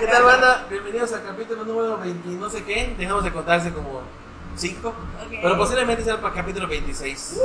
[0.00, 0.66] ¿Qué tal, banda?
[0.70, 2.94] Bienvenidos al capítulo número 20, no sé qué.
[2.98, 4.00] Dejamos de contarse como
[4.56, 4.88] 5.
[4.88, 4.94] Ok.
[5.42, 7.40] Pero posiblemente sea para el capítulo 26.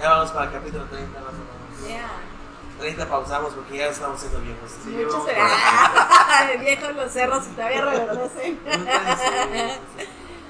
[0.00, 1.88] Ya vamos para el capítulo 30 más o menos.
[1.88, 2.08] Ya.
[2.80, 4.70] 30 pausamos porque ya estamos siendo viejos.
[4.84, 6.60] Sí, Muchos vamos será.
[6.60, 8.56] Viejos los cerros y todavía reverdecen.
[8.64, 8.74] por-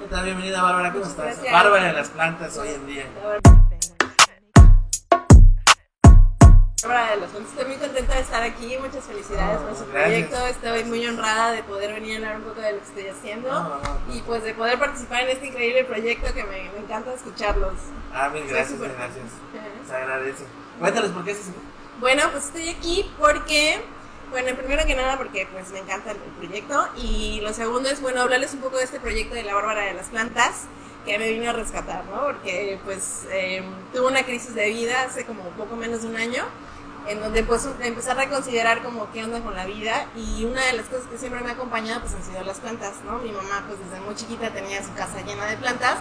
[0.01, 0.25] ¿Qué tal?
[0.25, 0.91] Bienvenida, Bárbara.
[0.91, 1.25] ¿Cómo estás?
[1.25, 1.53] Gracias.
[1.53, 3.05] Bárbara de las plantas hoy en día.
[6.83, 8.75] Ahora, de los cuentos, estoy muy contenta de estar aquí.
[8.79, 10.29] Muchas felicidades por su Gracias.
[10.29, 10.47] proyecto.
[10.47, 13.51] Estoy muy honrada de poder venir a hablar un poco de lo que estoy haciendo.
[13.51, 13.79] No.
[14.11, 17.73] Y pues de poder participar en este increíble proyecto que me, me encanta escucharlos.
[18.11, 19.25] Ah, mil gracias, mil gracias.
[19.87, 20.43] Se agradece.
[20.79, 21.59] Cuéntales por qué estás aquí.
[21.99, 23.79] Bueno, pues estoy aquí porque,
[24.31, 28.01] bueno, primero que nada porque pues me encanta el, el proyecto y lo segundo es,
[28.01, 30.63] bueno, hablarles un poco de este proyecto de la Bárbara de las Plantas
[31.05, 32.23] que me vino a rescatar, ¿no?
[32.23, 36.43] Porque pues eh, tuve una crisis de vida hace como poco menos de un año
[37.07, 40.73] en donde pues empecé a reconsiderar como qué onda con la vida y una de
[40.73, 43.19] las cosas que siempre me ha acompañado pues han sido las plantas, ¿no?
[43.19, 45.97] Mi mamá pues desde muy chiquita tenía su casa llena de plantas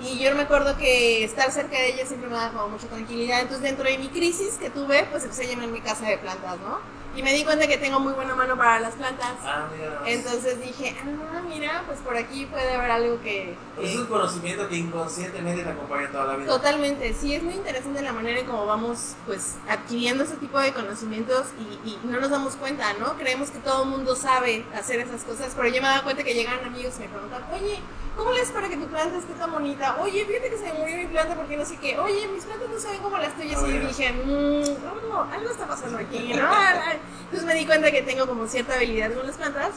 [0.00, 3.40] y yo me acuerdo que estar cerca de ella siempre me daba como mucha tranquilidad.
[3.40, 6.58] Entonces, dentro de mi crisis que tuve, pues empecé a llenar mi casa de plantas,
[6.58, 6.80] ¿no?
[7.16, 9.34] Y me di cuenta que tengo muy buena mano para las plantas.
[9.44, 10.00] Ah, mira.
[10.04, 13.56] Entonces dije, ah, mira, pues por aquí puede haber algo que...
[13.76, 16.48] Pues es un conocimiento que inconscientemente te acompaña toda la vida.
[16.48, 20.72] Totalmente, sí, es muy interesante la manera en cómo vamos pues adquiriendo ese tipo de
[20.72, 23.16] conocimientos y, y no nos damos cuenta, ¿no?
[23.16, 26.34] Creemos que todo el mundo sabe hacer esas cosas, pero yo me daba cuenta que
[26.34, 27.78] llegaban amigos y me preguntaban, oye,
[28.16, 29.96] ¿cómo le haces para que tu planta esté tan bonita?
[30.00, 32.68] Oye, fíjate que se me murió mi planta porque no sé qué, oye, mis plantas
[32.68, 36.32] no se ven como las tuyas y yo dije, mmm, algo, algo está pasando aquí,
[36.34, 36.48] ¿no?
[37.24, 39.70] Entonces me di cuenta que tengo como cierta habilidad con las plantas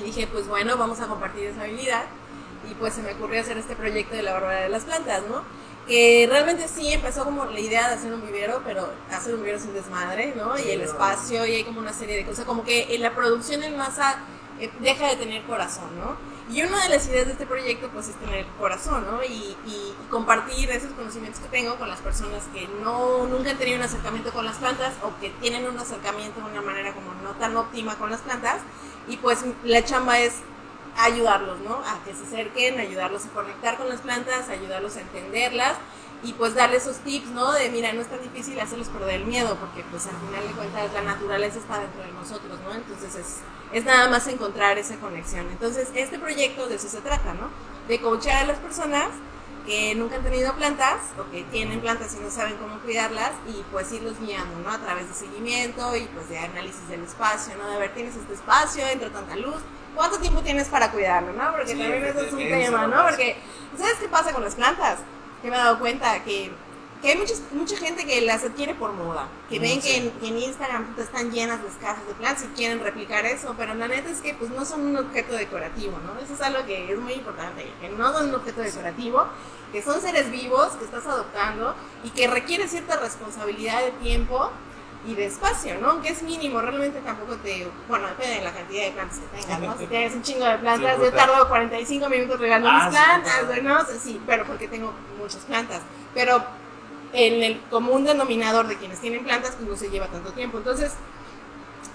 [0.00, 2.04] y dije, pues bueno, vamos a compartir esa habilidad
[2.70, 5.42] y pues se me ocurrió hacer este proyecto de la bárbara de las plantas, ¿no?
[5.86, 9.58] Que realmente sí empezó como la idea de hacer un vivero, pero hacer un vivero
[9.58, 10.56] sin desmadre, ¿no?
[10.58, 13.64] Y el espacio, y hay como una serie de cosas, como que en la producción
[13.64, 14.18] en masa
[14.60, 16.16] eh, deja de tener corazón, ¿no?
[16.52, 19.24] Y una de las ideas de este proyecto pues es tener corazón, ¿no?
[19.24, 19.56] Y,
[20.10, 24.30] compartir esos conocimientos que tengo con las personas que no, nunca han tenido un acercamiento
[24.30, 27.96] con las plantas o que tienen un acercamiento de una manera como no tan óptima
[27.96, 28.58] con las plantas.
[29.08, 30.34] Y pues la chamba es
[30.98, 31.76] ayudarlos, ¿no?
[31.76, 35.78] A que se acerquen, ayudarlos a conectar con las plantas, ayudarlos a entenderlas
[36.24, 37.52] y pues darles esos tips, ¿no?
[37.52, 40.54] De mira, no es tan difícil hacerlos perder el miedo porque pues al final de
[40.54, 42.74] cuentas la naturaleza está dentro de nosotros, ¿no?
[42.74, 43.38] Entonces es,
[43.72, 45.48] es nada más encontrar esa conexión.
[45.50, 47.48] Entonces este proyecto de eso se trata, ¿no?
[47.88, 49.08] De coachar a las personas
[49.66, 53.62] que nunca han tenido plantas o que tienen plantas y no saben cómo cuidarlas y
[53.70, 54.70] pues irlos guiando, ¿no?
[54.70, 57.70] A través de seguimiento y pues de análisis del espacio, ¿no?
[57.70, 59.60] De ver, tienes este espacio, entra tanta luz,
[59.94, 61.52] ¿cuánto tiempo tienes para cuidarlo, no?
[61.52, 63.04] Porque Sí, también eso es un tema, no.
[63.04, 63.36] Porque,
[63.76, 64.98] ¿sabes qué pasa con las plantas?
[65.42, 66.52] Que me he dado cuenta que,
[67.02, 69.88] que hay muchas, mucha gente que las adquiere por moda, que ven Sí.
[69.88, 73.26] que, en, que en Instagram puta, están llenas las casas de plantas y quieren replicar
[73.26, 76.18] eso, pero la neta es que pues no son un objeto decorativo, ¿no?
[76.24, 79.26] Eso es algo que es muy importante, que no son un objeto decorativo,
[79.72, 84.50] que son seres vivos que estás adoptando y que requiere cierta responsabilidad de tiempo
[85.04, 85.90] y de espacio, ¿no?
[85.90, 87.68] Aunque es mínimo, realmente tampoco te...
[87.88, 89.78] Bueno, depende de la cantidad de plantas que tengas, ¿no?
[89.78, 92.90] Si tienes un chingo de plantas, Sí, yo tardo 45 minutos regando Ah, mis sí,
[92.90, 93.80] plantas, güey, ¿no?
[93.80, 95.80] O sea, sí, pero porque tengo muchas plantas.
[96.14, 96.44] Pero
[97.12, 100.58] en el común denominador de quienes tienen plantas, pues no se lleva tanto tiempo.
[100.58, 100.92] Entonces,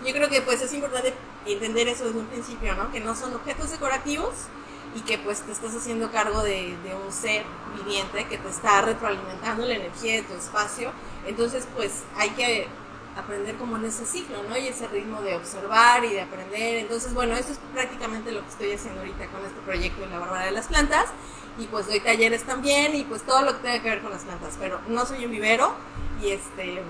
[0.06, 1.14] yo creo que pues es importante
[1.46, 2.92] entender eso desde un principio, ¿no?
[2.92, 4.34] Que no son objetos decorativos
[4.96, 7.44] y que pues te estás haciendo cargo de, de un ser
[7.78, 10.92] viviente que te está retroalimentando la energía de tu espacio.
[11.26, 12.68] Entonces, pues hay que
[13.18, 14.58] aprender como en ese ciclo, ¿no?
[14.58, 16.78] Y ese ritmo de observar y de aprender.
[16.78, 20.20] Entonces, bueno, eso es prácticamente lo que estoy haciendo ahorita con este proyecto de la
[20.20, 21.06] Bárbara de las Plantas.
[21.60, 24.24] Y pues doy talleres también y pues todo lo que tenga que ver con las
[24.24, 24.56] plantas.
[24.60, 25.74] Pero no soy un vivero
[26.22, 26.84] y este...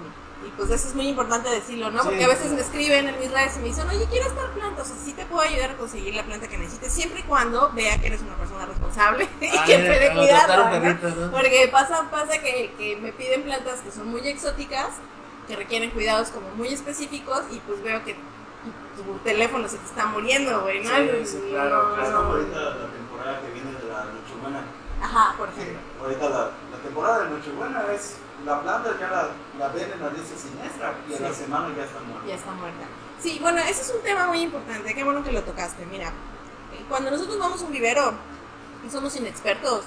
[0.46, 2.04] Y pues eso es muy importante decirlo, ¿no?
[2.04, 4.52] Sí, Porque a veces me escriben en mis redes y me dicen, oye, quiero estar
[4.52, 7.24] planta, o sea, sí te puedo ayudar a conseguir la planta que necesites, siempre y
[7.24, 11.32] cuando vea que eres una persona responsable y Ah, que puede cuidarla, ¿no?
[11.32, 14.90] Porque pasa, pasa que, que me piden plantas que son muy exóticas,
[15.48, 18.16] que requieren cuidados como muy específicos y pues veo que
[18.96, 20.90] tu, teléfono se te está muriendo, güey, ¿no?
[20.90, 22.18] Sí, sí, claro, No, Es no.
[22.18, 24.62] ahorita la temporada que viene de la Nochebuena.
[25.02, 25.80] Ajá, por ejemplo.
[26.02, 26.40] Ahorita la,
[26.72, 30.96] la temporada de Nochebuena es la planta ya la, la ven en la lista siniestra
[31.10, 32.28] y a la semana ya está muerta.
[32.28, 32.86] Ya está muerta.
[33.20, 35.86] Sí, bueno, ese es un tema muy importante, qué bueno que lo tocaste.
[35.86, 36.12] Mira,
[36.90, 38.14] cuando nosotros vamos a un vivero
[38.86, 39.84] y somos inexpertos,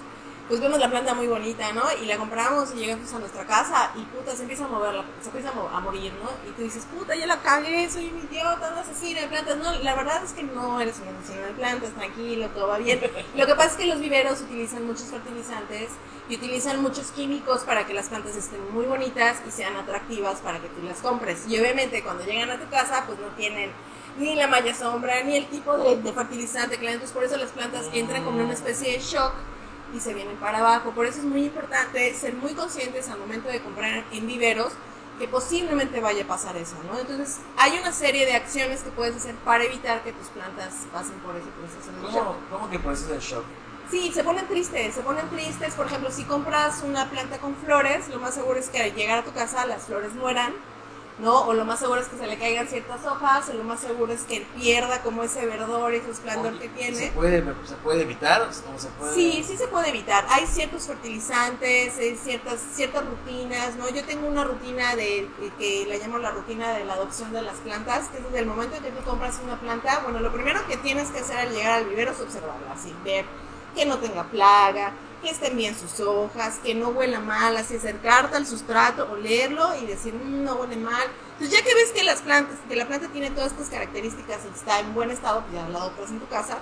[0.50, 1.84] pues vemos la planta muy bonita, ¿no?
[2.02, 5.04] Y la compramos y llegamos a nuestra casa y puta, se empieza a mover, la-
[5.22, 6.28] se empieza a, mo- a morir, ¿no?
[6.46, 9.56] Y tú dices, puta, ya la cagué, soy un idiota, un asesino de plantas.
[9.58, 13.00] No, la verdad es que no eres un asesino de plantas, tranquilo, todo va bien.
[13.36, 15.90] Lo que pasa es que los viveros utilizan muchos fertilizantes
[16.28, 20.58] y utilizan muchos químicos para que las plantas estén muy bonitas y sean atractivas para
[20.60, 21.44] que tú las compres.
[21.48, 23.70] Y obviamente cuando llegan a tu casa, pues no tienen
[24.18, 26.92] ni la malla sombra, ni el tipo de, fertilizante que le.
[26.94, 29.32] Entonces, por eso las plantas entran como una especie de shock
[29.94, 30.90] y se vienen para abajo.
[30.92, 34.72] Por eso es muy importante ser muy conscientes al momento de comprar en viveros
[35.18, 36.98] que posiblemente vaya a pasar eso, ¿no?
[36.98, 41.18] Entonces, hay una serie de acciones que puedes hacer para evitar que tus plantas pasen
[41.18, 42.24] por ese proceso de shock.
[42.24, 43.44] ¿Cómo, ¿Cómo que proceso de shock?
[43.90, 45.74] Sí, se ponen tristes, se ponen tristes.
[45.74, 49.18] Por ejemplo, si compras una planta con flores, lo más seguro es que al llegar
[49.18, 50.54] a tu casa las flores mueran,
[51.20, 51.42] ¿no?
[51.46, 54.12] O lo más seguro es que se le caigan ciertas hojas, o lo más seguro
[54.12, 57.12] es que pierda como ese verdor, ese esplendor que ¿Se tiene.
[57.12, 58.48] puede, ¿Se puede evitar?
[58.64, 59.14] ¿Cómo se puede?
[59.14, 60.24] Sí, sí se puede evitar.
[60.28, 63.88] Hay ciertos fertilizantes, eh, ciertas, ciertas rutinas, ¿no?
[63.90, 65.28] Yo tengo una rutina de
[65.58, 68.46] que la llamo la rutina de la adopción de las plantas, que es desde el
[68.46, 71.52] momento en que tú compras una planta, bueno, lo primero que tienes que hacer al
[71.52, 73.24] llegar al vivero es observarla, así, ver
[73.74, 78.36] que no tenga plaga, que estén bien sus hojas, que no huela mal, así acercarte
[78.36, 81.06] al sustrato, olerlo y decir, "Mm, no huele mal.
[81.32, 84.58] Entonces ya que ves que las plantas, que la planta tiene todas estas características y
[84.58, 86.58] está en buen estado, pues ya la adoptas en tu casa.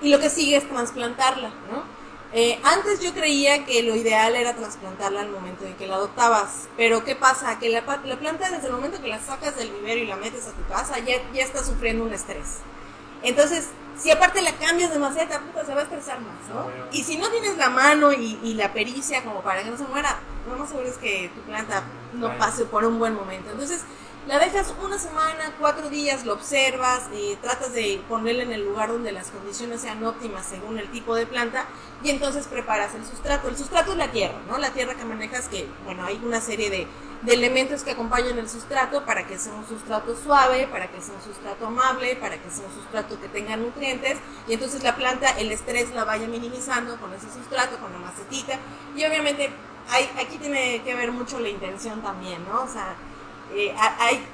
[0.00, 2.00] Y lo que sigue es trasplantarla, ¿no?
[2.32, 6.68] Eh, antes yo creía que lo ideal era trasplantarla al momento en que la adoptabas,
[6.76, 7.58] pero ¿qué pasa?
[7.58, 10.46] Que la, la planta desde el momento que la sacas del vivero y la metes
[10.46, 12.58] a tu casa ya, ya está sufriendo un estrés.
[13.22, 13.68] Entonces,
[13.98, 16.64] si aparte la cambias de maceta, puta, se va a estresar más, ¿no?
[16.64, 16.84] Bueno.
[16.90, 19.84] Y si no tienes la mano y, y la pericia como para que no se
[19.84, 20.18] muera,
[20.48, 21.82] lo más seguro es que tu planta
[22.14, 22.38] no Bueno.
[22.38, 23.50] pase por un buen momento.
[23.50, 23.82] Entonces,
[24.26, 28.90] la dejas una semana, cuatro días, lo observas, eh, tratas de ponerla en el lugar
[28.90, 31.64] donde las condiciones sean óptimas según el tipo de planta
[32.02, 33.48] y entonces preparas el sustrato.
[33.48, 34.58] El sustrato es la tierra, ¿no?
[34.58, 36.86] La tierra que manejas que, bueno, hay una serie de,
[37.22, 41.14] de elementos que acompañan el sustrato para que sea un sustrato suave, para que sea
[41.14, 44.18] un sustrato amable, para que sea un sustrato que tenga nutrientes
[44.48, 48.54] y entonces la planta, el estrés la vaya minimizando con ese sustrato, con la macetita
[48.96, 49.50] y obviamente
[49.90, 52.62] hay, aquí tiene que ver mucho la intención también, ¿no?
[52.62, 52.94] O sea,
[53.54, 54.24] eh, ha- hay,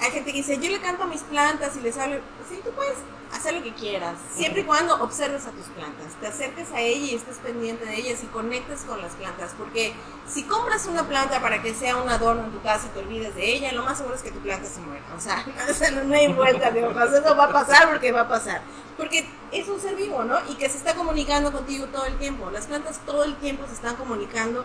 [0.00, 2.16] hay gente que dice, yo le canto a mis plantas y les hablo,
[2.48, 2.94] sí, tú puedes
[3.36, 7.12] hacer lo que quieras, siempre y cuando observes a tus plantas, te acerques a ella
[7.12, 9.94] y estés pendiente de ellas y conectes con las plantas, porque
[10.26, 13.34] si compras una planta para que sea un adorno en tu casa y te olvides
[13.34, 15.44] de ella, lo más seguro es que tu planta se muera, o sea,
[15.92, 18.62] no, no hay vuelta de hojas, eso va a pasar porque va a pasar,
[18.96, 20.38] porque es un ser vivo, ¿no?
[20.48, 23.74] Y que se está comunicando contigo todo el tiempo, las plantas todo el tiempo se
[23.74, 24.64] están comunicando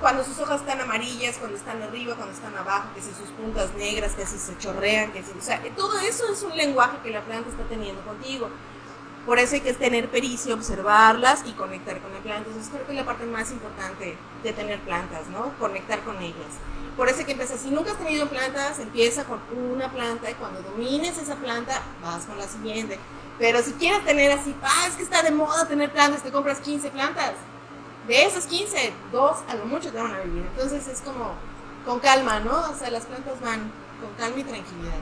[0.00, 3.72] cuando sus hojas están amarillas, cuando están arriba, cuando están abajo, que si sus puntas
[3.74, 7.10] negras, que si se chorrean, que si, o sea, todo eso es un lenguaje que
[7.10, 8.48] la planta está teniendo contigo.
[9.26, 12.48] Por eso hay que tener pericia, observarlas y conectar con la planta.
[12.48, 15.52] Entonces creo que es la parte más importante de tener plantas, ¿no?
[15.58, 16.56] Conectar con ellas.
[16.96, 20.34] Por eso hay que empezar, si nunca has tenido plantas, empieza con una planta y
[20.34, 22.98] cuando domines esa planta, vas con la siguiente.
[23.38, 26.58] Pero si quieres tener así, ah, es que está de moda tener plantas, te compras
[26.60, 27.34] 15 plantas.
[28.06, 30.44] De esas 15, dos a lo mucho te van a vivir.
[30.52, 31.32] Entonces es como
[31.84, 32.70] con calma, ¿no?
[32.70, 33.70] O sea, las plantas van
[34.00, 34.98] con calma y tranquilidad.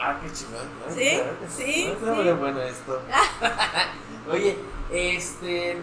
[0.00, 0.66] Ah, qué chingón.
[0.88, 0.94] ¿no?
[0.94, 1.20] Sí,
[1.56, 2.30] sí, Está sí.
[2.32, 3.00] bueno esto.
[4.30, 4.58] Oye,
[4.90, 5.82] este.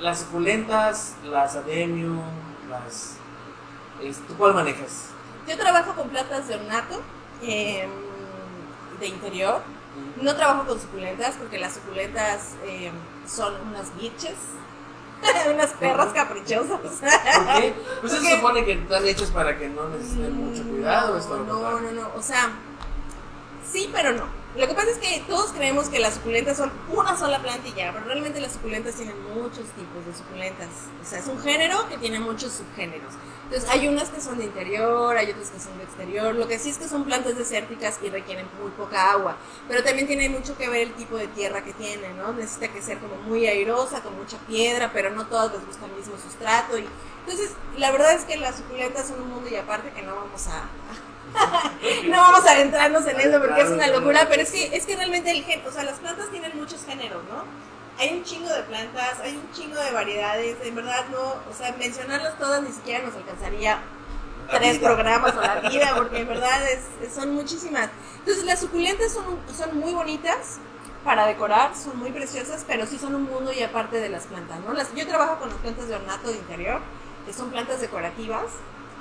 [0.00, 2.22] Las suculentas, las adenium,
[2.68, 3.16] las.
[4.26, 5.10] ¿Tú cuál manejas?
[5.46, 7.00] Yo trabajo con plantas de ornato,
[7.42, 7.90] em,
[8.98, 9.60] de interior.
[10.20, 12.92] No trabajo con suculentas porque las suculentas em,
[13.28, 14.38] son unas bitches,
[15.54, 16.80] unas perras caprichosas.
[16.80, 16.90] ¿Por
[17.60, 17.74] qué?
[18.00, 21.16] Pues se Porque- supone que están hechas para que no necesiten mucho cuidado.
[21.18, 22.10] esto No, no, no, no.
[22.16, 22.50] O sea,
[23.70, 24.42] sí, pero no.
[24.56, 27.40] Lo que pasa es que todos creemos que las suculentas son una sola
[27.74, 30.68] ya, pero realmente las suculentas tienen muchos tipos de suculentas.
[31.02, 33.14] O sea, es un género que tiene muchos subgéneros.
[33.52, 36.34] Entonces, hay unas que son de interior, hay otras que son de exterior.
[36.34, 39.36] Lo que sí es que son plantas desérticas y requieren muy poca agua.
[39.68, 42.32] Pero también tiene mucho que ver el tipo de tierra que tiene, ¿no?
[42.32, 45.92] Necesita que ser como muy airosa, con mucha piedra, pero no todas les gusta el
[45.92, 46.78] mismo sustrato.
[46.78, 46.88] Y,
[47.26, 50.46] entonces, la verdad es que las suculentas son un mundo y aparte que no vamos
[50.46, 50.70] a,
[52.08, 54.96] no vamos a adentrarnos en eso porque es una locura, pero es que, es que
[54.96, 57.44] realmente el gen, o sea, las plantas tienen muchos géneros, ¿no?
[57.98, 61.72] Hay un chingo de plantas, hay un chingo de variedades, en verdad no, o sea,
[61.78, 63.78] mencionarlas todas ni siquiera nos alcanzaría
[64.50, 64.88] La tres vida.
[64.94, 67.90] programas o la vida, porque en verdad es, son muchísimas.
[68.18, 69.24] Entonces las suculentas son,
[69.56, 70.58] son muy bonitas
[71.04, 74.58] para decorar, son muy preciosas, pero sí son un mundo y aparte de las plantas,
[74.60, 74.72] ¿no?
[74.72, 76.80] Las, yo trabajo con las plantas de ornato de interior,
[77.26, 78.46] que son plantas decorativas,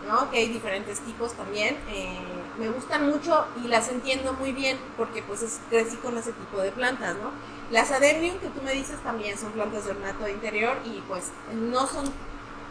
[0.08, 0.30] ¿no?
[0.32, 1.78] Que hay diferentes tipos también.
[1.90, 2.20] eh,
[2.60, 6.60] me gustan mucho y las entiendo muy bien porque pues es- crecí con ese tipo
[6.62, 7.32] de plantas, ¿no?
[7.72, 11.32] Las adenium que tú me dices también son plantas de ornato de interior y pues
[11.54, 12.12] no son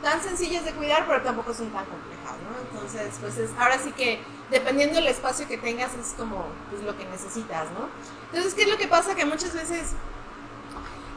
[0.03, 2.61] tan sencillas de cuidar, pero tampoco son tan complejas, ¿no?
[2.71, 6.97] Entonces, pues es, ahora sí que dependiendo del espacio que tengas es como pues, lo
[6.97, 7.89] que necesitas, ¿no?
[8.27, 9.15] Entonces, ¿qué es lo que pasa?
[9.15, 9.93] Que muchas veces,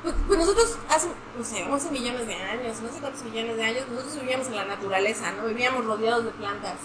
[0.02, 3.64] pues, pues nosotros hace, no sé, 11 millones de años, no sé cuántos millones de
[3.64, 5.46] años, nosotros vivíamos en la naturaleza, ¿no?
[5.48, 6.78] Vivíamos rodeados de plantas.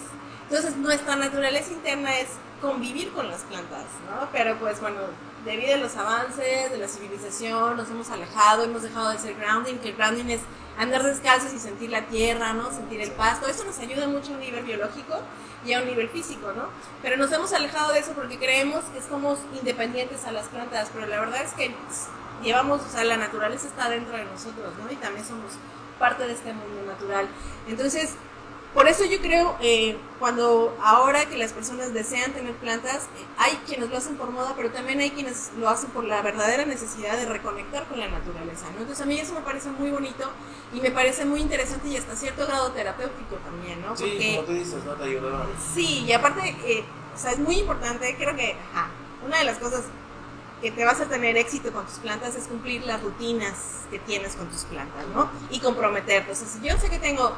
[0.49, 2.27] Entonces, nuestra naturaleza interna es
[2.61, 4.27] convivir con las plantas, ¿no?
[4.31, 4.99] Pero pues bueno,
[5.45, 9.75] debido a los avances de la civilización, nos hemos alejado, hemos dejado de hacer grounding,
[9.77, 10.41] que grounding es
[10.77, 12.71] andar descalzos y sentir la tierra, ¿no?
[12.71, 13.47] Sentir el pasto.
[13.47, 15.19] Eso nos ayuda mucho a un nivel biológico
[15.65, 16.69] y a un nivel físico, ¿no?
[17.01, 21.05] Pero nos hemos alejado de eso porque creemos que somos independientes a las plantas, pero
[21.07, 21.73] la verdad es que
[22.41, 24.91] llevamos, o sea, la naturaleza está dentro de nosotros, ¿no?
[24.91, 25.51] Y también somos
[25.99, 27.27] parte de este mundo natural.
[27.67, 28.15] Entonces,
[28.73, 33.53] por eso yo creo, eh, cuando ahora que las personas desean tener plantas, eh, hay
[33.65, 37.17] quienes lo hacen por moda, pero también hay quienes lo hacen por la verdadera necesidad
[37.17, 38.81] de reconectar con la naturaleza, ¿no?
[38.81, 40.29] Entonces a mí eso me parece muy bonito
[40.73, 43.97] y me parece muy interesante y hasta cierto grado terapéutico también, ¿no?
[43.97, 44.93] Sí, Porque, como tú dices, ¿no?
[44.93, 45.45] Te ayudó.
[45.73, 46.83] sí, y aparte, eh,
[47.15, 48.89] o sea, es muy importante, creo que ajá,
[49.25, 49.81] una de las cosas
[50.61, 53.55] que te vas a tener éxito con tus plantas es cumplir las rutinas
[53.89, 55.29] que tienes con tus plantas, ¿no?
[55.49, 56.31] Y comprometerte.
[56.31, 57.35] O sea, si yo sé que tengo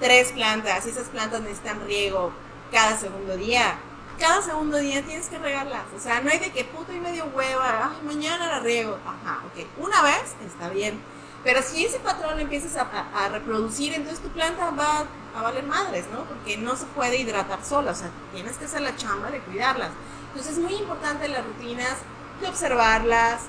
[0.00, 2.32] tres plantas y esas plantas necesitan riego
[2.72, 3.76] cada segundo día,
[4.18, 5.82] cada segundo día tienes que regarlas.
[5.96, 8.98] O sea, no hay de que puto y medio hueva, ay, mañana la riego.
[9.06, 9.66] Ajá, ok.
[9.78, 11.00] Una vez está bien.
[11.44, 15.04] Pero si ese patrón lo empiezas a, a- a reproducir, entonces tu planta va
[15.36, 16.24] a valer madres, ¿no?
[16.24, 17.92] Porque no se puede hidratar sola.
[17.92, 19.90] O sea, tienes que hacer la chamba de cuidarlas.
[20.28, 21.94] Entonces es muy importante las rutinas
[22.40, 23.42] de observarlas,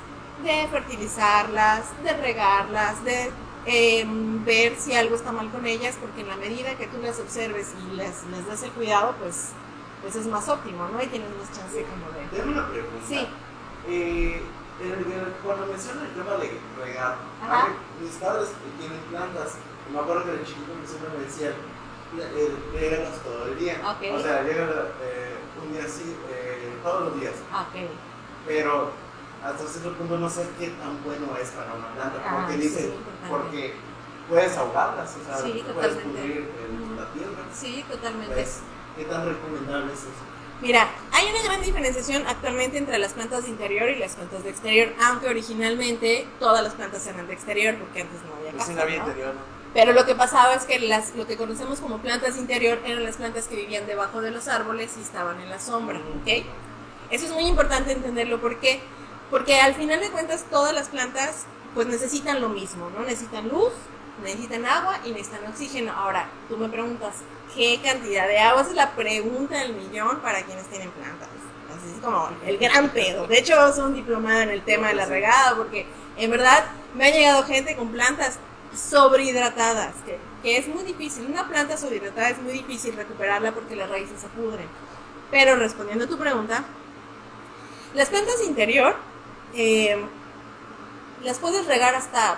[0.43, 3.31] de fertilizarlas, de regarlas, de
[3.67, 4.05] eh,
[4.45, 7.73] ver si algo está mal con ellas, porque en la medida que tú las observes
[7.91, 9.49] y les, les des el cuidado, pues,
[10.01, 11.01] pues es más óptimo, ¿no?
[11.03, 12.25] Y tienes más chance como de...
[12.35, 13.05] Tengo una pregunta.
[13.07, 13.27] Sí.
[13.89, 14.41] Eh,
[14.81, 17.17] el- el- cuando mencionan el tema de regar,
[18.01, 19.55] mis padres tienen plantas,
[19.91, 21.53] me acuerdo que de chiquito mi siempre me decían,
[22.19, 23.81] eh, regalas todo el día.
[23.83, 24.63] O sea, llega
[25.01, 26.15] eh, un día así,
[26.83, 27.33] todos los días.
[27.51, 27.89] Ah, ok.
[28.45, 28.91] Pero
[29.47, 32.21] hasta cierto punto no sé qué tan bueno es para una planta.
[32.25, 33.29] Ah, Porque sí, importante.
[33.29, 33.73] porque
[34.29, 37.43] puedes ahogarlas, o sea, Sí, puedes el- la tierra.
[37.53, 38.33] Sí, totalmente.
[38.33, 38.59] Pues,
[38.97, 40.09] ¿Qué tan recomendable es eso?
[40.59, 44.49] Mira, hay una gran diferenciación actualmente entre las plantas de interior y las plantas de
[44.49, 48.85] exterior, aunque originalmente todas las plantas eran de exterior, porque antes no había Pues la
[48.85, 49.07] vida ¿no?
[49.07, 49.57] interior, ¿no?
[49.75, 53.03] Pero lo que pasaba es que las, lo que conocemos como plantas de interior eran
[53.03, 56.43] las plantas que vivían debajo de los árboles y estaban en la sombra, ¿ok?
[57.11, 58.81] Eso es muy importante entenderlo, ¿por qué?
[59.29, 63.03] Porque al final de cuentas todas las plantas pues necesitan lo mismo, ¿no?
[63.03, 63.71] Necesitan luz,
[64.23, 65.91] necesitan agua y necesitan oxígeno.
[65.91, 67.15] Ahora, tú me preguntas,
[67.53, 68.61] ¿qué cantidad de agua?
[68.61, 71.27] Esa es la pregunta del millón para quienes tienen plantas.
[71.69, 73.27] Así es como el gran pedo.
[73.27, 75.85] De hecho, soy un diplomado en el tema de la regada, porque
[76.17, 76.65] en verdad
[76.95, 78.39] me ha llegado gente con plantas
[78.75, 81.25] sobrehidratadas, que, que es muy difícil.
[81.25, 84.67] Una planta sobrehidratada es muy difícil recuperarla porque las raíces se pudren.
[85.29, 86.63] Pero respondiendo a tu pregunta,
[87.93, 88.95] las plantas interior
[89.57, 89.97] eh,
[91.23, 92.37] las puedes regar hasta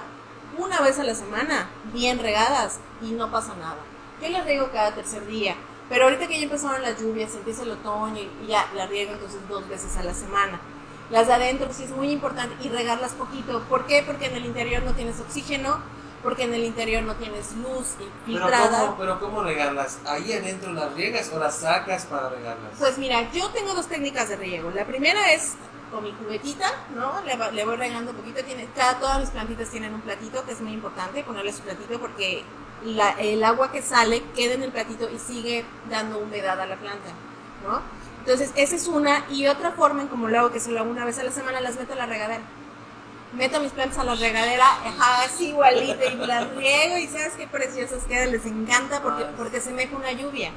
[0.58, 3.78] una vez a la semana, bien regadas, y no pasa nada.
[4.22, 5.56] Yo las riego cada tercer día,
[5.90, 9.40] pero ahorita que ya empezaron las lluvias, empieza el otoño y ya las riego entonces
[9.48, 10.60] dos veces a la semana.
[11.10, 13.64] Las de adentro sí es muy importante y regarlas poquito.
[13.64, 14.04] ¿Por qué?
[14.06, 15.80] Porque en el interior no tienes oxígeno,
[16.22, 18.82] porque en el interior no tienes luz Pero filtrada.
[18.82, 20.00] ¿cómo, pero ¿cómo regarlas?
[20.06, 22.74] ¿Ahí adentro las riegas o las sacas para regarlas?
[22.78, 24.72] Pues mira, yo tengo dos técnicas de riego.
[24.72, 25.54] La primera es
[25.92, 27.14] con mi cubetita, ¿no?
[27.52, 28.44] Le, voy regando un poquito.
[28.44, 32.00] Tiene, cada, todas las plantitas tienen un platito, que es muy importante ponerle su platito
[32.00, 32.44] porque
[32.84, 36.76] la- el agua que sale queda en el platito y sigue dando humedad a la
[36.78, 37.10] planta,
[37.68, 37.82] ¿no?
[38.20, 39.26] Entonces, esa es una.
[39.30, 41.76] Y otra forma en como lo hago, que solo una vez a la semana, las
[41.78, 42.42] meto a la regadera.
[43.34, 44.66] Meto mis plantas a la regadera,
[45.24, 49.72] así igualito, y las riego, y sabes qué preciosas quedan, les encanta porque, porque se
[49.72, 50.52] meja una lluvia.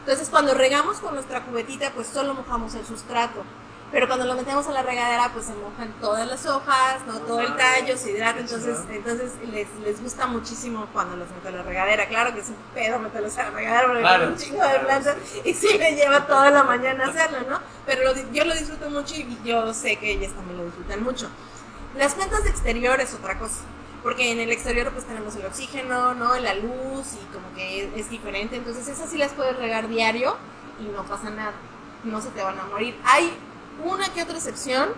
[0.00, 3.44] Entonces, cuando regamos con nuestra cubetita, pues solo mojamos el sustrato.
[3.92, 7.20] Pero cuando lo metemos a la regadera, pues se mojan todas las hojas, ¿no?
[7.20, 8.40] todo el tallo, se hidrata.
[8.40, 12.08] Entonces, entonces les, les gusta muchísimo cuando los meto a la regadera.
[12.08, 15.16] Claro que es un pedo meterlos a la regadera porque Claro, un chingo de plantas
[15.44, 17.60] y sí me lleva toda la mañana hacerlo, ¿no?
[17.86, 21.28] Pero lo yo lo disfruto mucho y yo sé que ellas también lo disfrutan mucho.
[21.96, 23.60] Las plantas de exterior es otra cosa.
[24.02, 26.38] Porque en el exterior pues tenemos el oxígeno, ¿no?
[26.38, 28.56] La luz y como que es, es diferente.
[28.56, 30.36] Entonces esas sí las puedes regar diario
[30.80, 31.52] y no pasa nada.
[32.02, 32.98] No se te van a morir.
[33.04, 33.32] Hay
[33.82, 34.90] una que otra excepción,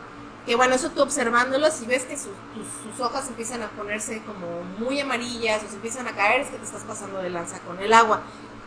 [0.44, 2.30] que bueno, eso tú observándolos, si ves que sus,
[3.00, 6.64] hojas empiezan a ponerse como muy amarillas o se empiezan a caer, es que te
[6.64, 8.22] estás pasando de lanza con el agua.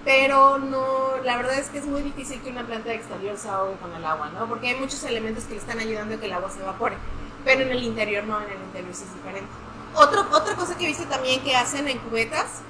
[0.06, 3.50] Pero no, la verdad es que es muy difícil que una planta de exterior se
[3.50, 4.48] ahogue con el agua, ¿no?
[4.48, 6.96] Porque hay muchos elementos que le están ayudando a que el agua se evapore.
[7.44, 9.50] Pero en el interior no, en el interior sí es diferente.
[9.96, 12.62] Otro, otra cosa que he también que hacen en cubetas,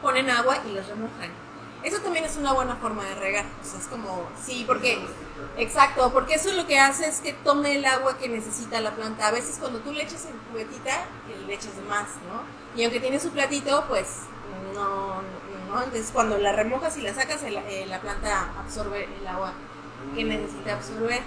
[0.00, 1.47] ponen agua y las remojan.
[1.88, 3.46] Eso también es una buena forma de regar.
[3.62, 4.98] O sea, es como, sí, porque,
[5.56, 9.26] exacto, porque eso lo que hace es que tome el agua que necesita la planta.
[9.28, 11.04] A veces cuando tú le echas en cubetita,
[11.46, 12.42] le echas de más, ¿no?
[12.78, 14.06] Y aunque tiene su platito, pues
[14.74, 15.22] no,
[15.70, 15.82] no.
[15.82, 19.52] Entonces cuando la remojas y la sacas, el- eh, la planta absorbe el agua
[20.14, 21.22] que necesita absorber.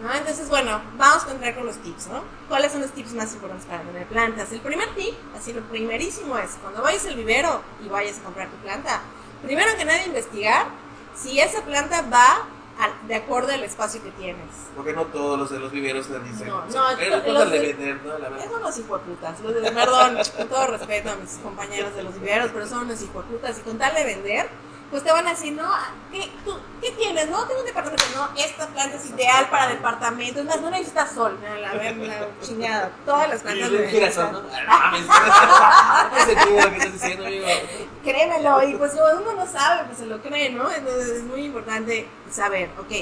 [0.00, 0.12] ¿no?
[0.12, 2.22] Entonces, bueno, vamos a entrar con los tips, ¿no?
[2.48, 4.50] ¿Cuáles son los tips más importantes para tener plantas?
[4.50, 8.48] El primer tip, así lo primerísimo es, cuando vayas al vivero y vayas a comprar
[8.50, 9.00] tu planta,
[9.44, 10.66] primero que nada investigar
[11.14, 12.46] si esa planta va
[12.78, 14.46] al- de acuerdo al espacio que tienes.
[14.74, 16.48] Porque no todos los de los viveros te dicen.
[16.48, 18.18] No, no, los cosas de de- vender, ¿no?
[18.18, 18.50] La verdad.
[18.50, 22.50] Son los hijueputas, los de, perdón, con todo respeto a mis compañeros de los viveros,
[22.52, 24.48] pero son los hijueputas y con tal de vender,
[24.94, 25.68] pues te van a decir, no,
[26.12, 27.28] ¿qué, tú, ¿qué tienes?
[27.28, 31.10] No, tengo un departamento, no, esta planta es ideal para departamento, es más, no necesitas
[31.12, 34.42] sol, no, la, ver- la chingada, todas las Y plantas necesitan- girasol, ¿no?
[34.68, 35.06] Ah, mames,
[36.22, 37.46] No tiene sentido lo que estás diciendo, amigo.
[38.04, 40.70] créemelo, y pues uno no sabe, pues se lo cree, ¿no?
[40.70, 42.92] Entonces es muy importante saber, ok,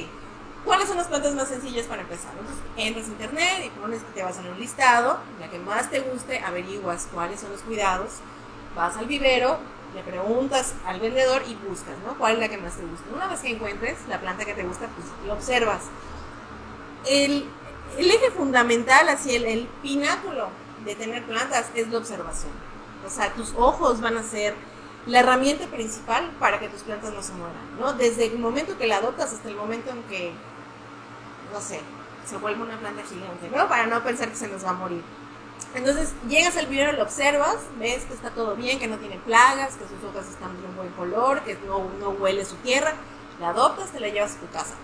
[0.65, 2.31] ¿cuáles son las plantas más sencillas para empezar?
[2.39, 5.91] Entonces entras a internet y pones que te vas a un listado, la que más
[5.91, 8.13] te guste, averiguas cuáles son los cuidados,
[8.75, 9.59] vas al vivero,
[9.95, 12.17] le preguntas al vendedor y buscas, ¿no?
[12.19, 13.05] ¿Cuál es la que más te gusta?
[13.15, 15.83] Una vez que encuentres la planta que te gusta, pues lo observas.
[17.07, 17.49] El,
[17.99, 20.49] el eje fundamental, así el, el pináculo
[20.85, 22.53] de tener plantas es la observación.
[23.07, 24.55] O sea, tus ojos van a ser
[25.07, 27.93] la herramienta principal para que tus plantas no se mueran, ¿no?
[27.93, 30.33] Desde el momento que la adoptas hasta el momento en que,
[31.53, 31.81] no sé,
[32.25, 33.69] se vuelve una planta gigante, ¿no?
[33.69, 35.03] Para no pensar que se nos va a morir.
[35.75, 39.75] Entonces, llegas al vivero, lo observas, ves que está todo bien, que no tiene plagas,
[39.77, 42.93] que sus hojas están de un buen color, que no, no huele su tierra,
[43.41, 44.75] la adoptas, te la llevas a tu casa.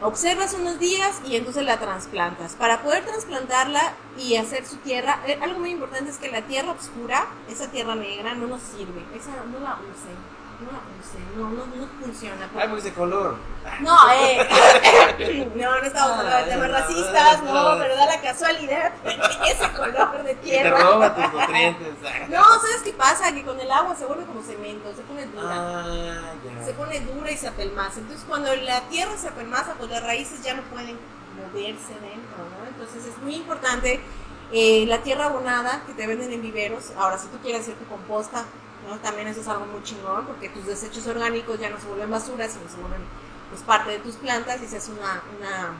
[0.00, 2.54] Observas unos días y entonces la trasplantas.
[2.54, 6.72] Para poder trasplantarla y hacer su tierra, eh, algo muy importante es que la tierra
[6.72, 9.04] oscura, esa tierra negra, no nos sirve.
[9.14, 10.33] Esa no la usen.
[10.60, 10.70] No
[11.00, 11.24] usen.
[11.36, 12.48] No, no, funciona.
[12.56, 13.36] Ay, porque ese color.
[13.80, 15.50] No, eh.
[15.56, 19.10] no, no estamos hablando de temas racistas, no, pero da la casualidad que
[19.50, 20.78] ese color de Y te tierra.
[20.78, 21.94] roba tus nutrientes.
[22.28, 23.32] No, ¿sabes qué pasa?
[23.32, 25.48] Que con el agua se vuelve como cemento, se pone dura.
[25.50, 26.32] Ah,
[26.64, 26.76] Se ya.
[26.76, 28.00] pone dura y se apelmaza.
[28.00, 30.98] Entonces, cuando la tierra se apelmaza, pues las raíces ya no pueden
[31.36, 32.66] moverse dentro, ¿no?
[32.68, 34.00] Entonces, es muy importante
[34.52, 36.92] eh, la tierra abonada que te venden en viveros.
[36.96, 38.44] Ahora, si tú quieres hacer tu composta,
[38.88, 38.98] ¿no?
[38.98, 42.48] También eso es algo muy chingón, porque tus desechos orgánicos ya no se vuelven basura,
[42.48, 43.02] sino se vuelven
[43.50, 45.74] pues, parte de tus plantas y se hace una, una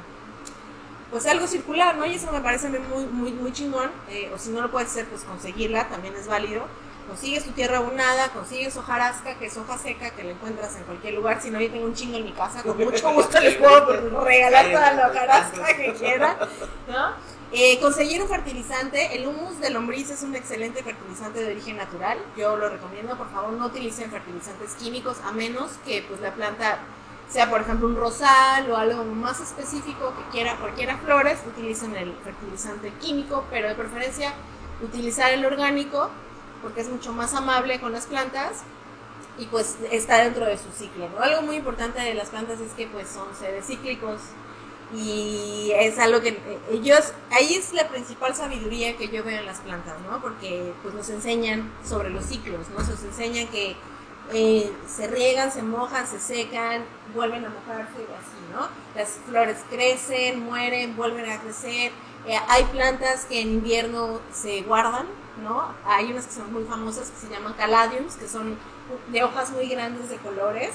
[1.11, 2.07] pues algo circular, ¿no?
[2.07, 3.91] Y eso me parece muy, muy, muy chingón.
[4.09, 6.67] eh, o si no lo puedes hacer, pues conseguirla, también es válido.
[7.07, 11.15] Consigues tu tierra abonada, consigues hojarasca, que es hoja seca, que la encuentras en cualquier
[11.15, 11.41] lugar.
[11.41, 14.71] Si no, yo tengo un chingo en mi casa, con mucho gusto les puedo regalar
[14.71, 16.37] toda la hojarasca que quieran,
[16.89, 17.35] ¿no?
[17.53, 22.19] Eh, conseguir un fertilizante, el humus de lombriz es un excelente fertilizante de origen natural.
[22.37, 26.81] Yo lo recomiendo, por favor, no utilicen fertilizantes químicos a menos que pues la planta
[27.29, 32.13] sea por ejemplo un rosal o algo más específico que quiera cualquiera flores, utilicen el
[32.25, 34.33] fertilizante químico, pero de preferencia
[34.83, 36.11] utilizar el orgánico
[36.65, 38.63] porque es mucho más amable con las plantas
[39.39, 41.11] y pues está dentro de su ciclo.
[41.11, 41.21] ¿no?
[41.23, 44.19] Algo muy importante de las plantas es que pues son seres cíclicos
[44.95, 49.47] y es algo que eh, ellos, ahí es la principal sabiduría que yo veo en
[49.47, 50.21] las plantas, ¿no?
[50.21, 52.79] Porque pues nos enseñan sobre los ciclos, ¿no?
[52.79, 53.77] Nos enseñan que
[54.33, 58.69] eh, se riegan, se mojan, se secan, vuelven a mojarse y así, ¿no?
[58.95, 61.93] Las flores crecen, mueren, vuelven a crecer.
[62.27, 65.07] Eh, hay plantas que en invierno se guardan,
[65.43, 65.75] ¿no?
[65.85, 68.57] Hay unas que son muy famosas que se llaman caladiums, que son
[69.11, 70.75] de hojas muy grandes de colores,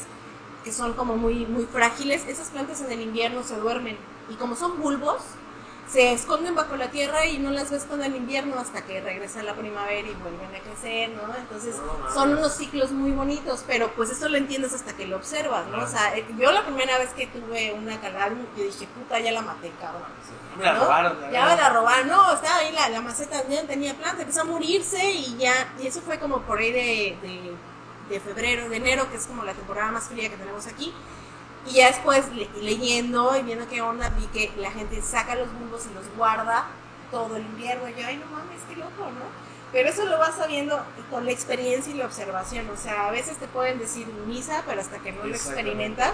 [0.63, 2.25] que son como muy, muy frágiles.
[2.27, 3.97] Esas plantas en el invierno se duermen
[4.29, 5.21] y como son bulbos,
[5.91, 9.41] se esconden bajo la tierra y no las ves con el invierno hasta que regresa
[9.41, 11.36] la primavera y vuelven a crecer, ¿no?
[11.36, 11.75] Entonces
[12.13, 15.84] son unos ciclos muy bonitos, pero pues eso lo entiendes hasta que lo observas, ¿no?
[15.84, 19.32] O sea, eh, yo la primera vez que tuve una caladium, yo dije, puta, ya
[19.32, 20.04] la maté, cabrón.
[20.58, 21.21] Me la robaron.
[21.21, 24.41] la Ya me la robaron, no, estaba ahí la, la maceta, ya tenía planta, empezó
[24.41, 27.54] a morirse y ya, y eso fue como por ahí de, de,
[28.10, 30.93] de febrero, de enero, que es como la temporada más fría que tenemos aquí.
[31.67, 35.51] Y ya después le- leyendo y viendo qué onda, vi que la gente saca los
[35.53, 36.65] bulbos y los guarda
[37.11, 37.87] todo el invierno.
[37.89, 39.49] Y yo, ay, no mames, qué loco, ¿no?
[39.71, 42.67] Pero eso lo vas sabiendo con la experiencia y la observación.
[42.71, 46.13] O sea, a veces te pueden decir misa, pero hasta que no lo experimentas.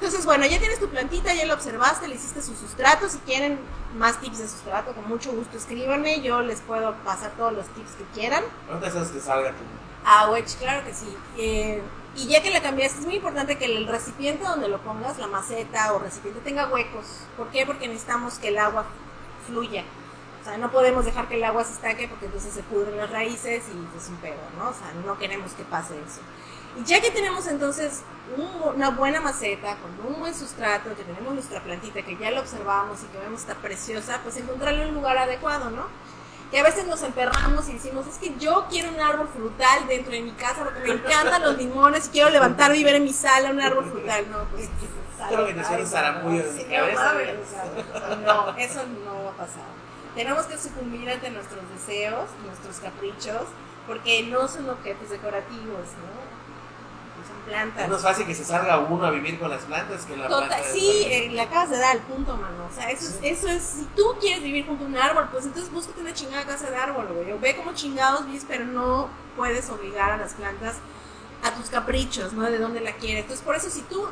[0.00, 3.08] Entonces, bueno, ya tienes tu plantita, ya la observaste, le hiciste su sustrato.
[3.08, 3.60] Si quieren
[3.96, 6.20] más tips de sustrato, con mucho gusto escríbanme.
[6.20, 8.42] Yo les puedo pasar todos los tips que quieran.
[8.66, 9.62] ¿Cuántas veces que salga tú?
[10.04, 11.16] Ah, wedge, claro que sí.
[11.38, 11.80] Eh,
[12.16, 15.26] y ya que la cambiaste, es muy importante que el recipiente donde lo pongas, la
[15.26, 17.04] maceta o recipiente, tenga huecos.
[17.36, 17.66] ¿Por qué?
[17.66, 18.84] Porque necesitamos que el agua
[19.46, 19.84] fluya.
[20.40, 23.10] O sea, no podemos dejar que el agua se estanque porque entonces se pudren las
[23.10, 24.68] raíces y es un pedo, ¿no?
[24.68, 26.20] O sea, no queremos que pase eso.
[26.78, 28.02] Y ya que tenemos entonces
[28.36, 32.40] un- una buena maceta con un buen sustrato, que tenemos nuestra plantita, que ya la
[32.40, 35.86] observamos y que vemos está preciosa, pues encontrarle un lugar adecuado, ¿no?
[36.54, 40.12] Que a veces nos emperramos y decimos, es que yo quiero un árbol frutal dentro
[40.12, 43.12] de mi casa porque me encantan los limones y quiero levantar y ver en mi
[43.12, 44.30] sala un árbol frutal.
[44.30, 44.68] No, pues.
[45.28, 46.66] Creo que te suena Ay, zaramuyo no, en sí,
[48.24, 49.64] no no, eso no va a pasar.
[50.14, 53.42] Tenemos que sucumbir ante nuestros deseos, nuestros caprichos,
[53.88, 56.23] porque no son objetos decorativos, ¿no?
[57.46, 57.84] Plantas.
[57.84, 60.48] Es más fácil que se salga uno a vivir con las plantas que la Total,
[60.48, 60.68] planta.
[60.72, 62.66] sí, eh, le acabas de dar el punto, mano.
[62.70, 65.44] O sea, eso, es, eso es, si tú quieres vivir junto a un árbol, pues
[65.44, 67.32] entonces búscate una chingada casa de árbol, güey.
[67.32, 70.76] O ve como chingados vives, pero no puedes obligar a las plantas
[71.42, 72.42] a tus caprichos, ¿no?
[72.44, 73.22] De dónde la quieres.
[73.22, 74.06] Entonces, por eso si tú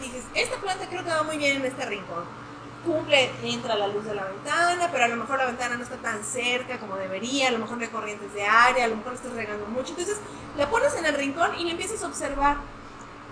[0.00, 2.24] dices, esta planta creo que va muy bien en este rincón,
[2.84, 5.96] cumple, entra la luz de la ventana, pero a lo mejor la ventana no está
[5.96, 9.14] tan cerca como debería, a lo mejor no hay corrientes de aire, a lo mejor
[9.14, 9.90] estás regando mucho.
[9.90, 10.18] Entonces,
[10.56, 12.58] la pones en el rincón y la empiezas a observar.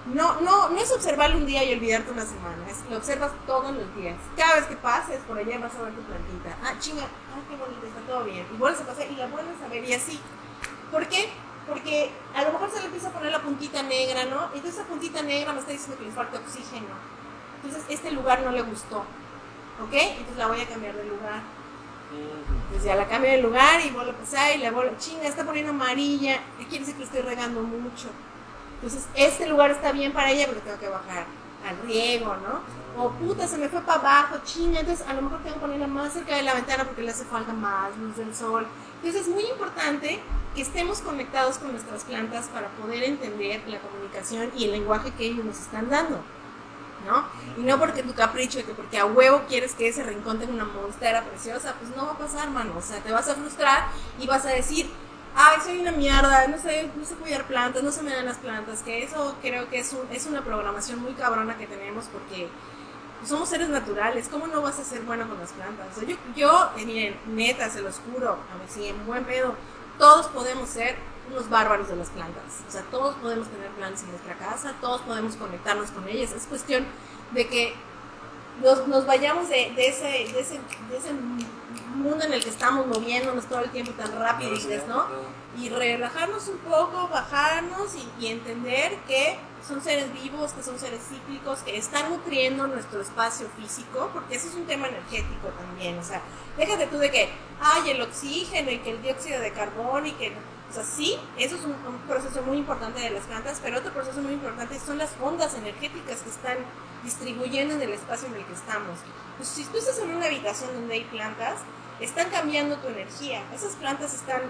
[0.06, 3.72] No, no, no es observarlo un día y olvidarte una semana, es lo observas todos
[3.72, 4.16] los días.
[4.36, 6.56] Cada vez que pases por allá vas a ver tu plantita.
[6.64, 8.44] Ah, chinga, ah, qué bonita, está todo bien.
[8.52, 10.18] Y vuelves a pasar y la vuelves a ver y así.
[10.90, 11.30] ¿Por qué?
[11.68, 14.46] Porque a lo mejor se le empieza a poner la puntita negra, ¿no?
[14.46, 16.94] Entonces esa puntita negra me está diciendo que le falta oxígeno.
[17.62, 19.04] Entonces este lugar no le gustó.
[19.82, 19.92] ¿Ok?
[19.92, 21.42] Entonces la voy a cambiar de lugar.
[22.64, 25.44] Entonces ya la cambio de lugar y vuelvo a pasar y la vuelvo, chinga, está
[25.44, 26.40] poniendo amarilla.
[26.58, 28.08] ¿Qué quiere decir que le estoy regando mucho?
[28.74, 31.26] Entonces, este lugar está bien para ella, pero tengo que bajar
[31.68, 32.60] al riego, ¿no?
[33.02, 35.86] O puta, se me fue para abajo, chinga, entonces a lo mejor tengo que ponerla
[35.86, 38.66] más cerca de la ventana porque le hace falta más luz del sol.
[38.96, 40.20] Entonces, es muy importante
[40.54, 45.26] que estemos conectados con nuestras plantas para poder entender la comunicación y el lenguaje que
[45.26, 46.20] ellos nos están dando.
[47.56, 50.52] Y no porque tu capricho, y que porque a huevo quieres que ese rincón tenga
[50.52, 52.72] una monstera preciosa, pues no va a pasar, mano.
[52.76, 53.88] O sea, te vas a frustrar
[54.18, 54.90] y vas a decir,
[55.34, 58.38] ay, soy una mierda, no sé, no sé cuidar plantas, no se me dan las
[58.38, 62.48] plantas, que eso creo que es, un, es una programación muy cabrona que tenemos porque
[63.26, 65.88] somos seres naturales, ¿cómo no vas a ser bueno con las plantas?
[66.06, 69.54] Yo, yo eh, miren, neta, se los juro, a ver si en buen pedo,
[69.98, 70.96] todos podemos ser
[71.30, 72.62] unos bárbaros de las plantas.
[72.68, 76.32] O sea, todos podemos tener plantas en nuestra casa, todos podemos conectarnos con ellas.
[76.32, 76.84] Es cuestión
[77.32, 77.74] de que
[78.60, 81.12] nos, nos vayamos de, de, ese, de, ese, de ese
[81.94, 84.52] mundo en el que estamos moviéndonos todo el tiempo tan rápido,
[84.88, 85.06] ¿no?
[85.60, 91.00] Y relajarnos un poco, bajarnos y, y entender que son seres vivos, que son seres
[91.08, 95.98] cíclicos, que están nutriendo nuestro espacio físico, porque ese es un tema energético también.
[95.98, 96.20] O sea,
[96.56, 97.28] déjate tú de que,
[97.60, 100.32] ay, el oxígeno y que el dióxido de carbono y que
[100.72, 103.92] o sea, sí, eso es un, un, proceso muy importante de las plantas, pero otro
[103.92, 106.56] proceso muy importante son las ondas energéticas que están
[107.04, 108.98] distribuyendo en el espacio en el que estamos.
[109.36, 111.56] Pues si tú estás en una habitación donde hay plantas,
[112.00, 113.42] están cambiando tu energía.
[113.54, 114.40] Esas plantas están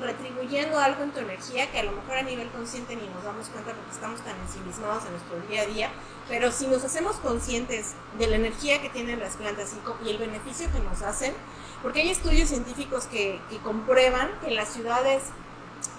[0.00, 3.48] retribuyendo algo en tu energía que a lo mejor a nivel consciente ni nos damos
[3.48, 5.90] cuenta porque estamos tan ensimismados en nuestro día a día,
[6.28, 10.66] pero si nos hacemos conscientes de la energía que tienen las plantas y, el beneficio
[10.72, 11.34] que nos hacen,
[11.82, 15.22] porque hay estudios científicos que, que comprueban que en las ciudades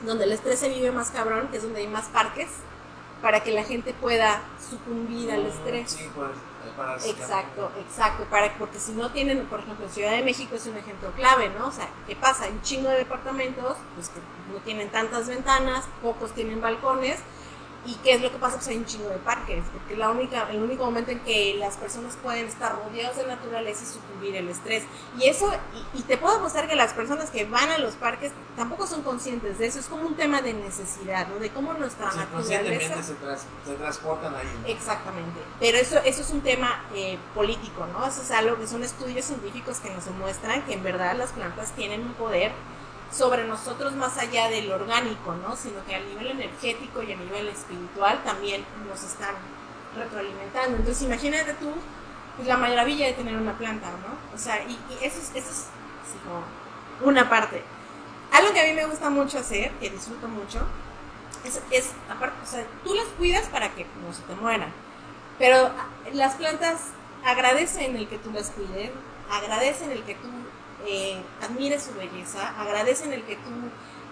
[0.05, 2.47] donde el estrés se vive más cabrón, que es donde hay más parques,
[3.21, 5.91] para que la gente pueda sucumbir al estrés.
[5.91, 6.31] Sí, pues,
[7.05, 11.11] exacto, exacto, para, porque si no tienen, por ejemplo, Ciudad de México es un ejemplo
[11.11, 11.67] clave, ¿no?
[11.67, 12.45] O sea, ¿qué pasa?
[12.45, 14.19] Hay un chingo de departamentos, pues que
[14.53, 17.19] no tienen tantas ventanas, pocos tienen balcones,
[17.85, 18.57] ¿Y qué es lo que pasa?
[18.57, 21.77] Pues hay un chingo de parques, porque la única, el único momento en que las
[21.77, 24.83] personas pueden estar rodeados de naturaleza y sucumbir el estrés.
[25.17, 25.51] Y eso,
[25.93, 29.01] y, y, te puedo mostrar que las personas que van a los parques tampoco son
[29.01, 31.39] conscientes de eso, es como un tema de necesidad, ¿no?
[31.39, 32.95] De cómo nuestra sí, naturaleza...
[33.01, 34.47] Se, se, transportan ahí.
[34.61, 34.67] ¿no?
[34.67, 38.05] Exactamente, pero eso, eso es un tema eh, político, ¿no?
[38.05, 41.71] Eso es algo que son estudios científicos que nos demuestran que en verdad las plantas
[41.71, 42.51] tienen un poder
[43.11, 45.55] sobre nosotros más allá del orgánico, ¿no?
[45.55, 49.35] Sino que a nivel energético y a nivel espiritual también nos están
[49.95, 50.77] retroalimentando.
[50.77, 51.71] Entonces imagínate tú
[52.35, 54.35] pues, la maravilla de tener una planta, ¿no?
[54.35, 55.67] O sea, y, y eso es, eso es
[56.07, 56.43] así como
[57.09, 57.63] una parte.
[58.31, 60.59] Algo que a mí me gusta mucho hacer, que disfruto mucho,
[61.43, 64.71] es, es aparte, o sea, tú las cuidas para que no se te mueran,
[65.39, 65.71] pero
[66.13, 66.79] las plantas
[67.25, 68.91] agradecen el que tú las cuides,
[69.31, 70.27] agradecen el que tú
[70.87, 73.51] eh, admires su belleza, agradecen el que tú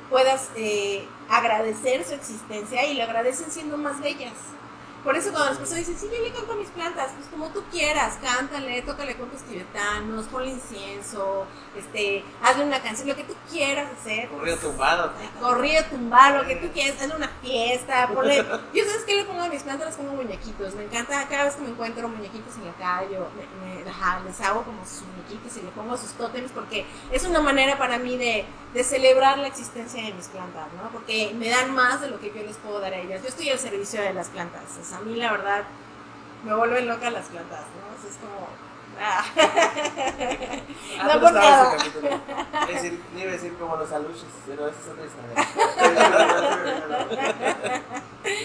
[0.10, 4.34] puedas eh, agradecer su existencia y lo agradecen siendo más bellas.
[5.08, 7.48] Por eso cuando las personas dicen, sí, yo le canto a mis plantas, pues como
[7.52, 13.34] tú quieras, cántale, tócale cuentos tibetanos, ponle incienso, este, hazle una canción, lo que tú
[13.50, 14.28] quieras hacer.
[14.28, 15.14] Corrido tumbado.
[15.40, 18.36] Corrido tumbado, lo que tú quieras, hazle una fiesta, ponle...
[18.74, 21.56] Yo sabes qué le pongo a mis plantas, les pongo muñequitos, me encanta, cada vez
[21.56, 25.04] que me encuentro muñequitos en la calle, yo me, me, ajá, les hago como sus
[25.04, 29.38] muñequitos y le pongo sus tótems porque es una manera para mí de, de celebrar
[29.38, 30.90] la existencia de mis plantas, ¿no?
[30.90, 33.22] Porque me dan más de lo que yo les puedo dar a ellas.
[33.22, 35.64] Yo estoy al servicio de las plantas, o sea, a mí la verdad
[36.44, 37.88] me vuelven loca las plantas, ¿no?
[37.96, 38.48] O sea, es como...
[39.00, 39.24] Ah.
[41.00, 41.78] Ah, no por nada.
[42.68, 45.36] Es decir, iba a decir como los aluches, pero esa es otra historia.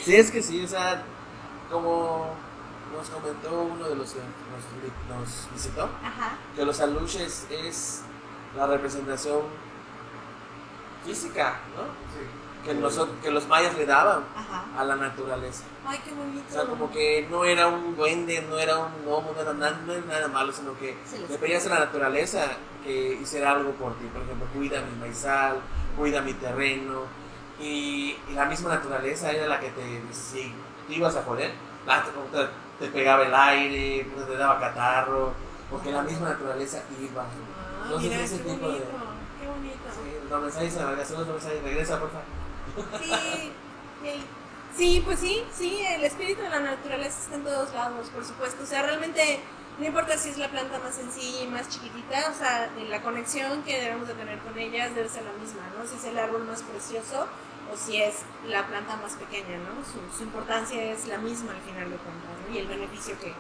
[0.05, 1.03] sí, es que sí, o sea,
[1.71, 2.35] como
[2.95, 6.37] nos comentó uno de los que nos, nos visitó Ajá.
[6.55, 8.03] que los aluches es
[8.55, 9.41] la representación
[11.05, 11.83] física, ¿no?
[12.13, 12.27] Sí.
[12.65, 14.65] Que, nosotros, que los mayas le daban Ajá.
[14.79, 15.65] a la naturaleza.
[15.85, 16.45] Ay, qué bonito.
[16.49, 19.81] O sea, como que no era un duende, no era un gnomo, no era nada,
[19.85, 20.97] no era nada malo, sino que
[21.29, 22.47] le pedías a la naturaleza
[22.85, 24.05] que hiciera algo por ti.
[24.13, 25.57] Por ejemplo, cuida mi maizal,
[25.99, 27.01] cuida mi terreno.
[27.61, 30.53] Y, y la misma naturaleza era la que te, si
[30.87, 31.53] te ibas a joder,
[31.87, 35.33] la- te, te pegaba el aire, te daba catarro,
[35.71, 37.23] porque la misma naturaleza iba.
[37.23, 38.85] Ah, Entonces, mira, ese qué tipo bonito.
[38.85, 39.12] de-
[40.33, 43.01] los mensajes se regresa, los mensajes, regresa, por favor.
[43.03, 43.53] Sí,
[44.03, 44.25] sí.
[44.77, 48.63] Sí, pues sí, sí, el espíritu de la naturaleza está en todos lados, por supuesto.
[48.63, 49.41] O sea, realmente
[49.79, 53.63] no importa si es la planta más sencilla y más chiquitita, o sea, la conexión
[53.65, 55.87] que debemos de tener con ellas debe ser la misma, ¿no?
[55.87, 57.27] Si es el árbol más precioso
[57.73, 59.85] o si es la planta más pequeña, ¿no?
[59.85, 62.55] Su, su importancia es la misma al final de cuentas, ¿no?
[62.55, 63.35] Y el beneficio que,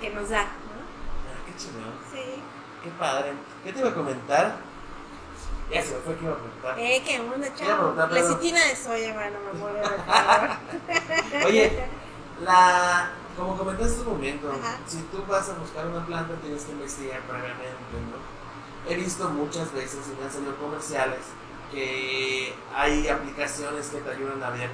[0.00, 0.80] que nos da, ¿no?
[1.28, 2.40] Ah, qué chingón, Sí.
[2.82, 3.32] qué padre.
[3.64, 4.56] ¿Qué te iba a comentar?
[5.70, 6.78] Me fue que iba a comentar.
[6.78, 7.02] Eh,
[7.56, 7.78] chavo.
[7.78, 8.28] preguntarle algo.
[8.28, 9.86] Lecitina de soya, bueno, me muero de.
[11.46, 11.84] Oye,
[12.44, 14.78] la, como comentaste hace un momento, Ajá.
[14.86, 17.70] si tú vas a buscar una planta tienes que investigar previamente,
[18.10, 18.90] ¿no?
[18.90, 21.20] He visto muchas veces y me han salido comerciales
[21.70, 24.70] que hay aplicaciones que te ayudan a ver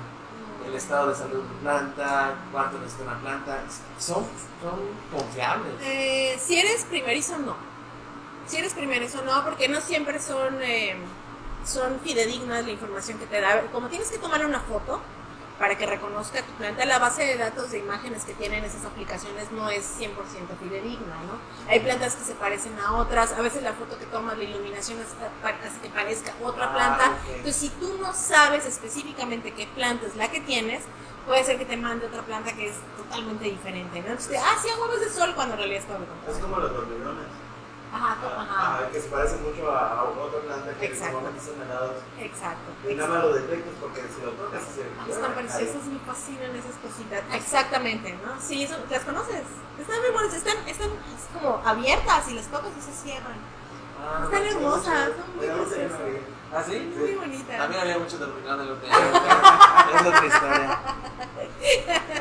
[0.66, 3.64] el estado de salud de tu planta, cuánto necesita una planta.
[3.98, 4.24] Son,
[4.62, 4.80] son
[5.12, 5.74] confiables.
[5.82, 7.56] Eh, si eres primerizo, no.
[8.46, 10.96] Si eres primerizo, no, porque no siempre son, eh,
[11.64, 13.62] son fidedignas la información que te da.
[13.72, 15.00] Como tienes que tomar una foto
[15.58, 19.50] para que reconozca tu planta, la base de datos de imágenes que tienen esas aplicaciones
[19.52, 20.10] no es 100%
[20.62, 21.38] fidedigna, ¿no?
[21.70, 24.98] Hay plantas que se parecen a otras, a veces la foto que tomas, la iluminación
[25.00, 27.12] hace que parezca otra Ah, planta.
[27.28, 30.82] Entonces, si tú no sabes específicamente qué planta es la que tienes,
[31.26, 34.08] puede ser que te mande otra planta que es totalmente diferente, ¿no?
[34.08, 36.36] Entonces, ah, sí, huevos de sol cuando en realidad es todo lo contrario.
[36.36, 37.24] Es como los dormilones.
[37.92, 38.46] Ajá, ajá.
[38.58, 41.12] Ah, que se parecen mucho a, a otra planta que Exacto.
[41.14, 41.96] normalmente son helados.
[42.20, 42.68] Exacto.
[42.88, 46.56] Y nada más lo detectas porque si lo tocas se Ah, Están preciosas, me fascinan
[46.56, 47.22] esas cositas.
[47.32, 48.40] Exactamente, ¿no?
[48.40, 49.42] Sí, eso, ¿las conoces?
[49.80, 53.38] Están muy buenas, están, están es como abiertas y las tocas y se cierran.
[53.98, 56.00] Ah, Están no, hermosas, son muy preciosas.
[56.54, 56.92] ¿Ah, sí?
[56.96, 57.58] Muy bonitas.
[57.58, 60.80] También había mucho dormilón en lo que Es otra historia.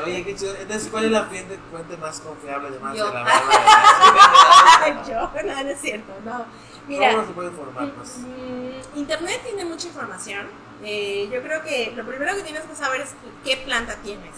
[0.05, 0.55] Oye, qué chido.
[0.55, 3.07] Entonces, ¿cuál es la fuente, fuente más confiable además Yo.
[3.07, 5.03] de la barba?
[5.07, 6.45] Yo, no, no es cierto, no.
[6.87, 8.17] Mira, ¿Cómo se puede informar más?
[8.19, 10.47] Mm, Internet tiene mucha información.
[10.83, 14.35] Eh, yo creo que lo primero que tienes que saber es qué planta tienes.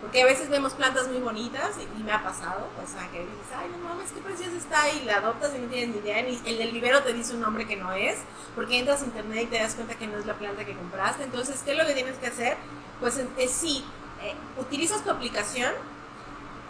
[0.00, 3.20] Porque a veces vemos plantas muy bonitas y, y me ha pasado, o sea, que
[3.20, 6.22] dices, ay, no mames, qué preciosa está, y la adoptas y no tienes ni idea,
[6.22, 8.18] ni el del vivero te dice un nombre que no es,
[8.54, 11.24] porque entras a internet y te das cuenta que no es la planta que compraste.
[11.24, 12.56] Entonces, ¿qué es lo que tienes que hacer?
[13.00, 13.84] Pues es, es sí,
[14.22, 15.72] eh, utilizas tu aplicación,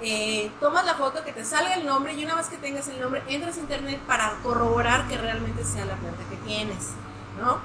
[0.03, 3.01] eh, tomas la foto, que te salga el nombre y una vez que tengas el
[3.01, 6.91] nombre, entras a internet para corroborar que realmente sea la planta que tienes,
[7.41, 7.59] ¿no?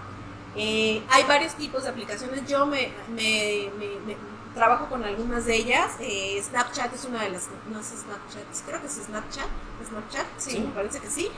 [0.56, 5.56] Eh, hay varios tipos de aplicaciones, yo me, me- me- me- trabajo con algunas de
[5.56, 9.48] ellas, eh, Snapchat es una de las, no sé Snapchat, creo que es Snapchat,
[9.88, 10.60] Snapchat, sí, Sí.
[10.60, 11.30] me parece que sí.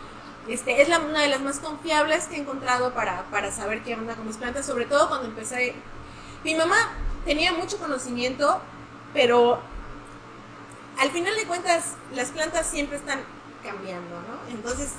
[0.48, 3.94] Este, es la, una de las más confiables que he encontrado para, para saber qué
[3.96, 5.74] onda con mis plantas, sobre todo cuando empecé.
[6.44, 6.76] Mi mamá
[7.26, 8.62] tenía mucho conocimiento,
[9.14, 9.60] pero
[11.00, 13.22] al final de cuentas las plantas siempre están
[13.64, 14.54] cambiando, ¿no?
[14.54, 14.92] Entonces,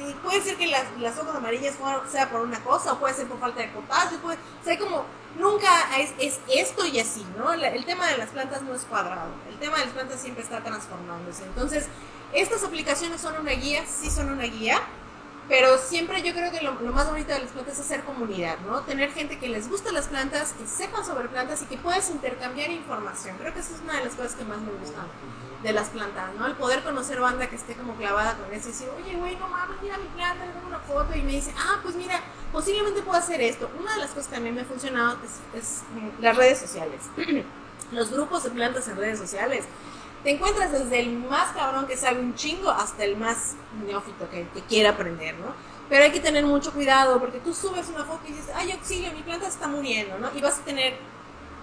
[0.00, 1.74] eh, puede ser que las, las hojas amarillas
[2.10, 5.04] sea por una cosa, o puede ser por falta de potasio, puede, o como
[5.38, 7.54] nunca es, es esto y así, ¿no?
[7.54, 10.42] La- el tema de las plantas no es cuadrado, el tema de las plantas siempre
[10.42, 11.44] está transformándose.
[11.44, 11.86] Entonces,
[12.32, 14.80] estas aplicaciones son una guía, sí son una guía,
[15.48, 18.80] pero siempre yo creo que lo, más bonito de las plantas es hacer comunidad, ¿no?
[18.80, 22.70] Tener gente que les gusta las plantas, que sepan sobre plantas y que puedas intercambiar
[22.70, 23.36] información.
[23.38, 25.06] Creo que esa es una de las cosas que más me gustan
[25.62, 26.46] de las plantas, ¿no?
[26.46, 29.48] El poder conocer banda que esté como clavada con eso y decir, oye, güey, no
[29.48, 32.20] mames, mira mi planta, le tomo una foto y me dice, ah, pues mira,
[32.52, 33.70] posiblemente puedo hacer esto.
[33.78, 35.18] Una de las cosas que a mí me ha funcionado
[35.54, 35.82] es, es,
[36.20, 37.02] las redes sociales.
[37.92, 39.64] Los grupos de plantas en redes sociales.
[40.26, 43.54] Te encuentras desde el más cabrón que sabe un chingo hasta el más
[43.86, 45.54] neófito que, que quiera aprender, ¿no?
[45.88, 49.12] Pero hay que tener mucho cuidado porque tú subes una foto y dices, ay, auxilio,
[49.12, 50.28] mi planta está muriendo, ¿no?
[50.36, 50.94] Y vas a tener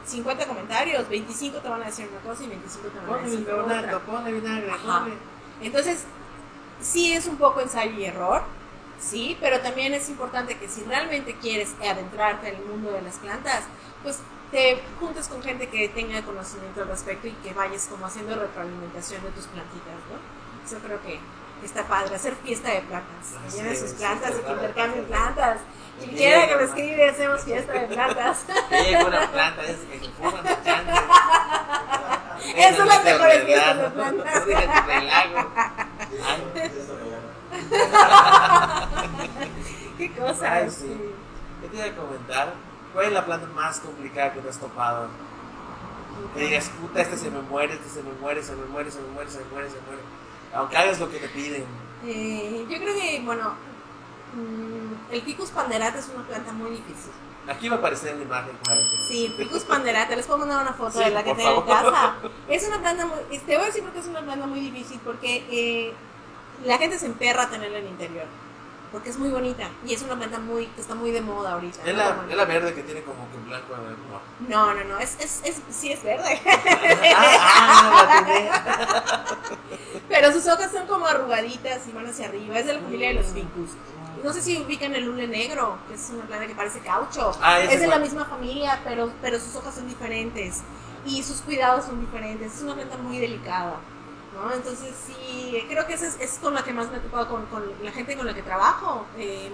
[0.06, 3.24] 50 comentarios, 25 te van a decir una cosa y 25 te van a Ponle
[3.24, 4.00] decir vinagre, otra.
[4.00, 5.14] ponle vinagre, ponle.
[5.62, 6.06] Entonces,
[6.80, 8.44] sí es un poco ensayo y error,
[8.98, 13.16] sí, pero también es importante que si realmente quieres adentrarte en el mundo de las
[13.18, 13.66] plantas,
[14.04, 14.20] pues
[14.54, 19.24] te juntes con gente que tenga conocimiento al respecto y que vayas como haciendo retroalimentación
[19.24, 20.20] de tus plantitas, ¿no?
[20.64, 21.20] Eso creo que
[21.66, 25.62] está padre, hacer fiesta de plantas, que Así lleven sus plantas y que intercambien plantas.
[26.00, 28.46] Sí, quiera que me escribe, hacemos fiesta de plantas.
[28.70, 30.46] Que llegue una planta, es que se fuman.
[32.56, 34.44] Esas son las mejores fiestas de plantas.
[39.98, 40.54] Qué cosa.
[40.54, 40.96] Ay, sí.
[41.62, 42.54] ¿Qué te iba a comentar?
[42.94, 45.08] ¿Cuál es la planta más complicada que te has topado?
[46.36, 49.02] Que digas, puta, este se me muere, este se me muere, se me muere, se
[49.02, 50.02] me muere, se me muere, se me muere.
[50.54, 51.66] Aunque hagas lo que te piden.
[52.06, 53.56] Eh, yo creo que, bueno,
[54.36, 57.12] mm, el Ficus panderata es una planta muy difícil.
[57.48, 58.82] Aquí va a aparecer la imagen, claro.
[59.08, 59.34] sí.
[59.38, 62.16] Ficus panderata, les puedo mandar una foto Sí, de la que tengo en casa.
[62.48, 65.46] Es una planta muy, te voy a decir porque es una planta muy difícil, porque
[65.50, 65.94] eh,
[66.64, 68.26] la gente se emperra a tenerla en el interior.
[68.94, 71.80] Porque es muy bonita y es una planta muy que está muy de moda ahorita.
[71.84, 72.28] Es ¿no?
[72.28, 73.74] la, la verde que tiene como que blanco.
[74.48, 74.48] No.
[74.48, 76.40] No, no, no, es, es, es, sí es verde.
[77.16, 79.26] Ah, ah.
[80.08, 82.60] Pero sus hojas son como arrugaditas y van hacia arriba.
[82.60, 83.72] Es de la familia de los ficus.
[84.24, 87.32] No sé si ubican el hule negro, que es una planta que parece caucho.
[87.42, 90.62] Ah, es de la misma familia, pero, pero sus hojas son diferentes.
[91.04, 92.54] Y sus cuidados son diferentes.
[92.58, 93.80] Es una planta muy delicada.
[94.34, 94.52] ¿No?
[94.52, 97.46] Entonces sí, creo que esa es, es con la que más me he topado con,
[97.48, 99.06] con la gente con la que trabajo.
[99.18, 99.52] Eh,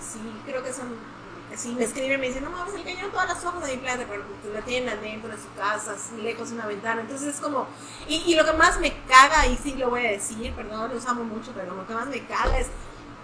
[0.00, 1.16] sí, creo que son...
[1.54, 4.04] Si me escriben me dicen, no mames, el cañón todas las hojas de mi planta,
[4.08, 7.00] pero pues, la tienen adentro de su casa, lejos de una ventana.
[7.00, 7.66] Entonces es como...
[8.08, 11.06] Y, y lo que más me caga, y sí lo voy a decir, perdón, los
[11.06, 12.66] amo mucho, pero lo que más me caga es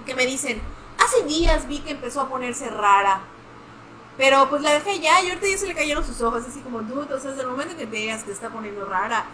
[0.06, 0.62] que me dicen,
[0.98, 3.20] hace días vi que empezó a ponerse rara.
[4.16, 6.82] Pero pues la dejé ya y ahorita ya se le cayeron sus hojas, así como
[6.82, 9.24] dude, o sea, desde el momento que veas que está poniendo rara,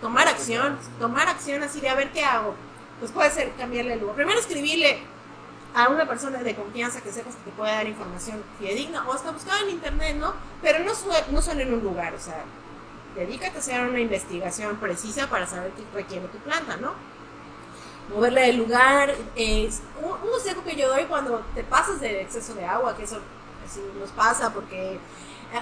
[0.00, 2.54] tomar acción, tomar acción así de a ver qué hago.
[2.98, 4.16] Pues puede ser cambiarle el lugar.
[4.16, 5.02] Primero escribirle
[5.74, 9.30] a una persona de confianza que sepas que te puede dar información fidedigna o hasta
[9.30, 10.34] buscar en internet, ¿no?
[10.62, 10.92] Pero no,
[11.30, 12.44] no solo en un lugar, o sea,
[13.14, 16.92] dedícate a hacer una investigación precisa para saber qué requiere tu planta, ¿no?
[18.14, 19.14] Moverle del lugar.
[19.36, 23.18] Un, consejo que yo doy cuando te pasas del exceso de agua, que eso
[23.64, 24.98] así nos pasa porque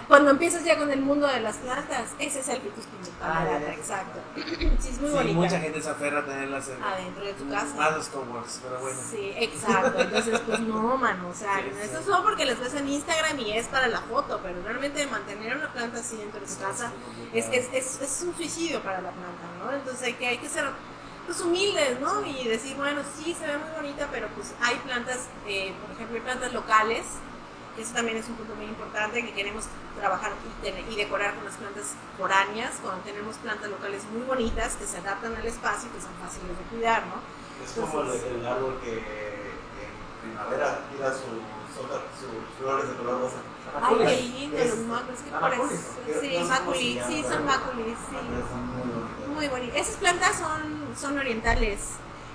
[0.06, 2.84] cuando empiezas ya con el mundo de las plantas, ese es el ficus
[3.22, 4.20] Ah, exacto.
[4.78, 5.34] Sí, es muy Sí, bonita.
[5.40, 7.74] mucha gente se aferra a tenerlas en Adentro de tu casa.
[7.76, 8.98] más los coworks, pero bueno.
[9.10, 10.00] Sí, exacto.
[10.00, 11.28] Entonces, pues no, mano.
[11.28, 11.80] O sea, Sí, sí.
[11.82, 15.06] esto es solo porque las ves en Instagram y es para la foto, pero realmente
[15.08, 16.92] mantener una planta así dentro de tu casa
[17.32, 19.72] es, es, es, es un suicidio para la planta, ¿no?
[19.72, 20.64] Entonces hay que, hay que ser
[21.26, 22.24] pues, humildes, ¿no?
[22.24, 26.16] Y decir, bueno, sí, se ve muy bonita, pero pues hay plantas, eh, por ejemplo,
[26.16, 27.04] hay plantas locales,
[27.82, 29.64] eso también es un punto muy importante, que queremos
[29.98, 34.76] trabajar y, tener- y decorar con las plantas foráneas, cuando tenemos plantas locales muy bonitas,
[34.76, 37.16] que se adaptan al espacio y que son fáciles de cuidar, ¿no?
[37.64, 38.10] Es como el,
[38.40, 41.42] el árbol que en primavera tira sus
[41.78, 43.36] sus flores de color rosa.
[43.80, 45.68] Ay, qué lindo, los por ¿no?
[45.68, 48.16] Sí, se sí, son maculis, sí.
[48.50, 49.28] Son muy bonitas.
[49.28, 49.76] Muy bonitas.
[49.76, 51.80] Esas plantas son, son orientales.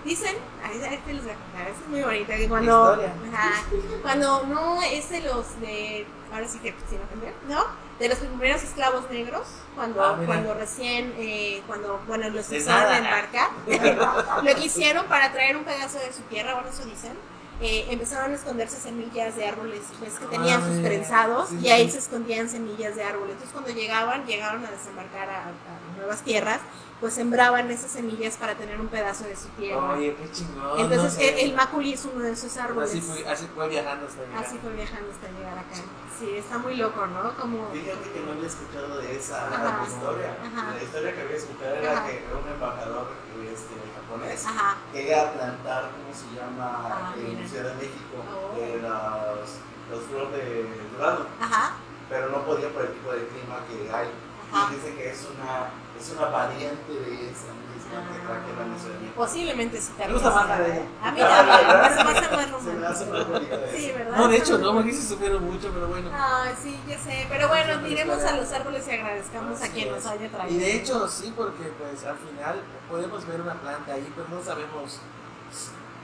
[0.03, 2.93] Dicen, ahí, ahí te los voy a contar, es muy bonita, que cuando,
[3.33, 3.63] ajá,
[4.01, 7.63] cuando no es de los de, ahora sí que sin ofender, ¿no?
[7.99, 9.43] De los primeros esclavos negros,
[9.75, 13.47] cuando, Ah, cuando recién, eh, cuando, bueno, los empezaron a embarcar,
[14.43, 17.13] lo que hicieron para traer un pedazo de su tierra, bueno, eso dicen,
[17.61, 20.89] eh, empezaron a esconderse semillas de árboles pues, que tenían Ah, sus mira.
[20.89, 21.91] trenzados Sí, y ahí sí.
[21.91, 23.33] se escondían semillas de árboles.
[23.35, 26.59] Entonces cuando llegaban, llegaron a desembarcar a, a nuevas tierras,
[27.03, 29.91] pues sembraban esas semillas para tener un pedazo de su tierra.
[29.91, 30.79] Oye, qué chingón.
[30.79, 31.41] Entonces no sé.
[31.43, 32.91] el, el maculi es uno de esos árboles.
[32.91, 34.45] Así fue, así fue viajando hasta llegar.
[34.45, 35.75] Así fue viajando hasta llegar acá.
[36.17, 37.35] Sí, está muy loco, ¿no?
[37.35, 37.67] Como...
[37.73, 39.83] Fíjate que no había escuchado de esa Ajá.
[39.85, 40.37] historia.
[40.47, 40.75] Ajá.
[40.77, 42.07] La historia que había escuchado era Ajá.
[42.07, 43.07] que un embajador
[43.51, 44.77] este, japonés Ajá.
[44.93, 46.87] quería plantar, ¿cómo se llama?
[46.87, 47.49] Ah, en mira.
[47.49, 48.55] Ciudad de México, Oh.
[48.57, 49.59] eh, las,
[49.91, 51.73] los flores de Durano, Ajá.
[52.07, 54.07] pero no podía por el tipo de clima que hay.
[54.53, 54.71] Ajá.
[54.71, 55.67] Y dice que es una,
[55.99, 58.79] es una variante de esa misma que Ah.
[58.79, 59.13] Ciudad de México.
[59.15, 60.13] Posiblemente sí Me también.
[60.13, 60.85] gusta más la de ella.
[61.03, 63.91] A mí también, me hace más más Se me hace más bonita de Sí.
[63.91, 64.17] ¿verdad?
[64.17, 66.09] No, de hecho, no, aquí se supieron mucho, pero bueno.
[66.13, 67.27] Ay, sí, ya sé.
[67.29, 69.93] Pero bueno, tiremos a los árboles y agradezcamos a Así quien es.
[69.95, 70.55] nos haya traído.
[70.55, 74.43] Y de hecho, sí, porque pues al final podemos ver una planta ahí, pero no
[74.43, 74.99] sabemos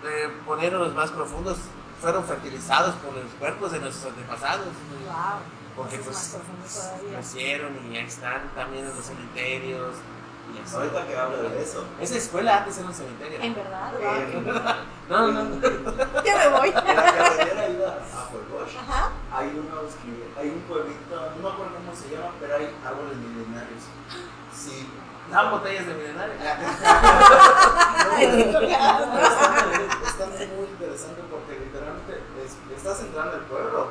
[0.06, 1.58] eh, ponernos más profundos.
[2.02, 4.66] Fueron fertilizados por los cuerpos de nuestros antepasados.
[4.68, 5.40] Wow.
[5.80, 6.38] Porque pues
[7.14, 9.96] nacieron y ahí están también en los cementerios.
[10.54, 10.76] Y así.
[10.76, 13.40] Ahorita que hablo de eso, Esa escuela antes era un cementerio.
[13.40, 13.94] En verdad.
[14.02, 14.46] en,
[15.10, 15.62] No, no, no.
[16.24, 16.70] Ya me voy.
[16.70, 18.70] en la carretera iba a Pueblos.
[18.82, 19.10] Ajá.
[19.32, 23.16] hay unos que, hay un pueblito, no me acuerdo cómo se llama, pero hay árboles
[23.18, 23.84] milenarios.
[24.54, 24.88] Sí.
[25.32, 26.34] Dan botellas de milenario.
[30.10, 33.90] Está muy interesante porque literalmente es- estás entrando al pueblo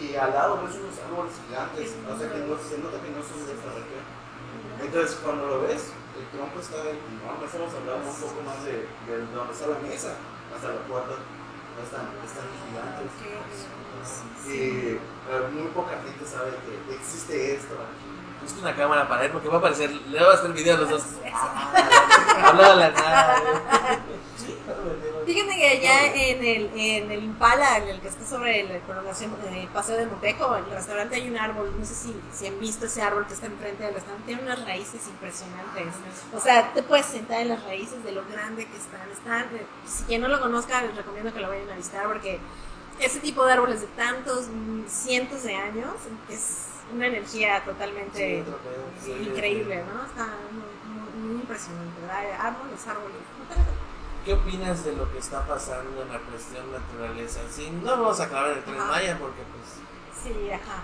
[0.00, 3.20] y al lado ves unos árboles gigantes, o sea que no, se nota que no
[3.22, 4.04] son de esta región.
[4.80, 9.12] Entonces cuando lo ves, el tronco está enorme, estamos hablando un poco más de, de
[9.34, 10.14] donde está la mesa
[10.54, 11.14] hasta la puerta,
[11.82, 13.10] están, están gigantes.
[14.46, 15.00] Y eh,
[15.52, 18.10] muy poca gente sabe que existe esto aquí.
[18.42, 20.80] Justo una cámara para él, porque va a aparecer, le va a hacer video a
[20.80, 21.02] los dos.
[21.32, 21.72] Ah,
[22.44, 23.36] hablaba la nada.
[25.24, 29.32] Fíjate que allá en el, en el Impala, en el que está sobre el, prolongación
[29.42, 32.58] del Paseo de Montejo, en el restaurante hay un árbol, no sé si, si han
[32.58, 35.94] visto ese árbol que está enfrente del restaurante, tiene unas raíces impresionantes.
[36.34, 39.08] O sea, te puedes sentar en las raíces de lo grande que están.
[39.10, 39.46] están
[39.86, 42.38] si quien no lo conozca, les recomiendo que lo vayan a visitar porque
[43.00, 45.94] ese tipo de árboles de tantos mm, cientos de años
[46.30, 48.44] es una energía totalmente
[49.02, 50.04] Sí, increíble, ¿no?
[50.04, 52.24] Está muy, muy impresionante, ¿verdad?
[52.40, 53.16] Árboles, árboles.
[54.24, 57.40] ¿Qué opinas de lo que está pasando en la cuestión naturaleza?
[57.50, 58.90] Sí, no vamos a acabar en el tren Ajá.
[58.92, 60.82] Maya porque pues Sí, ajá.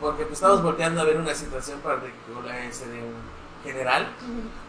[0.00, 3.14] porque pues, estamos volteando a ver una situación particular ese de un
[3.64, 4.08] general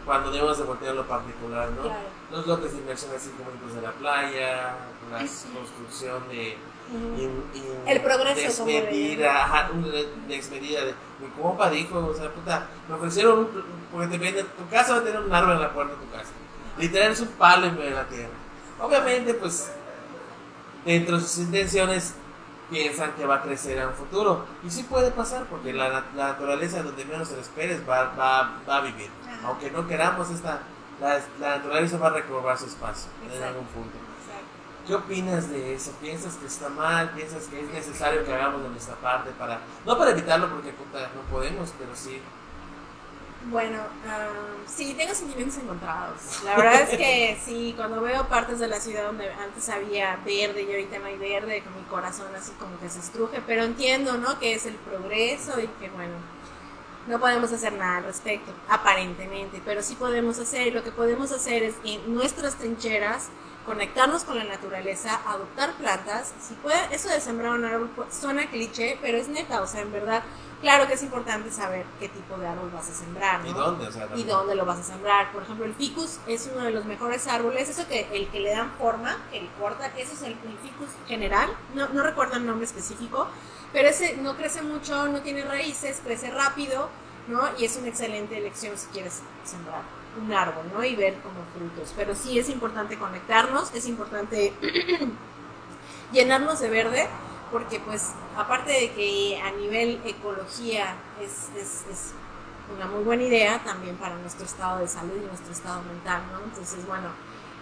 [0.06, 1.82] cuando debemos de voltear lo particular, ¿no?
[1.82, 1.98] Claro.
[2.30, 4.74] Los lotes de inversión así como de la playa,
[5.12, 5.48] la Sí.
[5.54, 6.56] construcción de
[6.90, 7.20] Ujú.
[7.20, 12.32] in- in- El progreso, desmedida, ajá, una de- desmedida de mi compa dijo, o sea,
[12.32, 15.60] puta, me ofrecieron un, porque te venden, tu casa va a tener un árbol en
[15.60, 16.30] la puerta de tu casa.
[16.78, 18.32] Literal es un palo en medio de la tierra.
[18.80, 19.70] Obviamente, pues,
[20.84, 22.14] dentro de sus intenciones
[22.70, 24.44] piensan que va a crecer en un futuro.
[24.64, 28.58] Y sí puede pasar, porque la, la naturaleza donde menos te lo esperes va, va,
[28.68, 29.08] va a vivir.
[29.26, 29.48] Ajá.
[29.48, 30.60] Aunque no queramos, esta,
[31.00, 33.46] la, la naturaleza va a recobrar su espacio en Exacto.
[33.48, 33.96] algún punto.
[33.96, 34.86] Exacto.
[34.86, 35.92] ¿Qué opinas de eso?
[36.00, 37.10] ¿Piensas que está mal?
[37.10, 41.22] ¿Piensas que es necesario que hagamos de nuestra parte para, no para evitarlo porque no
[41.32, 42.20] podemos, pero sí?
[43.48, 43.78] Bueno,
[44.08, 44.28] ah,
[44.66, 46.42] sí, tengo sentimientos encontrados.
[46.44, 50.62] La verdad es que sí, cuando veo partes de la ciudad donde antes había verde
[50.62, 54.18] y ahorita no hay verde, con mi corazón así como que se estruje, pero entiendo,
[54.18, 54.40] ¿no?
[54.40, 56.14] Que es el progreso y que, bueno,
[57.06, 61.30] no podemos hacer nada al respecto, aparentemente, pero sí podemos hacer, y lo que podemos
[61.30, 63.28] hacer es en nuestras trincheras
[63.66, 68.98] conectarnos con la naturaleza, adoptar plantas, si puede, eso de sembrar un árbol suena cliché,
[69.02, 70.22] pero es neta, o sea, en verdad,
[70.60, 73.50] claro que es importante saber qué tipo de árbol vas a sembrar, ¿no?
[73.50, 73.88] ¿Y dónde?
[73.88, 75.32] O sea, y dónde lo vas a sembrar.
[75.32, 78.50] Por ejemplo, el ficus es uno de los mejores árboles, eso que el que le
[78.50, 82.46] dan forma, que le corta, ese es el, el ficus general, no, no recuerdo el
[82.46, 83.26] nombre específico,
[83.72, 86.88] pero ese no crece mucho, no tiene raíces, crece rápido,
[87.26, 87.42] ¿no?
[87.58, 90.84] Y es una excelente elección si quieres sembrar un árbol, ¿no?
[90.84, 91.92] Y ver como frutos.
[91.96, 94.52] Pero sí es importante conectarnos, es importante
[96.12, 97.08] llenarnos de verde,
[97.50, 102.12] porque pues aparte de que a nivel ecología es, es, es
[102.74, 106.40] una muy buena idea también para nuestro estado de salud y nuestro estado mental, ¿no?
[106.44, 107.08] Entonces, bueno,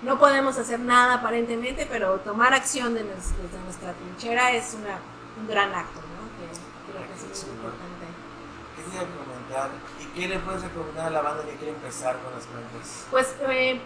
[0.02, 3.32] no podemos hacer nada aparentemente, pero tomar acción de nos-
[3.64, 4.98] nuestra trinchera es una,
[5.40, 6.24] un gran acto, ¿no?
[6.38, 8.06] Que creo que es muy importante.
[8.76, 9.70] ¿Qué te iba a comentar?
[10.14, 13.06] ¿Y qué le puedes recomendar a la banda que quiere empezar con las plantas?
[13.10, 13.80] Pues eh,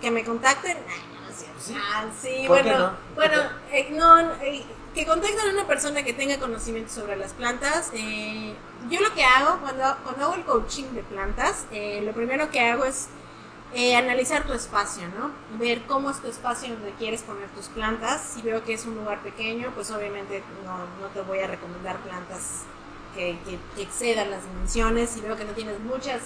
[0.00, 0.78] que me contacten.
[0.88, 1.60] Ay, no, cierto.
[1.60, 1.74] ¿Sí?
[1.76, 2.92] Ah, sí, ¿Por qué bueno, no?
[3.14, 4.64] bueno, eh, no, eh,
[4.94, 7.90] que contacten a una persona que tenga conocimiento sobre las plantas.
[7.94, 8.54] Eh,
[8.90, 12.60] yo lo que hago cuando, cuando hago el coaching de plantas, eh, lo primero que
[12.60, 13.08] hago es
[13.74, 15.30] eh, analizar tu espacio, ¿no?
[15.58, 18.34] Ver cómo es tu espacio donde quieres poner tus plantas.
[18.34, 21.96] Si veo que es un lugar pequeño, pues obviamente no, no te voy a recomendar
[21.98, 22.64] plantas
[23.14, 25.10] que, que- que excedan las dimensiones.
[25.10, 26.20] Si veo que no tienes muchas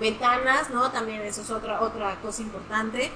[0.00, 0.90] ventanas, ¿no?
[0.90, 3.10] También eso es otra, otra cosa importante.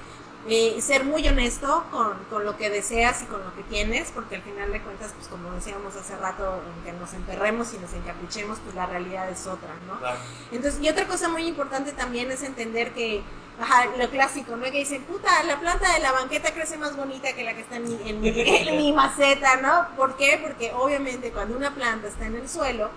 [0.45, 4.35] Eh, ser muy honesto con, con lo que deseas y con lo que tienes, porque
[4.35, 8.59] al final de cuentas, pues como decíamos hace rato, aunque nos emperremos y nos encaprichemos,
[8.59, 9.97] pues la realidad es otra, ¿no?
[9.99, 10.17] Claro.
[10.51, 13.23] Entonces, y otra cosa muy importante también es entender que,
[13.61, 14.63] ajá, lo clásico, ¿no?
[14.63, 17.75] Que dicen, puta, la planta de la banqueta crece más bonita que la que está
[17.77, 19.95] en mi, en mi- en mi maceta, ¿no?
[19.95, 20.39] ¿Por qué?
[20.41, 22.89] Porque obviamente cuando una planta está en el suelo,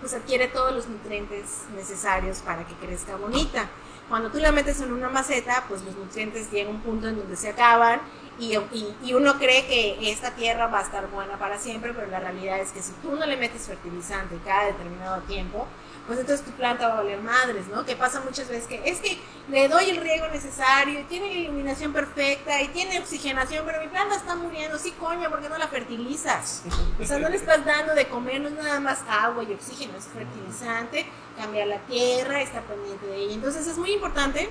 [0.00, 3.68] pues adquiere todos los nutrientes necesarios para que crezca bonita.
[4.08, 7.16] Cuando tú la metes en una maceta, pues los nutrientes llegan a un punto en
[7.16, 8.00] donde se acaban
[8.38, 12.08] y, y- y uno cree que esta tierra va a estar buena para siempre, pero
[12.08, 15.66] la realidad es que si tú no le metes fertilizante cada determinado tiempo,
[16.06, 17.84] pues entonces tu planta va a valer madres, ¿no?
[17.84, 21.32] Que pasa muchas veces que es que le doy el riego necesario, y tiene la
[21.32, 25.58] iluminación perfecta y tiene oxigenación, pero mi planta está muriendo, sí coño, ¿por qué no
[25.58, 26.62] la fertilizas?
[27.00, 29.96] O sea, no le estás dando de comer, no es nada más agua y oxígeno,
[29.96, 31.06] es fertilizante,
[31.38, 33.34] cambiar la tierra, estar pendiente de ella.
[33.34, 34.48] Entonces es muy importante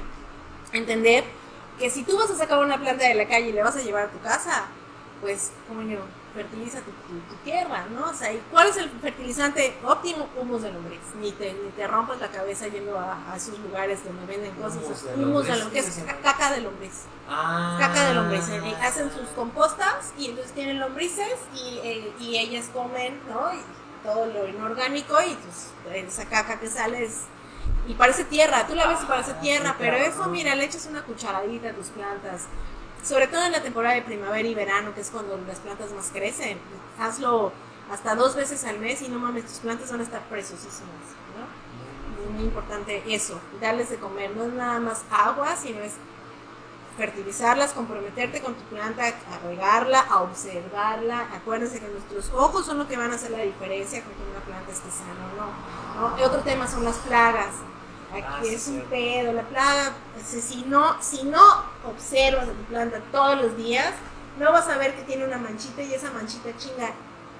[0.72, 1.24] entender
[1.80, 3.82] que si tú vas a sacar una planta de la calle y le vas a
[3.82, 4.66] llevar a tu casa,
[5.22, 6.00] pues, coño,
[6.34, 8.10] fertiliza tu, tu- tu tierra, ¿no?
[8.10, 10.28] O sea, ¿y cuál es el fertilizante óptimo?
[10.40, 11.00] Humus de lombriz.
[11.22, 14.78] Ni te, ni te rompas la cabeza yendo a, a esos lugares donde venden cosas.
[14.84, 16.94] Humus de Humus de lombriz, caca de lombriz
[17.30, 17.78] Ah.
[17.80, 18.50] caca de lombriz.
[18.50, 23.54] eh, hacen sus compostas y entonces tienen lombrices y, eh, y ellas comen, ¿no?
[23.54, 23.60] Y
[24.04, 27.22] todo lo inorgánico y pues esa caca que sale es...
[27.88, 31.02] Y parece tierra, tú la ves y parece tierra, pero eso, mira, le echas una
[31.04, 32.44] cucharadita a tus plantas.
[33.04, 36.10] Sobre todo en la temporada de primavera y verano, que es cuando las plantas más
[36.12, 36.58] crecen.
[37.00, 37.52] Hazlo
[37.92, 40.88] hasta dos veces al mes y no mames, tus plantas van a estar preciosísimas,
[41.38, 41.64] ¿no?
[42.34, 44.32] muy importante eso, darles de comer.
[44.36, 45.94] No es nada más agua, sino es
[46.98, 51.28] fertilizarlas, comprometerte con tu planta, a regarla, a observarla.
[51.34, 54.40] Acuérdense que nuestros ojos son lo que van a hacer la diferencia con que una
[54.46, 56.18] planta esté sana o no.
[56.18, 56.26] ¿no?
[56.26, 57.56] Otro tema son las plagas.
[58.14, 59.94] Aquí es un pedo, la plaga,
[60.24, 61.42] si si no, si no
[61.84, 63.92] observas a tu planta todos los días,
[64.38, 66.92] no vas a ver que tiene una manchita y esa manchita chinga.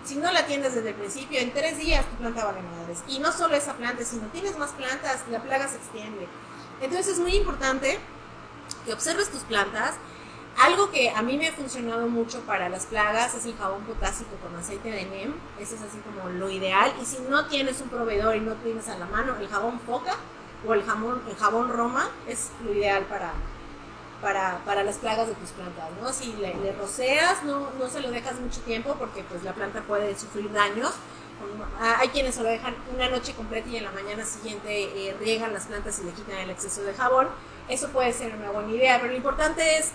[0.04, 3.04] Si no la atiendes desde el principio, en tres días tu planta vale madres.
[3.08, 6.28] Y no solo esa planta, sino tienes más plantas, la plaga se extiende.
[6.82, 8.00] Entonces es muy importante
[8.86, 9.96] que observes tus plantas.
[10.60, 14.32] Algo que a mí me ha funcionado mucho para las plagas es el jabón potásico
[14.42, 15.34] con aceite de NEM.
[15.60, 16.94] Ese es así como lo ideal.
[17.02, 20.16] Y si no tienes un proveedor y no tienes a la mano el jabón Foca
[20.68, 23.34] o el jabón, el jabón Roma, es lo ideal para,
[24.22, 25.86] para, para las plagas de tus plantas.
[26.02, 26.12] ¿no?
[26.14, 29.82] Si le, le roceas, no, no se lo dejas mucho tiempo porque pues, la planta
[29.82, 30.92] puede sufrir daños.
[31.80, 35.16] Ah, Hay quienes se lo dejan una noche completa y en la mañana siguiente eh,
[35.20, 37.28] riegan las plantas y le quitan el exceso de jabón.
[37.68, 39.92] Eso puede ser una buena idea, pero lo importante es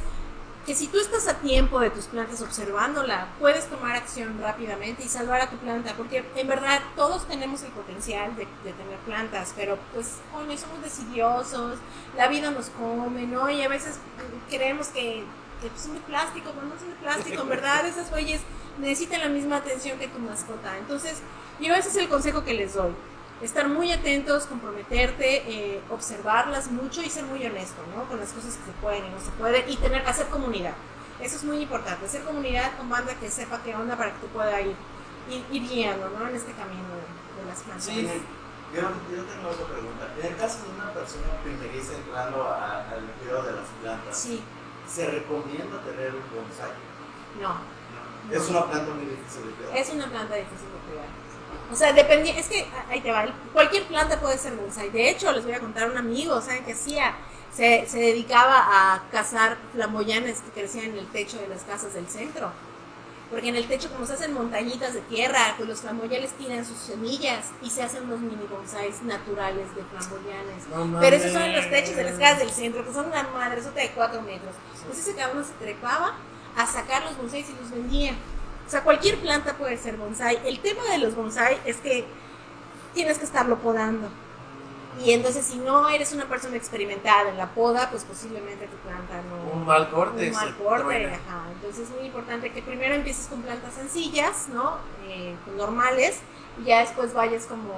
[0.68, 5.08] que si tú estás a tiempo de tus plantas observándola, puedes tomar acción rápidamente y
[5.08, 9.54] salvar a tu planta, porque en verdad todos tenemos el potencial de, de tener plantas,
[9.56, 11.78] pero pues, coño, somos decidiosos,
[12.18, 13.48] la vida nos come, ¿no?
[13.48, 13.98] Y a veces
[14.50, 15.24] creemos que,
[15.62, 18.42] que pues, son de plástico, pero no son de plástico, en verdad, esas güeyes
[18.78, 20.76] necesitan la misma atención que tu mascota.
[20.76, 21.22] Entonces,
[21.62, 22.92] yo ese es el consejo que les doy.
[23.42, 28.04] Estar muy atentos, comprometerte, eh, observarlas mucho y ser muy honesto, ¿no?
[28.08, 30.74] Con las cosas que se pueden y no se pueden y tener, hacer comunidad.
[31.20, 34.26] Eso es muy importante, hacer comunidad con banda que sepa qué onda para que te
[34.28, 34.74] pueda ir,
[35.30, 36.26] ir, ir guiando, ¿no?
[36.28, 37.84] En este camino de, de las plantas.
[37.84, 38.08] Sí.
[38.74, 40.08] Yo, yo tengo otra pregunta.
[40.20, 44.42] En el caso de una persona primeriza entrando a- al cuidado de las plantas, Sí,
[44.86, 46.70] ¿se recomienda tener un bonsai?
[47.40, 47.78] no.
[48.30, 49.76] Es una planta muy difícil de cuidar.
[49.78, 51.08] Es una planta difícil de cuidar.
[51.70, 54.90] O sea, dependía, es que ah, ahí te va, cualquier planta puede ser bonsai.
[54.90, 57.14] De hecho, les voy a contar un amigo, ¿saben qué hacía?
[57.54, 62.06] Se, se dedicaba a cazar flamboyanes que crecían en el techo de las casas del
[62.08, 62.52] centro.
[63.30, 66.78] Porque en el techo, como se hacen montañitas de tierra, pues los flamboyanes tiran sus
[66.78, 70.66] semillas y se hacen unos mini bonsais naturales de flamboyanes.
[70.74, 73.24] No Pero esos son en los techos de las casas del centro, que son una
[73.24, 74.54] madresota de 4 metros.
[74.80, 76.14] Entonces ese cabrón se trepaba
[76.56, 78.14] a sacar los bonsáis y los vendía.
[78.68, 80.38] O sea, cualquier planta puede ser bonsai.
[80.44, 82.04] El tema de los bonsai es que
[82.92, 84.10] tienes que estarlo podando.
[85.02, 89.22] Y entonces si no eres una persona experimentada en la poda, pues posiblemente tu planta
[89.30, 89.58] no...
[89.58, 90.28] Un mal corte.
[90.28, 91.46] un mal corte, ajá.
[91.54, 94.76] Entonces es muy importante que primero empieces con plantas sencillas, ¿no?
[95.06, 96.20] Eh, normales,
[96.60, 97.72] y ya después vayas como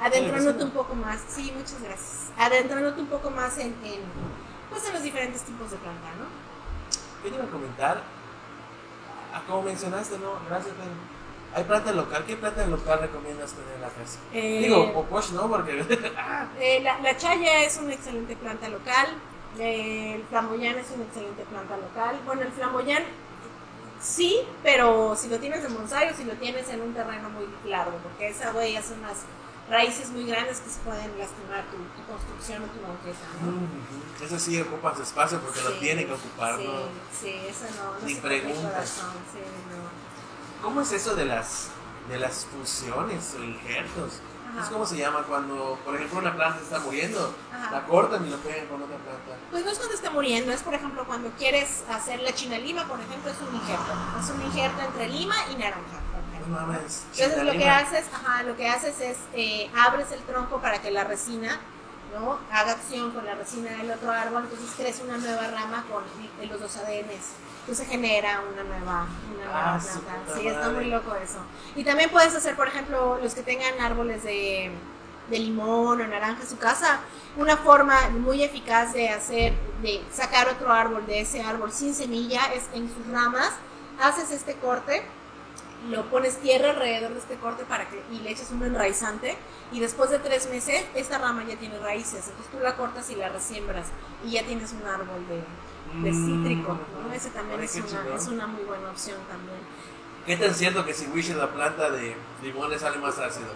[0.00, 1.20] adentrándote un poco más.
[1.28, 2.32] Sí, muchas gracias.
[2.36, 4.00] Adentrándote un poco más en, en,
[4.70, 6.26] pues en los diferentes tipos de planta, ¿no?
[7.22, 8.02] ¿Qué te iba a comentar?
[9.32, 10.32] Ah, como mencionaste, ¿no?
[10.48, 10.90] Gracias, Pedro.
[11.54, 12.24] ¿Hay planta local?
[12.26, 14.18] ¿Qué planta local recomiendas tener en la casa?
[14.32, 15.80] Eh, Digo, Poposh no, porque...
[16.60, 19.06] eh, la, la chaya es una excelente planta local.
[19.58, 22.18] eh, el flamboyán es una excelente planta local.
[22.24, 23.02] Bueno, el flamboyán
[24.00, 27.46] sí, pero si lo tienes en bonsai o si lo tienes en un terreno muy
[27.70, 29.18] largo, porque esa güey hace unas
[29.70, 33.52] raíces muy grandes que se pueden lastimar tu, tu construcción o tu banqueta, ¿no?
[33.52, 36.72] Mm, Eso sí ocupas espacio porque lo Sí, tiene que ocupar, sí, ¿no?
[37.20, 38.88] Sí, eso no, no Ni preguntas.
[38.88, 39.38] sí,
[39.70, 40.62] no.
[40.62, 41.68] ¿Cómo es eso de las
[42.08, 44.20] de las fusiones o injertos?
[44.52, 44.64] Ajá.
[44.64, 47.34] ¿Es cómo se llama cuando, por ejemplo, una planta está muriendo?
[47.52, 47.70] Ajá.
[47.70, 49.36] La cortan y lo pegan con otra planta.
[49.50, 52.86] Pues no es cuando está muriendo, es por ejemplo cuando quieres hacer la china lima,
[52.86, 53.92] por ejemplo, es un injerto.
[54.20, 56.00] Es un injerto entre lima y naranja,
[56.48, 56.66] No ejemplo.
[56.74, 57.04] mames.
[57.16, 60.90] Entonces lo que haces, ajá, lo que haces es eh, abres el tronco para que
[60.90, 61.58] la resina,
[62.14, 62.38] ¿no?
[62.50, 66.02] Haga acción con la resina del otro árbol, entonces crece una nueva rama con
[66.48, 67.32] los dos ADNs.
[67.60, 70.34] Entonces genera una nueva, una nueva Ah, planta.
[70.40, 71.38] Sí, está muy loco eso.
[71.76, 74.72] Y también puedes hacer, por ejemplo, los que tengan árboles de,
[75.30, 76.98] de limón o naranja en su casa,
[77.36, 82.52] una forma muy eficaz de hacer, de sacar otro árbol de ese árbol sin semilla
[82.52, 83.52] es en sus ramas,
[84.02, 85.04] haces este corte,
[85.90, 89.36] lo pones tierra alrededor de este corte para que, y le echas un enraizante
[89.72, 93.16] y después de tres meses esta rama ya tiene raíces, entonces tú la cortas y
[93.16, 93.86] la resiembras
[94.24, 95.42] y ya tienes un árbol de,
[96.02, 97.12] de cítrico, ¿no?
[97.12, 99.58] Ese también es una, es una muy buena opción también.
[100.26, 103.48] ¿Qué tan cierto que si wishes la planta de limón le sale más ácido?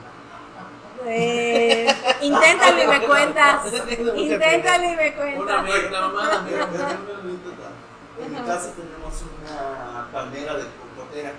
[1.04, 1.86] Eh,
[2.22, 3.72] inténtalo y me cuentas.
[4.16, 5.64] Inténtalo y me Una, cuentas.
[5.64, 7.70] vez, una déjame una anécdota.
[8.18, 10.64] En mi casa tenemos una palmera de
[10.96, 11.32] cocotera.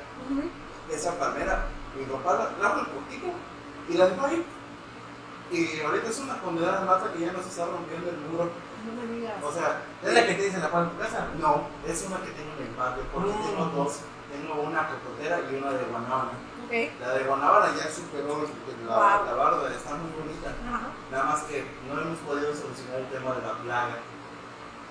[0.92, 1.66] Esa palmera,
[1.98, 3.28] mi papá la trajo el cortico
[3.90, 4.46] y la dejó ahí.
[5.52, 8.50] Y ahorita es una condenada mata que ya nos está rompiendo el muro.
[8.86, 9.36] No me digas.
[9.44, 11.28] O sea, ¿Es la que te dicen la planta en tu casa?
[11.40, 13.44] No, es una que tengo en el patio, porque Mm.
[13.44, 14.00] tengo dos.
[14.32, 16.32] Tengo una cocotera y una de guanábana.
[17.00, 19.26] La de Guanábana ya superó la, Wow.
[19.26, 20.52] la barda, está muy bonita.
[20.68, 20.88] Ajá.
[21.10, 23.96] Nada más que no hemos podido solucionar el tema de la plaga.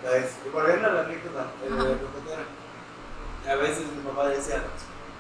[0.03, 0.37] ¿Sabes?
[0.47, 2.45] Y por era la anécdota eh, de la cocotera.
[3.47, 4.63] A veces mi papá decía,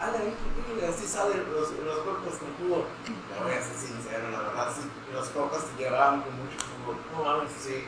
[0.00, 2.86] ala, hijo, así salen los, los cocos con jugo.
[3.04, 6.98] Te voy a ser sincero, la verdad, sí, los cocos te llevaban con mucho jugo.
[7.12, 7.50] No mames.
[7.60, 7.84] Sí,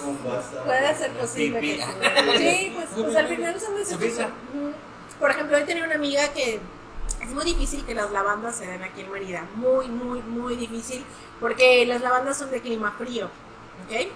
[0.00, 0.64] con bastante.
[0.64, 2.38] Puede ser posible que sí.
[2.38, 3.74] Sí, pues, pues al final son.
[3.74, 4.72] Ujú.
[5.18, 6.60] Por ejemplo, hoy tenía una amiga que
[7.22, 9.44] es muy difícil que las lavandas se den aquí en Mérida.
[9.54, 11.04] Muy, muy, muy difícil.
[11.40, 13.26] Porque las lavandas son de clima frío.
[13.84, 14.08] ¿Ok?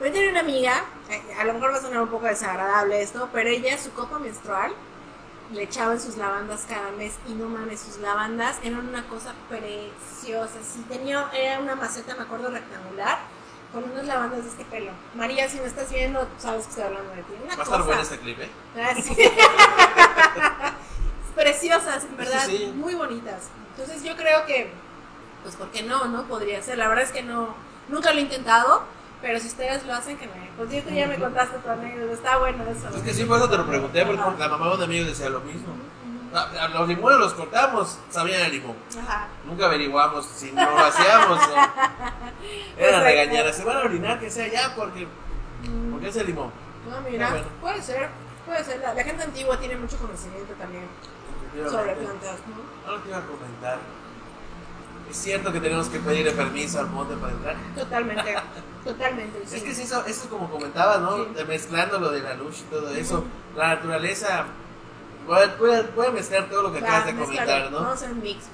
[0.00, 3.30] Hoy tenía una amiga, eh, a lo mejor va a sonar un poco desagradable esto,
[3.32, 4.72] pero ella, su copa menstrual,
[5.52, 9.32] le echaba en sus lavandas cada mes y no mames, sus lavandas eran una cosa
[9.48, 10.54] preciosa.
[10.62, 13.18] Sí, tenía, era una maceta, me acuerdo, rectangular,
[13.72, 14.92] con unas lavandas de este pelo.
[15.14, 17.32] María, si me estás viendo, sabes que estoy hablando de ti.
[17.44, 18.50] Una Va a estar bueno este clip, ¿eh?
[18.76, 19.14] Ah, sí.
[21.34, 22.66] Preciosas, en verdad, Sí, sí.
[22.74, 23.48] muy bonitas.
[23.76, 24.70] Entonces yo creo que,
[25.42, 26.06] pues, ¿por qué no?
[26.06, 26.78] No podría ser.
[26.78, 27.54] La verdad es que no,
[27.88, 28.84] nunca lo he intentado,
[29.22, 30.50] pero si ustedes lo hacen, que me.
[30.56, 32.88] Pues tú ya me contaste tu anécdota, está bueno eso.
[32.96, 34.34] Es que sí, por eso te lo pregunté, porque Ajá.
[34.38, 35.72] la mamá de un amigo decía lo mismo.
[35.72, 38.76] Ujú, A- a Los limones los cortamos, sabían a limón.
[39.02, 39.28] Ajá.
[39.44, 41.38] Nunca averiguamos si no lo hacíamos.
[41.38, 41.54] ¿no?
[42.76, 45.06] Era Pues, regañar, se van a orinar, que sea ya, porque,
[45.62, 46.50] Mm, porque es el limón.
[46.90, 47.46] No, mira, Ah, bueno.
[47.62, 48.08] puede ser,
[48.44, 48.78] puede ser.
[48.80, 50.84] La, la gente antigua tiene mucho conocimiento también
[51.70, 52.86] sobre plantas, ¿no?
[52.90, 53.78] Ahora te iba a comentar.
[55.10, 57.56] Es cierto que tenemos que pedirle permiso al monte para entrar.
[57.76, 58.34] Totalmente,
[58.84, 59.42] totalmente.
[59.44, 59.60] Es sí.
[59.60, 61.24] que es eso, eso como comentaba, ¿no?
[61.24, 61.44] Sí.
[61.46, 63.24] Mezclando lo de la luz y todo eso.
[63.56, 64.46] La naturaleza
[65.26, 67.80] puede, puede, puede mezclar todo lo que Va, acabas de comentar, ¿no?
[67.82, 68.44] Vamos a un mix.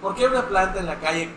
[0.00, 1.30] ¿Por qué una planta en la calle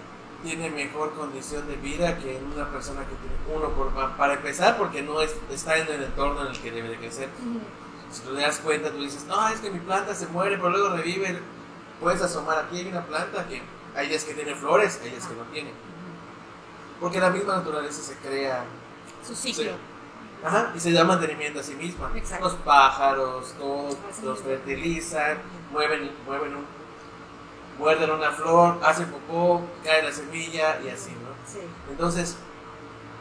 [0.43, 3.69] tiene mejor condición de vida que una persona que tiene uno?
[3.69, 6.97] Por, para empezar, porque no es, está en el entorno en el que debe de
[6.97, 7.29] crecer.
[7.39, 7.59] Ujú.
[8.11, 10.69] Si tú te das cuenta, tú dices, no, es que mi planta se muere, pero
[10.69, 11.39] luego revive.
[12.01, 13.61] Puedes asomar aquí, hay una planta que
[13.95, 15.71] hay días que tiene flores, hay días que no tiene.
[16.99, 18.63] Porque la misma naturaleza se crea
[19.25, 19.71] Su ciclo.
[20.43, 22.11] Ajá, y se da mantenimiento a sí misma.
[22.15, 22.45] Exacto.
[22.45, 25.37] Los pájaros, todos Así los fertilizan,
[25.71, 26.65] mueven, mueven un,
[27.79, 31.51] muerden una flor, hacen popó, cae la semilla y así, ¿no?
[31.51, 31.59] Sí.
[31.89, 32.37] Entonces,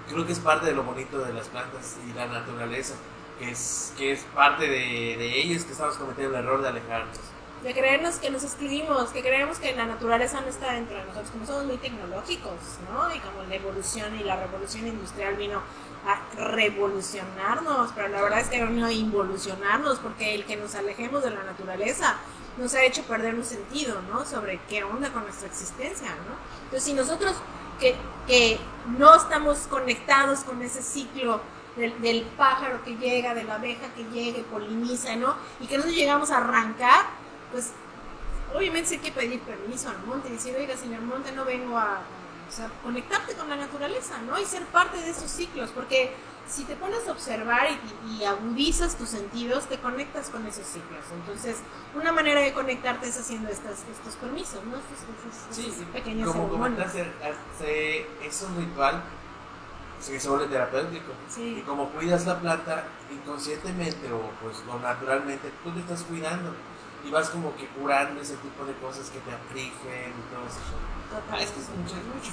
[0.08, 2.94] creo que es parte de lo bonito de las plantas y la naturaleza,
[3.38, 7.18] que es, que es parte de, de ellos que estamos cometiendo el error de alejarnos.
[7.66, 11.30] De creernos que nos excluimos, que creemos que la naturaleza no está dentro de nosotros,
[11.32, 12.52] como somos muy tecnológicos,
[12.88, 13.12] ¿no?
[13.12, 15.60] Y como la evolución y la revolución industrial vino
[16.06, 21.24] a revolucionarnos, pero la verdad es que vino a involucionarnos, porque el que nos alejemos
[21.24, 22.18] de la naturaleza
[22.56, 24.24] nos ha hecho perder un sentido, ¿no?
[24.24, 26.36] Sobre qué onda con nuestra existencia, ¿no?
[26.66, 27.34] Entonces, si nosotros
[27.80, 27.96] que,
[28.28, 28.60] que
[28.96, 31.40] no estamos conectados con ese ciclo
[31.74, 35.34] del, del pájaro que llega, de la abeja que llega y poliniza, ¿no?
[35.58, 37.25] Y que nosotros llegamos a arrancar,
[37.56, 37.70] pues
[38.54, 42.00] obviamente hay que pedir permiso al monte y decir, oiga, señor monte, no vengo a
[42.48, 44.38] o sea, conectarte con la naturaleza, ¿no?
[44.38, 46.12] Y ser parte de esos ciclos, porque
[46.46, 51.00] si te pones a observar y, y agudizas tus sentidos, te conectas con esos ciclos.
[51.14, 51.56] Entonces,
[51.94, 54.76] una manera de conectarte es haciendo estas, estos permisos, ¿no?
[54.76, 56.94] Estos, estos- estos pequeños como ceremonias.
[58.22, 59.02] es un ritual
[60.06, 61.12] que se vuelve terapéutico.
[61.40, 66.54] Y como cuidas la planta inconscientemente o pues naturalmente, tú te estás cuidando
[67.06, 70.95] y vas como que curando ese tipo de cosas que te afligen y todo eso.
[71.30, 72.32] Ah, es que es mucho, es mucho.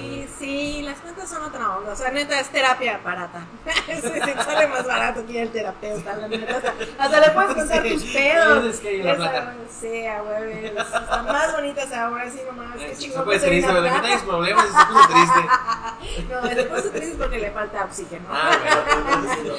[0.00, 1.92] Sí, sí, las plantas son otra onda.
[1.92, 3.44] O sea, neta, es terapia barata.
[3.86, 6.62] Sí, sí, sale más barato que ir al terapeuta, la neta.
[6.98, 8.64] Hasta, le puedes contar Sí, tus pedos.
[8.64, 9.54] es que la plata.
[9.80, 10.22] Sí, a.
[10.48, 12.76] Están más bonitas ahora, sí, nomás.
[12.76, 14.00] Qué Eh, Se puede que triste, pero plata.
[14.02, 15.40] tienes problemas y se puso triste.
[16.30, 18.26] No, se puso triste porque le falta oxígeno.
[18.30, 19.16] Ah, bueno.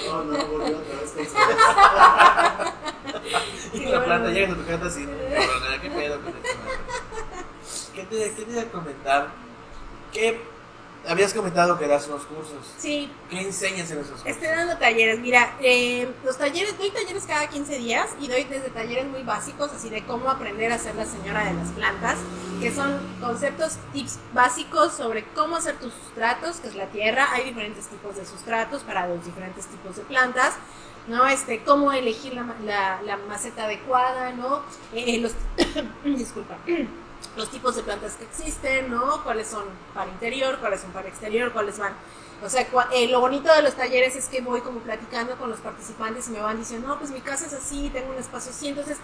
[0.08, 1.36] No, no, volvió otra vez con su-
[3.78, 5.06] Y la planta llega a tu casa así,
[5.82, 6.50] ¿qué pedo con esto?
[7.98, 9.28] ¿Qué te, qué te iba a comentar?
[10.14, 10.39] ¿Qué
[11.08, 12.74] habías comentado que das unos cursos?
[12.78, 14.28] Sí, ¿Qué enseñas en esos cursos?
[14.28, 15.20] Estoy dando talleres.
[15.20, 19.72] Mira, eh, los talleres, doy talleres cada 15 días y doy desde talleres muy básicos,
[19.72, 22.18] así de cómo aprender a ser la señora de las plantas,
[22.62, 27.28] que son conceptos, tips básicos sobre cómo hacer tus sustratos, que es la tierra.
[27.34, 30.54] Hay diferentes tipos de sustratos para los diferentes tipos de plantas.
[31.08, 31.26] ¿no?
[31.26, 34.62] Este, cómo elegir la, la- la maceta adecuada, ¿no?
[34.93, 35.32] Eh, los,
[36.04, 36.58] disculpa,
[37.38, 39.24] los tipos de plantas que existen, ¿no?
[39.24, 39.64] Cuáles son
[39.94, 41.94] para interior, cuáles son para exterior, cuáles van
[42.44, 45.60] o sea, eh, lo bonito de los talleres es que voy como platicando con los
[45.60, 48.68] participantes y me van diciendo, no, pues mi casa es así, tengo un espacio así.
[48.68, 48.98] Entonces,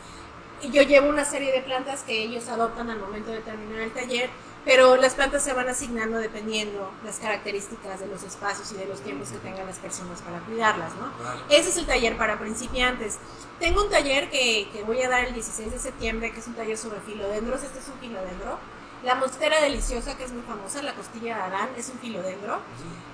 [0.72, 4.30] yo llevo una serie de plantas que ellos adoptan al momento de terminar el taller
[4.66, 9.02] pero las plantas se van asignando dependiendo las características de los espacios y de los
[9.02, 11.12] tiempos que tengan las personas para cuidarlas, ¿no?
[11.50, 13.18] Ese es el taller para principiantes.
[13.60, 16.54] Tengo un taller que, que voy a dar el 16 de septiembre, que es un
[16.54, 17.64] taller sobre filodendros.
[17.64, 18.58] Este es un filodendro.
[19.04, 22.60] La mosquera deliciosa, que es muy famosa, la costilla de Adán, es un filodendro.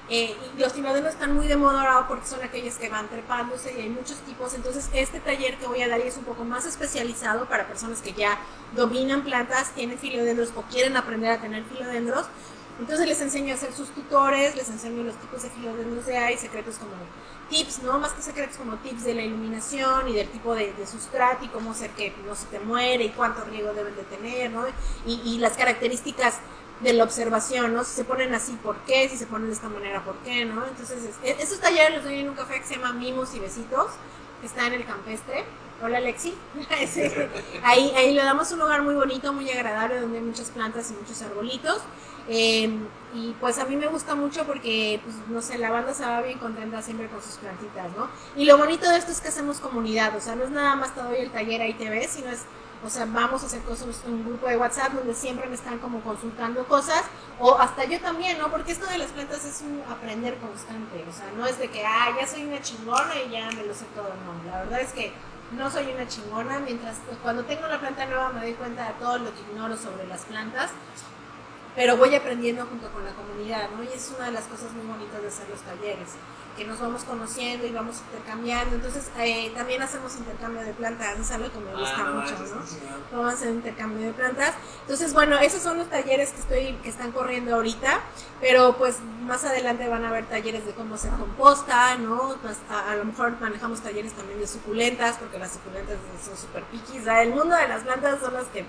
[0.08, 3.74] Eh, y los filodendros están muy de moda ahora porque son aquellos que van trepándose
[3.76, 4.54] y hay muchos tipos.
[4.54, 8.14] Entonces, este taller que voy a dar es un poco más especializado para personas que
[8.14, 8.38] ya
[8.76, 12.28] dominan plantas, tienen filodendros o quieren aprender a tener filodendros.
[12.80, 16.38] Entonces les enseño a hacer sus tutores, les enseño los tipos de filodendros que hay,
[16.38, 16.92] secretos como
[17.50, 18.00] tips, ¿no?
[18.00, 21.72] Más que secretos como tips de la iluminación y del tipo de, sustrato y cómo
[21.72, 24.66] hacer que no se te muere y cuánto riego deben de tener, ¿no?
[25.06, 26.40] Y, las características
[26.82, 27.84] de la observación, ¿no?
[27.84, 29.10] Si se ponen así, ¿por qué?
[29.10, 30.46] Si se ponen de esta manera, ¿por qué?
[30.46, 30.66] ¿no?
[30.66, 33.92] Entonces, esos talleres los doy en un café que se llama Mimos y Besitos,
[34.40, 35.44] que está en el campestre.
[35.82, 36.34] Hola Lexi.
[37.64, 40.94] ahí, ahí le damos un lugar muy bonito, muy agradable, donde hay muchas plantas y
[40.94, 41.82] muchos arbolitos.
[42.32, 46.06] Em, y pues a mí me gusta mucho porque, pues, no sé, la banda se
[46.06, 48.08] va bien contenta siempre con sus plantitas, ¿no?
[48.36, 50.94] Y lo bonito de esto es que hacemos comunidad, o sea, no es nada más
[50.94, 52.44] te doy el taller ahí te ves, sino es,
[52.86, 55.80] o sea, vamos a hacer cosas en un grupo de WhatsApp donde siempre me están
[55.80, 57.04] como consultando cosas,
[57.40, 58.52] o hasta yo también, ¿no?
[58.52, 61.84] Porque esto de las plantas es un aprender constante, o sea, no es de que,
[61.84, 64.94] ah, ya soy una chingona y ya me lo sé todo, no, la verdad es
[64.94, 65.12] que
[65.58, 69.18] no soy una chingona, mientras cuando tengo una planta nueva me doy cuenta de todo
[69.18, 70.70] lo que ignoro sobre las plantas
[71.80, 73.82] pero voy aprendiendo junto con la comunidad, ¿no?
[73.82, 76.10] Y es una de las cosas muy bonitas de hacer los talleres,
[76.58, 78.76] que nos vamos conociendo y vamos intercambiando.
[78.76, 83.18] Entonces, eh, también hacemos intercambio de plantas, es algo que me gusta ah, mucho, ¿no?
[83.18, 84.56] Vamos a hacer intercambio de plantas.
[84.82, 88.02] Entonces, bueno, esos son los talleres que estoy que están corriendo ahorita,
[88.42, 92.36] pero pues más adelante van a haber talleres de cómo hacer composta, ¿no?
[92.42, 97.08] Pues, a, lo mejor manejamos talleres también de suculentas, porque las suculentas son súper piquis.
[97.08, 98.66] El mundo de las plantas son las que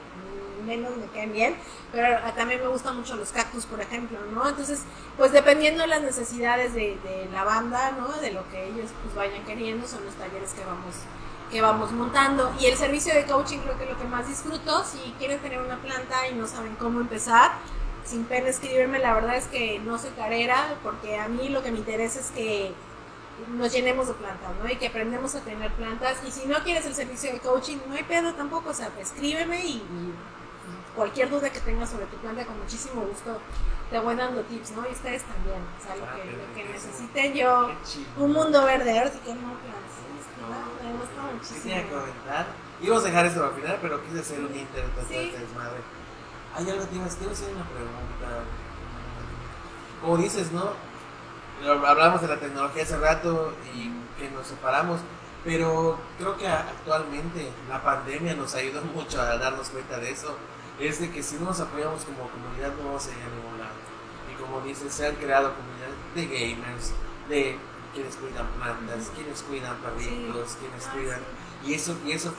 [0.60, 1.56] menos me caen bien,
[1.92, 4.48] pero también me gustan mucho los cactus, por ejemplo, ¿no?
[4.48, 4.82] Entonces,
[5.16, 6.98] pues dependiendo de las necesidades de,
[7.32, 8.08] la banda, ¿no?
[8.20, 10.94] De lo que ellos pues vayan queriendo, son los talleres que vamos
[11.50, 12.52] que vamos montando.
[12.60, 14.84] Y el servicio de coaching creo que es lo que más disfruto.
[14.84, 17.50] Si quieren tener una planta y no saben cómo empezar,
[18.04, 21.72] sin pena escribirme, la verdad es que no soy carera, porque a mí lo que
[21.72, 22.72] me interesa es que
[23.48, 24.70] nos llenemos de plantas, ¿no?
[24.70, 26.18] Y que aprendemos a tener plantas.
[26.26, 29.64] Y si no quieres el servicio de coaching, no hay pedo tampoco, o sea, escríbeme
[29.64, 29.82] y
[30.94, 33.38] cualquier duda que tengas sobre tu planta, con muchísimo gusto
[33.90, 34.88] te voy dando tips, ¿no?
[34.88, 36.14] Y ustedes también, o sea, lo ah,
[36.54, 37.70] que, necesiten yo,
[38.18, 41.62] un mundo verde, ahora sí que no no, me gusta muchísimo.
[41.62, 42.46] Quería comentar,
[42.80, 45.80] íbamos a dejar esto al final, pero quise hacer un intento de este desmadre.
[46.54, 48.44] Hay algo que tienes, quiero hacer una pregunta.
[50.00, 50.72] Como dices, ¿no?
[51.86, 55.00] Hablamos de la tecnología hace rato y que nos separamos,
[55.44, 60.36] pero creo que actualmente la pandemia nos ayudó mucho a darnos cuenta de eso
[60.80, 63.58] es de que si no nos apoyamos como comunidad no vamos a ir a ningún
[63.58, 63.74] lado.
[64.32, 66.92] Y como dices, se han creado comunidades de gamers,
[67.28, 67.56] de
[67.92, 71.20] quienes cuidan plantas, quienes cuidan perritos, quienes ah, cuidan...
[71.66, 72.32] Y eso, y eso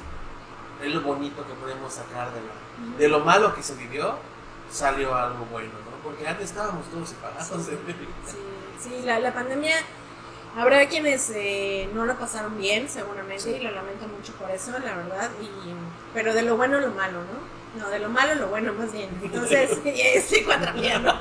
[0.81, 4.17] es lo bonito que podemos sacar de, la, de lo malo que se vivió,
[4.71, 5.97] salió algo bueno, ¿no?
[6.03, 7.47] Porque antes estábamos todos separados.
[7.47, 8.37] Sí,
[8.79, 9.75] sí, la, la, pandemia,
[10.57, 14.95] habrá quienes eh, no lo pasaron bien, seguramente, y lo lamento mucho por eso, la
[14.95, 15.47] verdad, y,
[16.13, 17.50] pero de lo bueno lo malo, ¿no?
[17.77, 19.09] No, de lo malo lo bueno más bien.
[19.23, 21.13] Entonces, estoy cuatrapeando.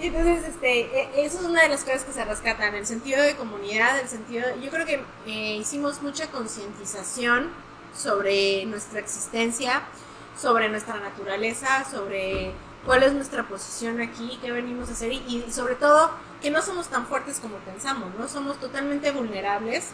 [0.00, 3.36] Entonces, este, e, eso es una de las cosas que se rescatan, el sentido de
[3.36, 7.50] comunidad, el sentido, yo creo que eh, hicimos mucha concientización
[7.94, 9.82] sobre nuestra existencia,
[10.36, 12.52] sobre nuestra naturaleza, sobre
[12.84, 16.10] cuál es nuestra posición aquí, qué venimos a hacer y, y sobre todo
[16.42, 18.28] que no somos tan fuertes como pensamos, ¿no?
[18.28, 19.90] Somos totalmente vulnerables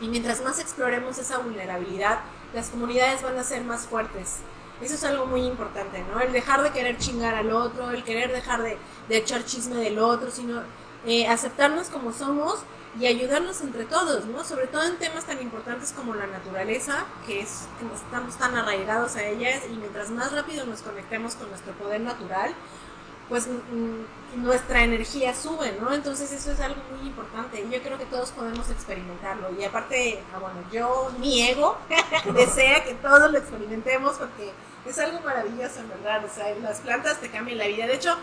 [0.00, 2.20] y mientras más exploremos esa vulnerabilidad,
[2.54, 4.38] las comunidades van a ser más fuertes.
[4.80, 6.20] Eso es algo muy importante, ¿no?
[6.20, 8.78] El dejar de querer chingar al otro, el querer dejar de,
[9.10, 10.62] echar chisme del otro, sino
[11.06, 12.60] eh, aceptarnos como somos
[12.98, 14.42] y ayudarnos entre todos, ¿no?
[14.42, 17.44] Sobre todo en temas tan importantes como la naturaleza, que que
[17.94, 22.54] estamos tan arraigados a ellas y mientras más rápido nos conectemos con nuestro poder natural,
[23.30, 25.94] pues mm, nuestra energía sube, ¿no?
[25.94, 27.60] Entonces eso es algo muy importante.
[27.60, 29.48] Y yo creo que todos podemos experimentarlo.
[29.58, 31.78] Y aparte, ah, bueno, yo, mi ego
[32.34, 34.52] desea que todos lo experimentemos porque
[34.84, 38.16] es algo maravilloso, verdad, o sea, las plantas te cambian la vida, de hecho,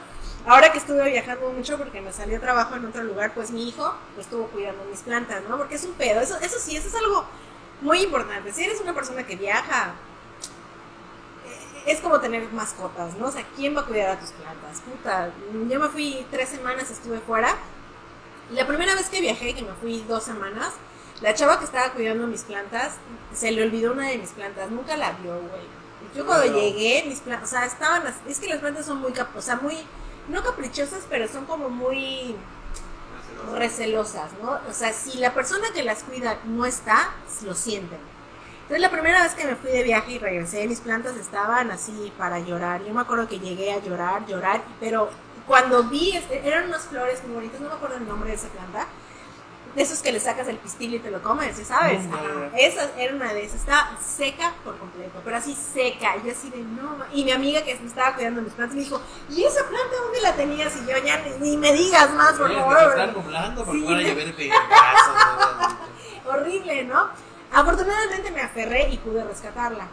[0.46, 3.94] ahora que estuve viajando mucho porque me salió trabajo en otro lugar, pues mi hijo
[4.20, 5.58] estuvo cuidando mis plantas, ¿no?
[5.58, 7.26] Porque es un pedo, eso, eso sí, eso es algo
[7.82, 9.94] muy importante, si eres una persona que viaja
[11.88, 13.28] es como tener mascotas, ¿no?
[13.28, 14.82] O sea, ¿quién va a cuidar a tus plantas?
[14.82, 15.30] Puta,
[15.70, 17.56] yo me fui tres semanas, estuve fuera.
[18.52, 20.74] La primera vez que viajé, que me fui dos semanas,
[21.22, 22.94] la chava que estaba cuidando mis plantas,
[23.34, 25.78] se le olvidó una de mis plantas, nunca la vio, güey.
[26.16, 29.12] Yo cuando llegué, mis plantas, o sea, estaban, as- es que las plantas son muy,
[29.14, 29.76] cap- o sea, muy,
[30.30, 32.36] no caprichosas, pero son como muy
[33.56, 34.60] recelosas, ¿no?
[34.70, 37.12] O sea, si la persona que las cuida no está,
[37.44, 38.00] lo sienten.
[38.68, 42.12] Entonces la primera vez que me fui de viaje y regresé, mis plantas estaban así
[42.18, 42.84] para llorar.
[42.84, 45.10] Yo me acuerdo que llegué a llorar, llorar, pero
[45.48, 48.50] cuando vi, este, eran unas flores muy bonitas, no me acuerdo el nombre de esa
[48.50, 48.86] planta,
[49.74, 52.04] de esos que le sacas el pistil y te lo comes, ¿sí ¿sabes?
[52.58, 56.50] Esa era una de esas, estaba seca por completo, pero así seca, y yo así
[56.50, 57.08] de no, ma-".
[57.14, 59.00] y mi amiga que me estaba cuidando mis plantas me dijo,
[59.30, 60.76] ¿y esa planta dónde la tenías?
[60.76, 62.90] Y yo, ya ni, ni me digas más, por Oye, favor.
[62.90, 63.14] están
[63.72, 63.86] Sí.
[66.26, 67.10] horrible, ¿no?
[67.54, 69.88] Afortunadamente me aferré y pude rescatarla.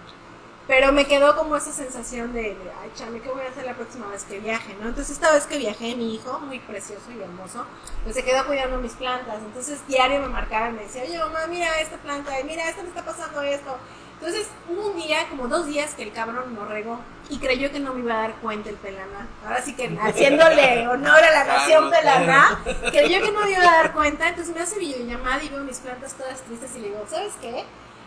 [0.66, 4.07] Pero me quedó como esa sensación de, ay, chame, ¿qué voy a hacer la próxima
[4.07, 4.88] vez que viaje, no?
[4.88, 7.66] Entonces, esta vez que viajé, mi hijo, muy precioso y hermoso,
[8.02, 9.40] pues se quedó cuidando mis plantas.
[9.44, 12.88] Entonces, diario me marcaba y me decía, oye, mamá, mira esta planta, mira, esto me
[12.88, 13.76] está pasando esto.
[14.25, 16.99] Entonces, hubo un día, como dos días, que el cabrón no regó
[17.29, 19.29] y creyó que no me iba a dar cuenta el pelana.
[19.45, 22.59] Ahora sí que haciéndole honor a la nación pelana,
[22.91, 24.27] creyó que no me iba a dar cuenta.
[24.31, 27.66] Entonces me hace videollamada y veo mis plantas todas tristes y le digo, ¿sabes qué?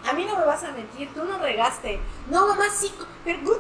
[0.10, 2.00] A mí no me vas a mentir, tú no regaste.
[2.32, 2.92] No, mamá, sí,
[3.24, 3.60] pero claro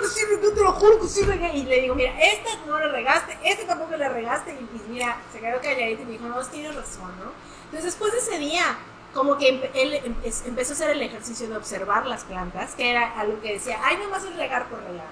[0.00, 1.58] que sí regué, te lo juro que sí regué.
[1.58, 4.52] Y le digo, mira, esta no la regaste, esta tampoco la regaste.
[4.52, 7.32] Y, y mira, se quedó calladito y me dijo, no, tienes razón, ¿no?
[7.64, 8.78] Entonces después de ese día,
[9.14, 13.18] como que él em- empezó a hacer el ejercicio de observar las plantas, que era
[13.18, 15.06] algo que decía, ay, nomás es regar por regar.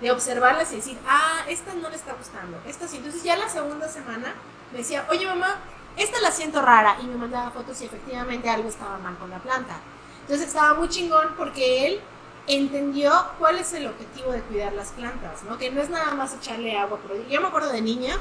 [0.00, 2.96] De observarlas y decir, ah, esta no le está gustando, esta sí.
[2.96, 4.34] Entonces ya la segunda semana
[4.72, 5.56] me decía, oye mamá,
[5.96, 6.96] esta la siento rara.
[7.02, 9.76] Y me mandaba fotos y efectivamente algo estaba mal con la planta.
[10.22, 12.00] Entonces estaba muy chingón porque él
[12.46, 15.56] entendió cuál es el objetivo de cuidar las plantas, ¿no?
[15.58, 16.98] Que no es nada más echarle agua.
[17.06, 18.16] Pero yo me acuerdo de niña,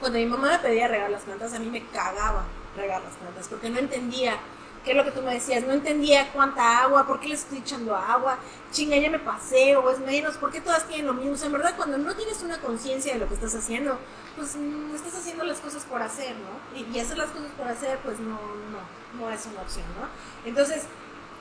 [0.00, 2.44] cuando mi mamá me pedía regar las plantas, a mí me cagaba
[2.76, 4.38] regar las plantas porque no entendía
[4.84, 7.58] qué es lo que tú me decías, no entendía cuánta agua, por qué les estoy
[7.58, 8.38] echando agua,
[8.72, 11.36] chinga, ya me pasé o es menos, por qué todas tienen lo mismo.
[11.46, 13.98] En verdad, cuando no tienes una conciencia de lo que estás haciendo,
[14.36, 16.78] pues mm, estás haciendo las cosas por hacer, ¿no?
[16.78, 20.08] Y hacer las cosas por hacer, pues no, no, no es una opción, ¿no?
[20.48, 20.84] Entonces,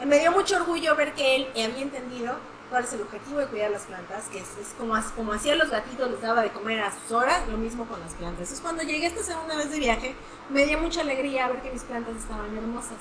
[0.06, 2.36] me dio mucho orgullo ver que él había entendido
[2.72, 4.47] cuál es el objetivo de cuidar las plantas, que es,
[4.80, 7.99] como, como hacía los gatitos, les daba de comer a sus horas, lo mismo con
[7.99, 8.39] las plantas.
[8.39, 10.15] Entonces, cuando llegué esta segunda vez de viaje,
[10.49, 12.97] me dio mucha alegría ver que mis plantas estaban hermosas.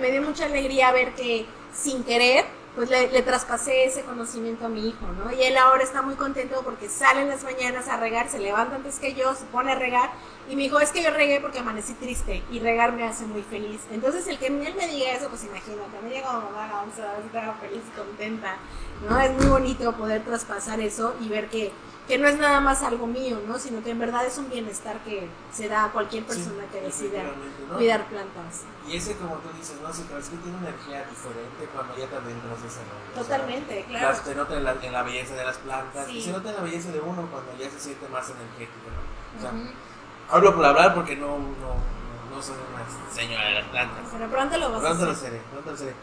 [0.00, 2.46] Me dio mucha alegría ver que sin querer,
[2.76, 5.32] pues le, le traspasé ese conocimiento a mi hijo, ¿no?
[5.32, 8.76] Y él ahora está muy contento porque sale en las mañanas a regar, se levanta
[8.76, 10.10] antes que yo, se pone a regar,
[10.48, 13.42] y me dijo, es que yo regué porque amanecí triste, y regar me hace muy
[13.42, 13.80] feliz.
[13.90, 16.82] Entonces, el que él me diga eso, pues imagínate, mí llega como mamá a la
[16.82, 18.56] once, a ver si estaba feliz contenta,
[19.08, 19.18] ¿no?
[19.20, 21.72] Es muy bonito poder traspasar eso y ver que,
[22.08, 23.58] que no es nada más algo mío, ¿no?
[23.58, 27.22] Sino que en verdad es un bienestar que se da a cualquier persona que decida
[27.68, 27.76] ¿no?
[27.76, 28.62] cuidar plantas.
[28.88, 29.92] Y ese, como tú dices, ¿no?
[29.92, 33.10] Se transmite una energía diferente cuando ya te adentras de ese rollo.
[33.12, 34.08] o sea, Totalmente, claro.
[34.08, 36.18] las- se nota en la, en la belleza de las plantas Sí.
[36.18, 38.90] y se nota en la belleza de uno cuando ya se siente más energético.
[38.90, 39.38] ¿no?
[39.38, 39.52] O sea,
[40.36, 44.04] hablo por hablar porque no, no, no soy una señora de las plantas.
[44.12, 45.30] Pero pronto lo vas Pronto a lo hacer.
[45.30, 45.94] seré, pronto lo seré.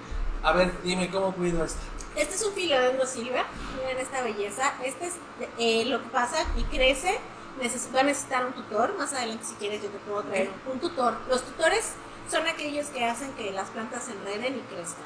[0.44, 1.82] A ver, dime cómo cuido esto.
[2.18, 3.46] Este es un filodendro silva,
[3.78, 4.74] miren esta belleza.
[4.84, 5.14] Este es
[5.60, 7.20] eh, lo que pasa y crece.
[7.62, 8.98] Neces- va a necesitar un tutor.
[8.98, 11.18] Más adelante, si quieres, yo te puedo traer un tutor.
[11.30, 11.94] Los tutores
[12.30, 15.06] son aquellos que hacen que las plantas se enreden y crezcan.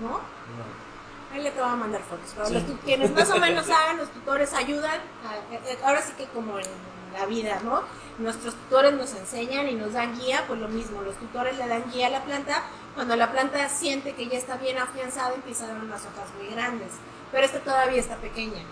[0.00, 0.10] ¿No?
[0.10, 0.84] No.
[1.32, 2.30] Ahí le te voy a mandar fotos.
[2.34, 2.54] Pero Sí.
[2.54, 5.00] los quienes más o menos saben, los tutores ayudan.
[5.26, 6.66] a- eh, ahora sí que como en
[7.12, 7.82] la vida, ¿no?
[8.18, 11.02] Nuestros tutores nos enseñan y nos dan guía, pues lo mismo.
[11.02, 12.62] Los tutores le dan guía a la planta.
[12.94, 16.48] Cuando la planta siente que ya está bien afianzada, empieza a dar unas hojas muy
[16.54, 16.92] grandes.
[17.32, 18.62] Pero esta todavía está pequeña.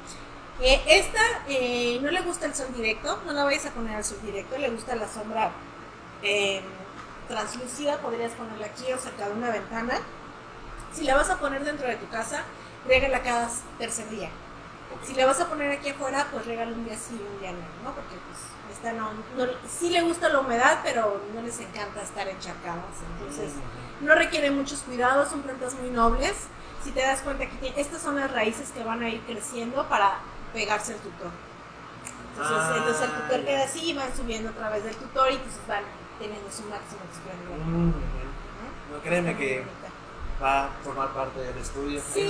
[0.60, 4.04] Eh, esta eh, no le gusta el sol directo, no la vayas a poner al
[4.04, 5.50] sol directo, le gusta la sombra
[6.22, 6.60] eh,
[7.26, 9.94] translúcida, podrías ponerla aquí o cerca de una ventana.
[10.92, 12.44] Si la vas a poner dentro de tu casa,
[12.86, 14.30] régala cada tercer día.
[15.02, 17.50] Si la vas a poner aquí afuera, pues regala un día sí y un día
[17.50, 17.94] no, ¿no?
[17.94, 18.14] Porque
[18.82, 22.84] esta no, no- sí le gusta la humedad, pero no les encanta estar encharcadas.
[23.18, 23.52] Entonces,
[24.00, 26.32] no requiere muchos cuidados, son plantas muy nobles.
[26.82, 30.16] Si te das cuenta que estas son las raíces que van a ir creciendo para
[30.52, 31.30] pegarse al tutor.
[32.32, 33.46] Entonces, Ah, entonces el tutor ya.
[33.46, 35.84] queda así y van subiendo a través del tutor y pues van
[36.18, 37.58] teniendo su máximo esplendor.
[37.66, 38.96] Mm, ¿no?
[38.96, 39.64] No, créeme que.
[40.42, 42.00] Va a formar parte del estudio.
[42.12, 42.28] Sí,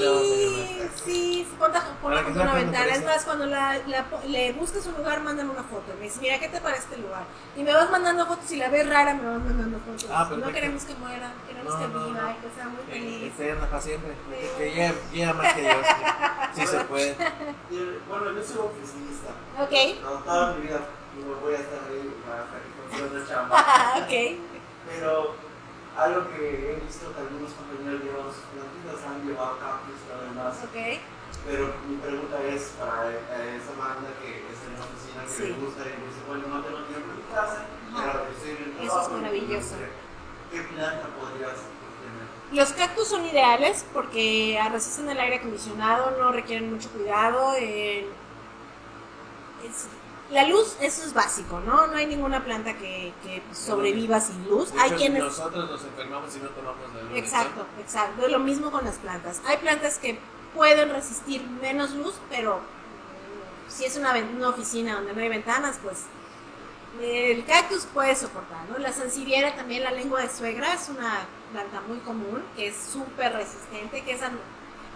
[1.05, 2.93] sí, ponla, ponla Para a una ventana.
[2.95, 5.95] Es más, cuando la, la po- le buscas un lugar, mándame una foto.
[5.99, 7.23] Me dice, mira, ¿qué te parece este lugar?
[7.57, 8.45] Y me vas mandando fotos.
[8.47, 10.07] Si la ves rara, me vas mandando fotos.
[10.13, 12.31] Ah, no queremos que muera, queremos No, que no, viva no.
[12.31, 13.33] y que sea muy Que- feliz.
[13.35, 14.13] Eterna para siempre.
[14.29, 15.75] Que, que llegue, llegue más que que
[16.61, 17.17] Sí se puede.
[17.71, 17.77] Y,
[18.09, 19.31] Bueno, yo soy oficinista.
[19.59, 20.03] Ok.
[20.03, 20.81] No, toda mi vida
[21.19, 23.95] no voy a estar ahí hasta que funcione el chamba.
[23.97, 24.39] ok.
[24.89, 25.35] Pero
[25.97, 30.57] algo que he visto que algunos compañeros plantitas han llevado cactus además.
[30.65, 31.01] Ok.
[31.47, 35.43] Pero mi pregunta es para eh, esa banda que está en la oficina que Sí.
[35.49, 37.67] le gusta y dice, bueno, no tengo tiempo en casa,
[37.97, 39.75] pero estoy en el Eso es trabajo, maravilloso.
[40.51, 42.27] ¿Qué planta podrías tener?
[42.53, 47.55] Los cactus son ideales porque resisten el aire acondicionado, no requieren mucho cuidado.
[47.59, 48.07] eh,
[49.65, 49.89] es-
[50.33, 51.87] la luz, eso es básico, ¿no?
[51.89, 54.73] No hay ninguna planta que, que sobreviva sin luz.
[54.73, 55.23] De Hay hecho, quienes...
[55.25, 57.19] Nosotros nos enfermamos si no tomamos la luz.
[57.19, 58.27] Exacto, exacto.
[58.27, 59.41] Es lo mismo con las plantas.
[59.47, 60.19] Hay plantas que
[60.55, 62.61] pueden resistir menos luz, pero
[63.69, 65.99] si es una, una oficina donde no hay ventanas, pues
[67.01, 68.79] el cactus puede soportar, ¿no?
[68.79, 71.21] La sansevieria también, la lengua de suegra, es una
[71.53, 74.29] planta muy común, que es súper resistente, que no-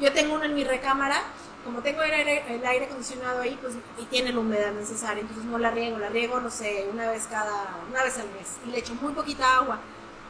[0.00, 1.22] Yo tengo una en mi recámara,
[1.66, 5.72] como tengo el aire, acondicionado ahí, pues, y tiene la humedad necesaria, entonces no la
[5.72, 8.94] riego, la riego, no sé, una vez cada, una vez al mes, y le echo
[8.94, 9.80] muy poquita agua,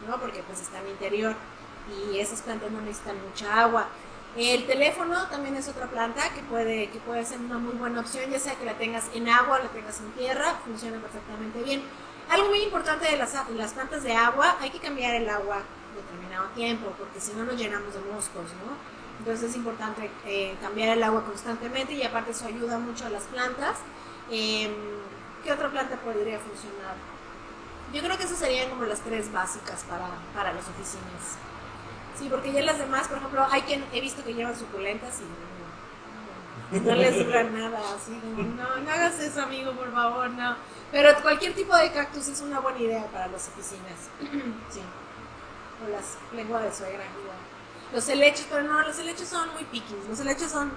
[0.08, 0.18] ¿no?
[0.18, 1.34] Porque pues está en interior,
[1.92, 3.86] y esas plantas no necesitan mucha agua.
[4.36, 8.30] El teléfono también es otra planta que puede, que puede ser una muy buena opción,
[8.30, 11.82] ya sea que la tengas en agua, la tengas en tierra, funciona perfectamente bien.
[12.30, 15.62] Algo muy importante de las, las plantas de agua, hay que cambiar el agua
[15.94, 18.95] determinado tiempo, porque si no nos llenamos de moscos, ¿no?
[19.18, 23.24] Entonces es importante eh, cambiar el agua constantemente y aparte eso ayuda mucho a las
[23.24, 23.78] plantas.
[24.30, 24.72] Em,
[25.42, 26.96] ¿Qué otra planta podría funcionar?
[27.92, 31.38] Yo creo que esas serían como las tres básicas para, para las oficinas.
[32.18, 36.78] Sí, porque ya las demás, por ejemplo, hay quien he visto que llevan suculentas y
[36.78, 40.30] no, no, no les dura nada, así como, no, no hagas eso, amigo, por favor,
[40.30, 40.56] no.
[40.90, 44.10] Pero cualquier tipo de cactus es una buena idea para las oficinas.
[44.70, 44.80] sí.
[45.84, 47.36] O las lenguas de suegra, igual.
[47.92, 50.08] Los helechos, pero no, los helechos son muy piquis.
[50.08, 50.72] Los helechos son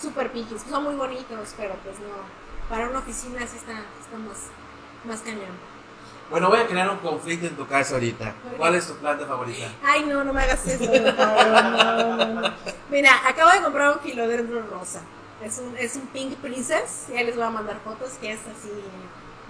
[0.00, 2.68] súper piquis, son muy bonitos, pero pues no.
[2.68, 4.46] Para una oficina sí está, está más,
[5.04, 5.70] más cañón.
[6.30, 8.32] Bueno, voy a crear un conflicto en tu casa ahorita.
[8.56, 9.66] ¿Cuál es tu planta favorita?
[9.82, 12.54] Ay, no, no me hagas eso, no, no, no.
[12.88, 15.00] Mira, acabo de comprar un filodendro rosa.
[15.42, 17.08] Es un, es un Pink Princess.
[17.12, 18.70] Ya les voy a mandar fotos, que es así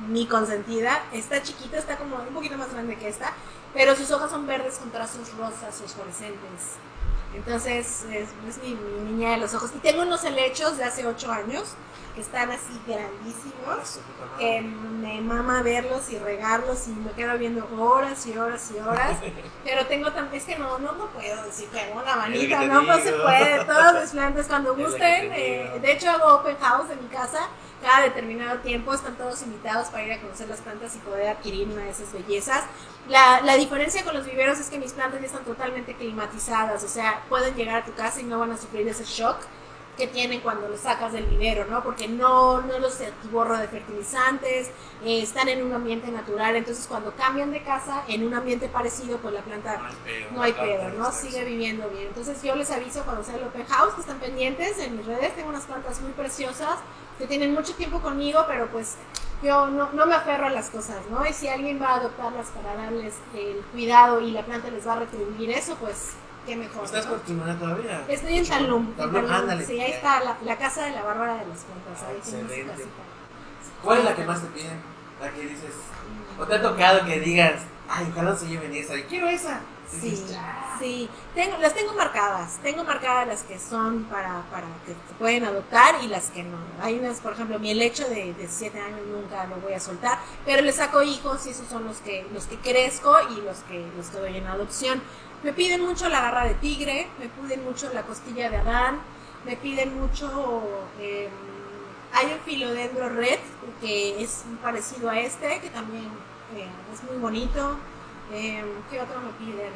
[0.08, 1.02] mi consentida.
[1.12, 3.34] Está chiquita, está como un poquito más grande que esta,
[3.74, 6.76] pero sus hojas son verdes con trazos rosas fosforescentes.
[7.34, 9.70] Entonces, es, es mi, mi niña de los ojos.
[9.74, 11.76] Y tengo unos helechos de hace 8 años
[12.14, 14.00] que están así grandísimos
[14.38, 19.18] que me mama verlos y regarlos y me quedo viendo horas y horas y horas.
[19.64, 22.82] Pero tengo también, es que no, no, no puedo decir que hago una manita, no,
[22.82, 23.22] no se digo.
[23.22, 23.64] puede.
[23.64, 25.30] Todas mis plantas cuando gusten.
[25.30, 27.46] te eh, de hecho hago open house en mi casa
[27.82, 28.92] cada determinado tiempo.
[28.92, 32.12] Están todos invitados para ir a conocer las plantas y poder adquirir una de esas
[32.12, 32.64] bellezas.
[33.08, 36.88] La, la diferencia con los viveros es que mis plantas ya están totalmente climatizadas, o
[36.88, 39.38] sea, pueden llegar a tu casa y no van a sufrir ese shock
[39.96, 41.82] que tienen cuando los sacas del vivero, ¿no?
[41.82, 44.68] Porque no, no los atiborro de fertilizantes,
[45.04, 49.18] eh, están en un ambiente natural, entonces cuando cambian de casa en un ambiente parecido,
[49.18, 50.30] pues la planta No hay pedo.
[50.32, 51.12] no hay pedo, ¿no?
[51.12, 52.06] Sigue viviendo bien.
[52.06, 55.34] Entonces yo les aviso cuando sea el open house, que están pendientes en mis redes,
[55.34, 56.78] tengo unas plantas muy preciosas
[57.20, 58.96] que tienen mucho tiempo conmigo, pero pues
[59.42, 61.24] yo no, no me aferro a las cosas, ¿no?
[61.24, 64.94] Y si alguien va a adoptarlas para darles el cuidado y la planta les va
[64.94, 66.12] a retribuir eso, pues
[66.46, 66.84] qué mejor.
[66.84, 67.12] ¿Estás ¿no?
[67.12, 68.04] por Timona todavía?
[68.08, 68.92] Estoy en Talum.
[68.98, 69.64] ándale.
[69.64, 72.24] Sí, ahí está la, la casa de la Bárbara de las Plantas.
[72.24, 72.86] Su Excelente.
[73.82, 74.80] ¿Cuál es la que más te piden?
[75.20, 75.74] La que dices.
[76.38, 78.96] ¿O te ha tocado que digas, ay, ojalá se lleven esa?
[78.96, 79.60] Y quiero esa.
[79.90, 80.36] Sí, dices,
[80.78, 81.08] sí.
[81.34, 82.58] Tengo, las tengo marcadas.
[82.62, 86.58] Tengo marcadas las que son para, para que se pueden adoptar y las que no.
[86.80, 90.18] Hay unas, por ejemplo, mi helecho de, de 7 años nunca lo voy a soltar,
[90.44, 93.84] pero le saco hijos y esos son los que, los que crezco y los que,
[93.96, 95.02] los que doy en adopción.
[95.42, 99.00] Me piden mucho la garra de tigre, me piden mucho la costilla de Adán,
[99.44, 100.62] me piden mucho...
[101.00, 101.28] eh,
[102.12, 103.38] hay un filodendro red
[103.80, 106.10] que es parecido a este, que también
[106.56, 107.76] eh, es muy bonito.
[108.32, 109.72] Eh, ¿Qué otro me piden?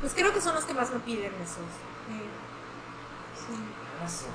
[0.00, 1.58] Pues creo que son los que más me piden esos.
[2.10, 2.28] Eh,
[3.36, 4.04] sí.
[4.04, 4.26] Eso.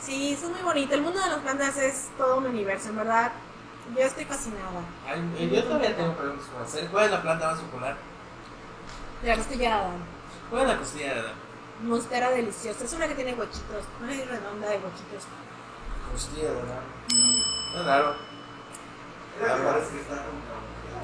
[0.00, 0.92] Sí, son muy bonitos.
[0.92, 3.32] El mundo de las plantas es todo un universo, en verdad.
[3.96, 4.82] Yo estoy fascinada.
[5.06, 6.88] Ay, yo todavía tengo preguntas por hacer.
[6.88, 7.96] ¿Cuál es la planta más popular?
[9.24, 10.04] La costilla de Adán.
[10.50, 11.32] ¿Cuál es la costilla de la
[11.82, 12.84] Monstera deliciosa.
[12.84, 13.84] Es una que tiene huequitos.
[14.00, 15.24] Una redonda de huequitos.
[16.12, 16.58] costilla de
[17.76, 18.14] es raro.
[18.16, 19.27] Era que parece que está como.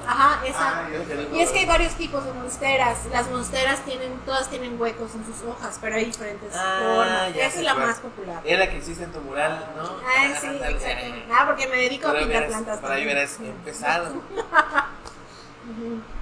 [0.07, 0.39] Ajá.
[0.53, 3.05] Ah, te Y es que hay varios tipos de monsteras.
[3.11, 7.35] Las monsteras tienen, todas tienen huecos en sus hojas, pero hay diferentes Ah, formas.
[7.35, 7.87] Esa es la cuál.
[7.87, 8.41] más popular.
[8.45, 9.97] Es la que existe en tu mural, ¿no?
[10.07, 11.25] Ay, sí, exactamente.
[11.31, 12.79] Ah, porque me dedico a pintar plantas.
[12.79, 14.21] Por ahí verás empezado.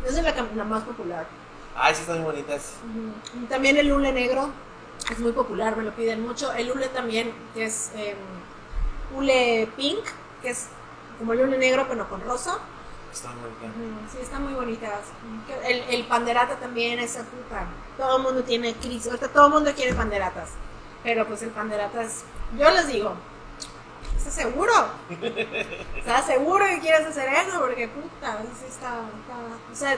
[0.06, 1.26] Esa es la, más popular.
[1.76, 2.76] Ay, sí, están muy bonitas.
[3.50, 4.50] También el hule negro
[5.12, 6.54] es muy popular, me lo piden mucho.
[6.54, 8.16] El hule también, que es em,
[9.14, 10.06] hule pink,
[10.42, 10.68] que es
[11.18, 12.60] como hule negro pero con rosa.
[13.12, 13.72] Está muy bien.
[14.12, 15.00] Sí, están muy bonitas.
[15.66, 17.66] El, el panderata también, esa puta.
[17.98, 19.08] Todo el mundo tiene crisis.
[19.08, 20.50] Ahorita todo el mundo quiere panderatas.
[21.04, 22.24] Pero pues el panderata es.
[22.58, 23.14] Yo les digo,
[24.18, 24.74] ¿estás seguro?
[25.96, 27.60] ¿Estás seguro que quieres hacer eso?
[27.60, 29.98] Porque puta, sí está, está- O sea,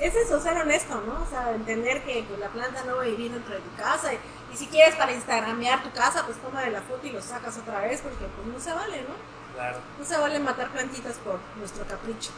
[0.00, 1.22] es eso, ser honesto, ¿no?
[1.22, 4.12] O sea, entender que, la planta no va a vivir dentro de tu casa.
[4.12, 4.18] Y,
[4.52, 7.82] y si quieres para instagramear tu casa, pues toma la foto y lo sacas otra
[7.82, 9.14] vez, porque pues no se vale, ¿no?
[9.54, 9.78] Claro.
[9.98, 12.30] No se vale matar plantitas por nuestro capricho.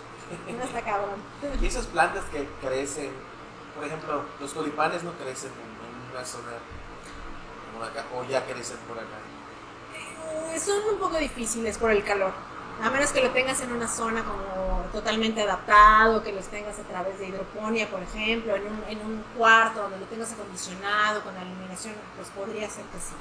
[0.49, 1.23] No está cabrón.
[1.61, 3.13] Y esas plantas que crecen,
[3.75, 6.53] por ejemplo, los tulipanes no crecen en, en una zona
[7.73, 9.19] como acá, o ya crecen por acá.
[10.53, 12.33] Eh, Son un poco difíciles por el calor.
[12.83, 16.83] A menos que lo tengas en una zona como totalmente adaptado, que los tengas a
[16.83, 21.35] través de hidroponía, por ejemplo, en un, en un cuarto donde lo tengas acondicionado, con
[21.35, 23.15] la iluminación, pues podría ser que sí.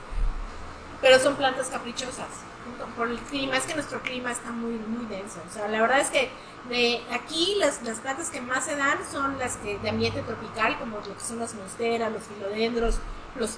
[1.02, 2.28] Pero son plantas caprichosas
[2.96, 3.58] por el clima.
[3.58, 5.40] Es que nuestro clima está muy, muy denso.
[5.50, 6.30] O sea, la verdad es que
[6.70, 10.78] de aquí las, las plantas que más se dan son las que de ambiente tropical,
[10.80, 13.00] como lo que son las monsteras, los filodendros,
[13.36, 13.58] los,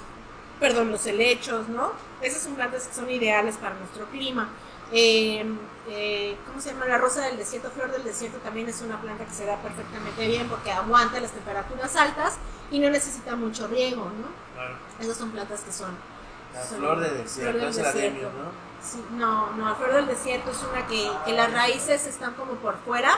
[0.59, 1.91] perdón, los helechos, ¿no?
[2.21, 4.49] Esas son plantas que son ideales para nuestro clima.
[4.91, 5.43] Eh,
[5.89, 6.85] eh, ¿Cómo se llama?
[6.85, 10.27] La rosa del desierto, flor del desierto también es una planta que se da perfectamente
[10.27, 12.35] bien porque aguanta las temperaturas altas
[12.71, 14.27] y no necesita mucho riego, ¿no?
[14.53, 14.75] Claro.
[14.99, 15.95] Esas son plantas que son
[16.53, 18.37] La Son- flor de flor desierto, del es el ademio, desierto.
[18.43, 18.74] ¿no?
[18.85, 22.53] Sí, no, no, la flor del desierto es una que, que las raíces están como
[22.53, 23.17] por fuera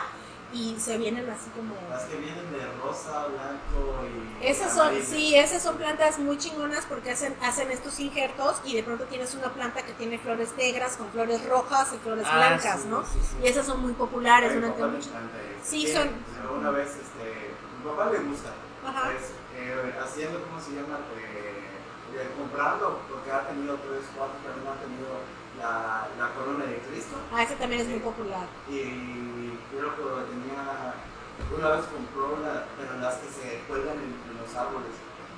[0.53, 1.75] y se vienen así como...
[1.89, 4.05] Las que vienen de rosa, blanco
[4.39, 4.45] y.
[4.47, 5.05] Esas son, amarillo.
[5.05, 9.33] sí, esas son plantas muy chingonas porque hacen, hacen estos injertos y de pronto tienes
[9.35, 13.03] una planta que tiene flores negras con flores rojas y flores Ah, blancas, sí, ¿no?
[13.03, 13.35] sí, sí.
[13.43, 15.09] Y esas son muy populares durante mucho.
[15.63, 17.51] Sí, son- pero Una vez, este.
[17.83, 18.53] Mi papá le gusta.
[18.87, 19.01] Ajá.
[19.11, 20.99] pues, eh, haciendo, ¿cómo se llama?
[21.17, 21.26] Eh,
[22.17, 25.09] eh, comprando, porque ha tenido tres, cuatro, también ha tenido
[25.59, 27.15] la, la corona de Cristo.
[27.33, 28.45] Ah, ese también es muy popular.
[28.69, 30.03] Y creo que
[30.33, 30.93] tenía.
[31.55, 34.89] Una vez compró una, pero las que se cuelgan en, en los árboles.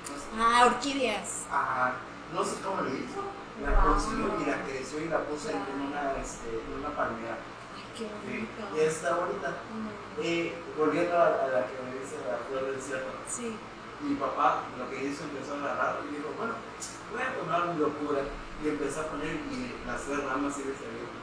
[0.08, 1.44] No sé, Ah, orquídeas.
[1.52, 1.92] ah,
[2.32, 3.20] no sé cómo lo hizo.
[3.62, 3.92] La Wow.
[3.92, 7.36] consiguió y la creció y la puso en, en una, este, en una palmera.
[7.76, 8.76] Ay, qué Sí, bonito.
[8.76, 9.48] y está bonita.
[9.50, 13.54] Mm, Y volviendo a, a la que me dice la flor del desierto, Sí.
[14.02, 16.54] Mi papá lo que hizo empezó a agarrar y dijo, bueno,
[17.12, 18.20] voy a tomar mi locura.
[18.62, 20.74] Y empezó a poner y las tres ramas y ve.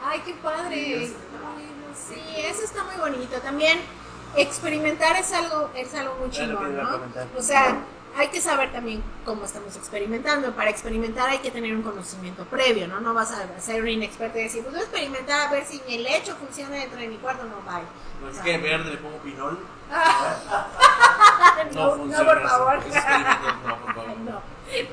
[0.03, 0.75] Ay, qué padre.
[0.75, 1.13] Sí, eso.
[1.34, 3.38] no, Sí, eso está muy bonito.
[3.41, 3.80] También
[4.36, 6.99] experimentar es algo, es algo muy chingón, ¿no?
[7.38, 7.78] O sea,
[8.15, 10.51] hay que saber también cómo estamos experimentando.
[10.53, 12.99] Para experimentar hay que tener un conocimiento previo, ¿no?
[13.01, 15.82] No vas a ser un inexperto y decir, pues voy a experimentar a ver si
[15.88, 17.43] el hecho funciona dentro de mi cuarto.
[17.43, 17.84] No, bye.
[18.21, 19.59] No, es que verde le pongo pinol.
[21.74, 22.80] no, no, no, por favor.
[24.26, 24.42] No,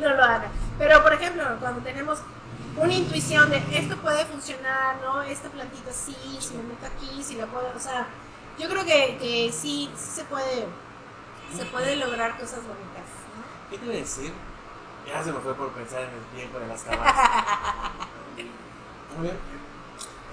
[0.01, 0.51] no lo hagan.
[0.79, 2.21] Pero, por ejemplo, cuando tenemos
[2.77, 5.23] una intuición de esto puede funcionar, ¿no?
[5.23, 8.07] Esta plantita sí, si me meto aquí, si la puedo, o sea,
[8.59, 10.67] yo creo que, que sí, sí se puede,
[11.57, 13.71] se puede lograr cosas bonitas, ¿no?
[13.71, 14.33] ¿Qué te iba a decir?
[15.07, 17.15] Ya se me fue por pensar en el tiempo de las cámaras.
[18.37, 18.51] Bien.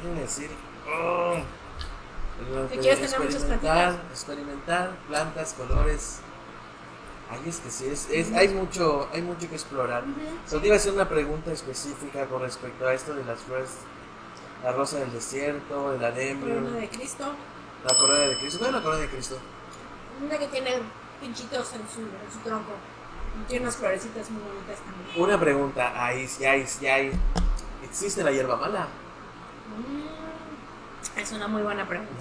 [0.02, 0.52] ¿Qué iba a decir?
[0.88, 1.38] Oh.
[2.50, 6.20] Lo ¿Que de quieres tener muchas experimentar, experimentar, plantas, colores.
[7.30, 10.04] Ay, es que sí, es, es- hay, mucho, hay mucho que explorar.
[10.48, 13.70] Solo te iba a hacer una pregunta específica con respecto a esto de las flores,
[14.64, 17.26] la rosa del desierto, el ademio, Corona de Cristo,
[17.86, 18.60] la corona de Cristo.
[18.60, 19.38] ¿Cuál es la corona de Cristo?
[20.24, 20.72] una que tiene
[21.20, 22.72] pinchitos en su, en su tronco.
[23.42, 25.24] Y tiene unas florecitas muy bonitas también.
[25.24, 27.12] Una pregunta, hay, ya hay.
[27.84, 28.88] ¿Existe la hierba mala?
[29.78, 32.12] Mm, es una muy buena pregunta.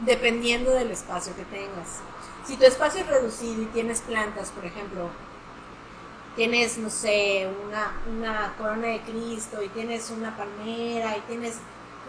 [0.00, 2.00] Dependiendo del espacio que tengas.
[2.44, 5.08] Si tu espacio es reducido y tienes plantas, por ejemplo,
[6.36, 11.58] tienes, no sé, una, una corona de Cristo y tienes una palmera y tienes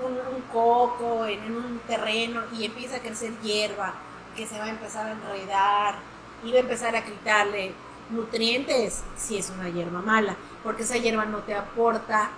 [0.03, 3.93] un, coco en, en un terreno y empieza a crecer hierba
[4.35, 5.95] que se va a empezar a enredar
[6.43, 7.73] y va a empezar a quitarle
[8.09, 12.29] nutrientes, si es una hierba mala, porque esa hierba no te aporta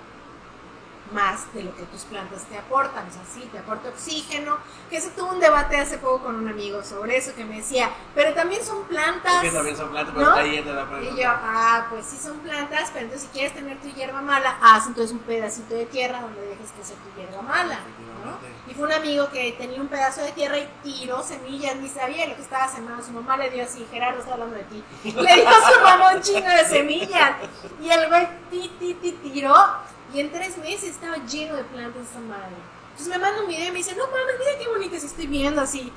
[1.12, 3.08] más de lo que tus plantas te aportan.
[3.08, 4.58] O sea, sí, te aporta oxígeno.
[4.90, 7.90] Que se tuvo un debate hace poco con un amigo sobre eso que me decía,
[8.14, 9.44] pero también son plantas.
[9.52, 10.36] También son plantas, pero ¿No?
[10.38, 11.14] está yendo la pregunta.
[11.14, 14.58] Y yo, ah, pues sí son plantas, pero entonces si quieres tener tu hierba mala,
[14.62, 17.80] haz entonces un pedacito de tierra donde dejes crecer tu hierba mala.
[18.68, 22.28] Y fue un amigo que tenía un pedazo de tierra y tiró semillas, ni sabía
[22.28, 23.04] lo que estaba sembrando.
[23.04, 24.84] Su mamá le dio así, Gerardo está hablando de ti.
[25.04, 27.36] Le dio a su mamá un chingo de semillas.
[27.82, 29.54] Y el güey ti, ti, ti, tiró.
[30.16, 32.56] Y en tres meses estaba lleno de plantas esa madre.
[32.92, 35.60] Entonces me manda un video y me dice, no mames, mira qué bonitas estoy viendo
[35.62, 35.92] así.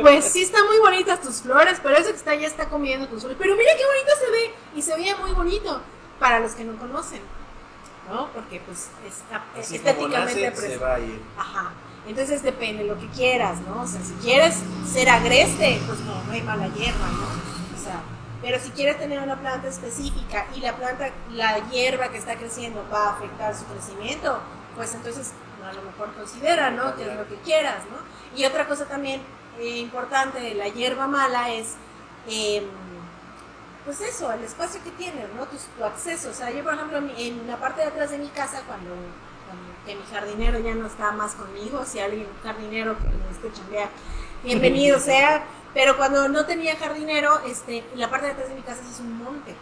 [0.00, 3.20] Pues sí están muy bonitas tus flores, pero eso que está ya está comiendo tus
[3.22, 3.36] flores.
[3.40, 4.54] Pero mira qué bonito se ve.
[4.76, 5.80] Y se veía muy bonito
[6.20, 7.20] para los que no conocen.
[8.08, 8.28] ¿No?
[8.32, 9.22] Porque pues es,
[9.58, 10.68] Así como estéticamente nace, precioso.
[10.68, 11.20] se va a ir.
[11.36, 11.72] Ajá.
[12.06, 13.82] Entonces depende de lo que quieras, ¿no?
[13.82, 14.56] O sea, si quieres
[14.86, 17.51] ser agreste, pues no, no hay mala hierba, ¿no?
[18.42, 22.84] Pero si quieres tener una planta específica y la planta, la hierba que está creciendo
[22.92, 24.40] va a afectar su crecimiento,
[24.74, 25.32] pues entonces
[25.64, 26.96] a lo mejor considera, ¿no?
[26.96, 27.98] Que es lo que quieras, ¿no?
[28.36, 29.22] Y otra cosa también
[29.60, 31.74] eh, importante de la hierba mala es,
[32.28, 32.64] em,
[33.84, 35.46] pues eso, el espacio que tienes, ¿no?
[35.46, 36.30] Tu, tu, acceso.
[36.30, 38.90] O sea, yo, por ejemplo, en la parte de atrás de mi casa, cuando,
[39.46, 43.30] cuando que mi jardinero ya no está más conmigo, si alguien, un jardinero que me
[43.30, 43.88] esté chambear,
[44.42, 45.44] bienvenido sea.
[45.74, 49.16] Pero cuando no tenía jardinero, este, la parte de atrás de mi casa es un
[49.22, 49.54] monte.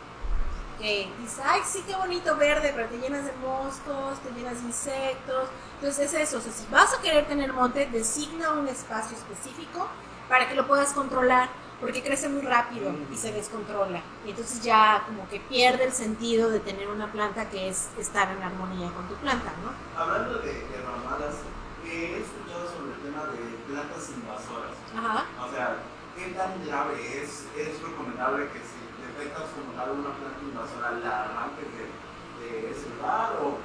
[0.78, 4.68] Que dices, ay, sí, qué bonito verde, pero te llenas de moscos, te llenas de
[4.68, 5.48] insectos.
[5.74, 9.86] Entonces es eso, o sea, si vas a querer tener monte, designa un espacio específico
[10.28, 11.48] para que lo puedas controlar,
[11.80, 14.00] porque crece muy rápido y se descontrola.
[14.26, 18.30] Y entonces ya como que pierde el sentido de tener una planta que es estar
[18.30, 20.00] en armonía con tu planta, ¿no?
[20.00, 21.36] Hablando de, de mamadas,
[21.84, 24.72] he escuchado sobre el tema de plantas invasoras.
[24.96, 25.26] Ajá.
[25.42, 25.76] O sea,
[26.20, 27.46] ¿qué tan grave es?
[27.56, 32.88] ¿Es recomendable que si detectas como tal una planta invasora la arranques de, de ese
[32.90, 33.58] lugar o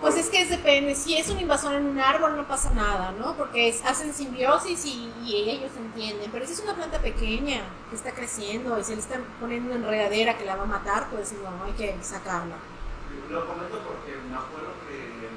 [0.00, 3.34] pues es que depende, si es un invasor en un árbol no pasa nada, ¿no?
[3.34, 6.30] Porque es, hacen simbiosis y, y, ellos entienden.
[6.30, 9.84] Pero si es una planta pequeña que está creciendo y se le está poniendo una
[9.84, 12.54] enredadera que la va a matar, pues no, hay que sacarla.
[13.28, 15.30] Lo comento porque me acuerdo que, eh,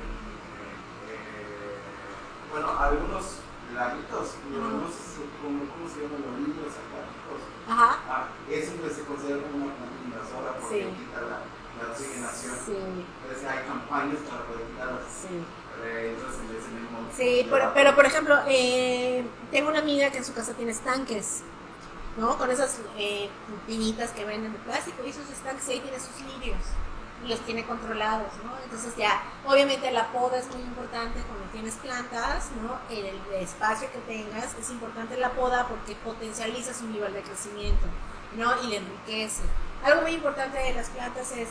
[2.51, 3.40] bueno, algunos
[3.73, 7.41] laguitos, no, sé ¿cómo, ¿cómo, se llaman los niños acuáticos?
[7.67, 7.99] Ajá.
[8.09, 10.97] Ah, eso se considera como una planta invasora porque sí.
[10.97, 11.39] quita la
[11.81, 12.55] la oxigenación.
[12.65, 13.05] Sí.
[13.23, 15.03] Entonces hay campañas para poder quitarlas.
[15.09, 15.43] Sí.
[17.15, 21.41] Sí, pero, pero por ejemplo, eh, tengo una amiga que en su casa tiene estanques,
[22.17, 22.37] ¿no?
[22.37, 23.29] Con esas eh,
[23.65, 26.59] pinitas que venden de plástico y esos estanques ahí tiene sus lirios
[27.27, 28.57] los tiene controlados, ¿no?
[28.63, 32.79] Entonces ya, obviamente la poda es muy importante cuando tienes plantas, ¿no?
[32.95, 37.85] En el espacio que tengas es importante la poda porque potencializa su nivel de crecimiento,
[38.35, 38.61] ¿no?
[38.63, 39.43] Y le enriquece.
[39.83, 41.49] Algo muy importante de las plantas es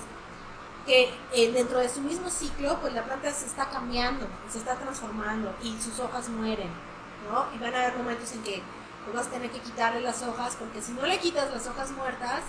[0.86, 4.74] que eh, dentro de su mismo ciclo, pues la planta se está cambiando, se está
[4.76, 6.70] transformando y sus hojas mueren,
[7.30, 7.46] ¿no?
[7.54, 8.62] Y van a haber momentos en que
[9.04, 11.90] pues, vas a tener que quitarle las hojas, porque si no le quitas las hojas
[11.92, 12.42] muertas,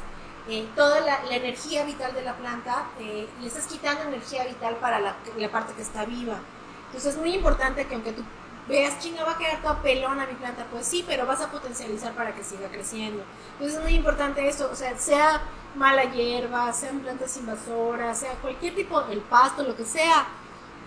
[0.49, 4.99] eh, toda la, energía vital de la planta, eh, le estás quitando energía vital para
[4.99, 6.39] la, la, parte que está viva.
[6.87, 8.23] Entonces es muy importante que aunque tú
[8.67, 12.13] veas, chinga, va a quedar toda pelona mi planta, pues sí, pero vas a potencializar
[12.13, 13.23] para que siga creciendo.
[13.53, 15.41] Entonces es muy importante eso, o sea, sea
[15.75, 20.27] mala hierba, sean plantas invasoras, sea cualquier tipo, el pasto, lo que sea,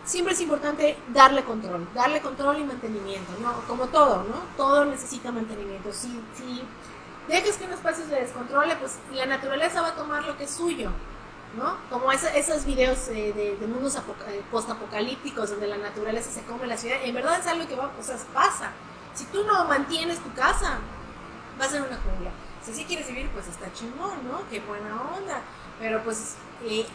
[0.04, 3.52] siempre es importante darle control, darle control y mantenimiento, ¿no?
[3.66, 4.42] Como todo, ¿no?
[4.56, 5.92] Todo necesita mantenimiento.
[5.92, 6.62] Si, si
[7.28, 10.50] dejas que un espacio se descontrole, pues la naturaleza va a tomar lo que es
[10.50, 10.90] suyo,
[11.56, 11.76] ¿no?
[11.90, 13.96] Como esa, esos videos eh, de, de, mundos
[14.50, 18.02] postapocalípticos donde la naturaleza se come la ciudad, en verdad es algo que va, o
[18.02, 18.70] sea, pasa.
[19.14, 20.78] Si tú no mantienes tu casa,
[21.60, 22.30] va a ser una jungla.
[22.64, 24.40] Si sí quieres vivir, pues está chingón, ¿no?
[24.50, 25.40] Qué buena onda.
[25.78, 26.86] Pero pues eh,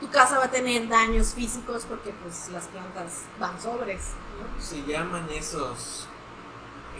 [0.00, 4.12] tu casa va a tener daños físicos porque pues las plantas van sobres.
[4.38, 4.62] ¿no?
[4.62, 6.07] Se llaman esos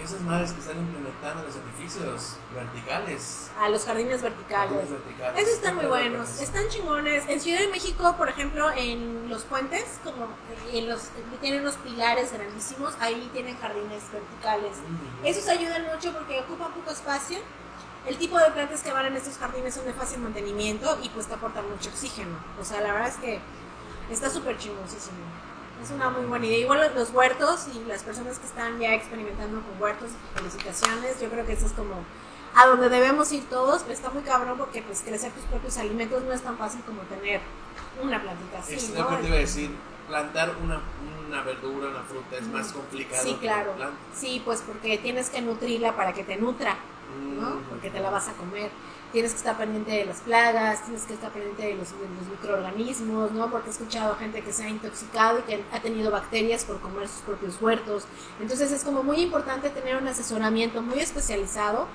[0.03, 3.51] esas madres que están implementando los edificios verticales.
[3.59, 4.71] A los jardines verticales.
[4.71, 5.43] Jardines verticales.
[5.43, 7.25] Esos están muy buenos, están chingones.
[7.29, 10.29] En Ciudad de México, por ejemplo, en los puentes, como
[10.73, 11.09] en los
[11.41, 14.77] tienen unos pilares grandísimos, ahí tienen jardines verticales.
[14.77, 15.27] Mm.
[15.27, 17.39] Esos ayudan mucho porque ocupan poco espacio.
[18.07, 21.27] El tipo de plantas que van en estos jardines son de fácil mantenimiento y pues
[21.27, 22.39] te aportan mucho oxígeno.
[22.61, 23.41] O sea, la verdad es que
[24.11, 25.19] está súper chingosísimo.
[25.83, 26.59] Es una muy buena idea.
[26.59, 31.21] Igual los huertos y las personas que están ya experimentando con huertos, felicitaciones.
[31.21, 31.95] Yo creo que eso es como
[32.55, 36.23] a donde debemos ir todos, pero está muy cabrón porque pues crecer tus propios alimentos
[36.25, 37.41] no es tan fácil como tener
[38.03, 38.75] una plantita así.
[38.75, 39.71] Es lo que te iba a decir.
[40.09, 40.81] Plantar una,
[41.27, 43.23] una verdura, una fruta es más complicado.
[43.23, 43.75] Sí, que claro.
[44.17, 46.77] Sí, pues porque tienes que nutrirla para que te nutra,
[47.39, 47.51] ¿no?
[47.51, 47.63] Mm.
[47.69, 48.71] Porque te la vas a comer.
[49.13, 51.95] Tienes que estar pendiente de las plagas, tienes que estar pendiente de los,
[52.31, 53.51] microorganismos, ¿no?
[53.51, 57.09] Porque he escuchado gente que se ha intoxicado y que ha tenido bacterias por comer
[57.09, 58.05] sus propios huertos.
[58.41, 61.87] Entonces es como muy importante tener un asesoramiento muy especializado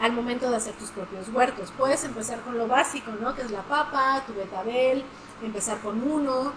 [0.00, 1.72] al momento de hacer tus propios huertos.
[1.76, 3.34] Puedes empezar con lo básico, ¿no?
[3.34, 5.04] Que es la papa, tu betabel,
[5.42, 6.52] empezar con uno,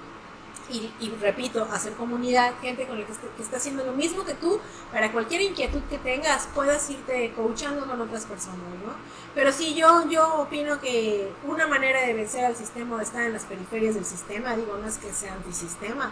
[0.69, 4.33] y, y, repito, hacer comunidad, gente con la que, que, está haciendo lo mismo que
[4.33, 4.59] tú,
[4.91, 8.93] para cualquier inquietud que tengas, puedas irte coachando con otras personas, ¿no?
[9.35, 13.43] Pero sí, yo, yo opino que una manera de vencer al sistema está en las
[13.43, 16.11] periferias del sistema, digo, no es que sea antisistema,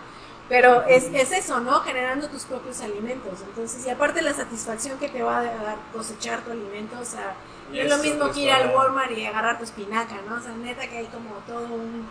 [0.50, 1.82] pero es, es eso, ¿no?
[1.82, 3.40] Generando tus propios alimentos.
[3.48, 7.36] Entonces, y aparte la satisfacción que te va a dar cosechar tu alimento, o sea,
[7.72, 10.36] no es lo mismo que ir al Walmart y agarrar tu espinaca, ¿no?
[10.36, 12.08] O sea, neta que hay como todo un,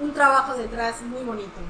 [0.00, 1.60] un trabajo detrás muy bonito.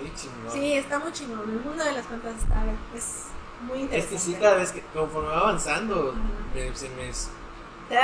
[0.00, 0.52] Muy chingón.
[0.52, 1.40] Sí, está muy chingón.
[1.48, 2.62] El mundo de las plantas está,
[2.94, 3.24] es
[3.62, 4.14] muy Es interesante.
[4.14, 6.18] que sí, cada vez que conforme va avanzando, Ujú.
[6.54, 7.08] me- se me
[7.88, 7.94] Te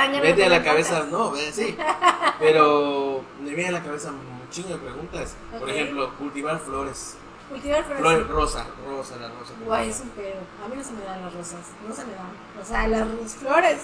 [0.41, 1.11] de a la cabeza, plantas.
[1.11, 1.77] no, sí,
[2.39, 5.35] pero me viene a la cabeza un chingo de preguntas.
[5.59, 7.17] Por ejemplo, cultivar flores.
[7.49, 8.01] Cultivar flores.
[8.01, 9.53] Flor rosa, rosa, la rosa.
[9.65, 10.39] Guay, es un pedo.
[10.65, 11.59] A mí no se me dan las rosas.
[11.87, 12.31] No se me dan.
[12.61, 13.81] O sea, las, las flores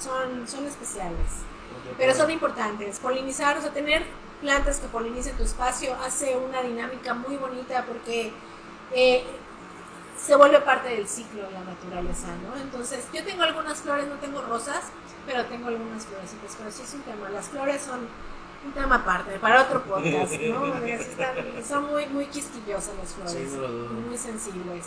[0.00, 1.28] son, son especiales.
[1.98, 2.98] Pero son importantes.
[2.98, 4.04] Polinizar, o sea, tener
[4.40, 8.32] plantas que polinicen tu espacio hace una dinámica muy bonita porque
[8.92, 9.24] eh,
[10.18, 12.60] se vuelve parte del ciclo de la naturaleza, ¿no?
[12.60, 14.82] Entonces, yo tengo algunas flores, no tengo rosas,
[15.26, 16.56] pero tengo algunas florecitas.
[16.58, 17.28] Pero sí es un tema.
[17.30, 18.00] Las flores son
[18.64, 20.76] un tema aparte, para otro podcast, ¿no?
[20.86, 23.32] Están- son muy, muy quisquillosas las flores.
[23.50, 24.86] Sí, muy sensibles.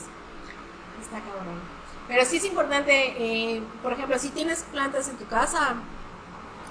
[1.01, 1.59] Está cabrón.
[2.07, 5.75] Pero sí es importante, eh, por ejemplo, si tienes plantas en tu casa,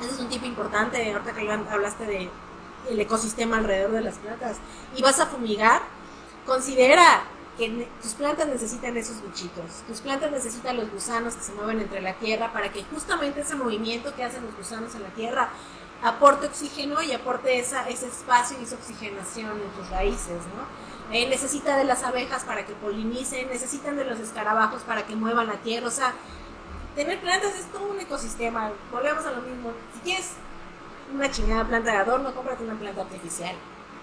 [0.01, 2.31] ese es un tip importante, ahorita que hablaste de
[2.89, 4.57] ecosistema alrededor de las plantas,
[4.97, 5.83] y vas a fumigar,
[6.47, 7.25] considera
[7.57, 12.01] que tus plantas necesitan esos bichitos, tus plantas necesitan los gusanos que se mueven entre
[12.01, 15.51] la tierra para que justamente ese movimiento que hacen los gusanos en la tierra
[16.03, 21.15] aporte oxígeno y aporte esa, ese espacio y esa oxigenación en tus raíces, ¿no?
[21.15, 25.47] Eh, necesita de las abejas para que polinicen, necesitan de los escarabajos para que muevan
[25.47, 26.13] la tierra, o sea,
[26.95, 30.33] tener plantas es todo un ecosistema, volvemos a lo mismo, si quieres
[31.13, 33.55] una chingada planta de adorno, cómprate una planta artificial,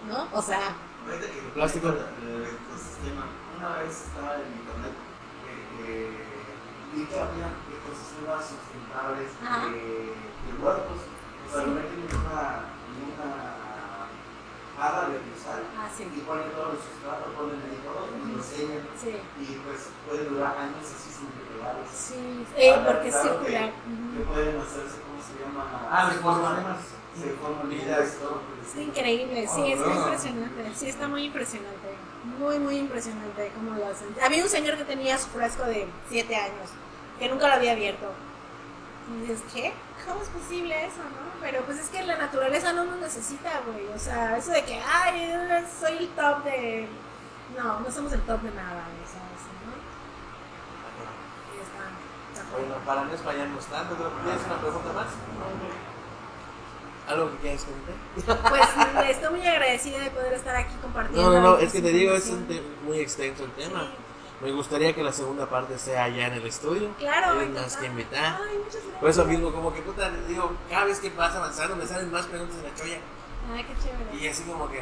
[0.07, 0.27] ¿no?
[0.34, 1.88] O sea, Ahorita que Plástico.
[1.89, 3.26] el ecosistema,
[3.57, 4.93] una vez estaba en internet
[5.81, 9.65] eh, eh, vi que había ecosistemas sustentables Ajá.
[9.68, 10.97] de, de huertos.
[11.47, 11.68] O sea, Sí.
[11.69, 12.01] lo meten
[14.81, 18.81] de cristal ah, sí, y ponen todos los sustratos, ponen ahí todo y lo enseñan.
[18.97, 21.85] sí, Y pues puede durar años así sin pegados.
[21.93, 23.69] sí, eh, Ah, porque es circular.
[23.69, 25.85] Que pueden hacerse, ¿cómo se llama?
[25.91, 26.77] Ah, se los forman,
[27.13, 28.41] se forman vidas todo.
[28.65, 31.89] Es increíble, sí, Oh, está impresionante, sí, está muy impresionante,
[32.39, 34.07] muy, muy impresionante cómo lo hacen.
[34.23, 36.69] Había un señor que tenía su frasco de 7 años,
[37.19, 38.07] que nunca lo había abierto.
[39.13, 39.73] Y dices, ¿qué?
[40.07, 41.31] ¿Cómo es posible eso, no?
[41.41, 44.79] Pero pues es que la naturaleza no nos necesita, güey, o sea, eso de que,
[44.81, 46.87] ay, soy el top de...
[47.57, 49.41] No, no somos el top de nada, güey, ¿sabes?
[49.65, 49.71] ¿no?
[51.55, 55.07] Y está- está Bueno, para no espallarnos tanto, pero ¿tienes una pregunta más?
[57.07, 58.49] ¿Algo que quieras comentar?
[58.49, 61.29] Pues estoy muy agradecida de poder estar aquí compartiendo.
[61.31, 62.47] No, no, no, es que te digo, es un
[62.85, 63.81] muy extenso el tema.
[63.81, 63.89] Sí.
[64.41, 66.89] Me gustaría que la segunda parte sea allá en el estudio.
[66.97, 68.39] Claro, me más que invitar.
[68.41, 68.99] Ay, muchas gracias.
[68.99, 72.26] Por eso mismo, como que puta, digo, cada vez que vas avanzando me salen más
[72.26, 72.97] preguntas en la cholla.
[73.53, 74.23] Ay, qué chévere.
[74.23, 74.81] Y así como que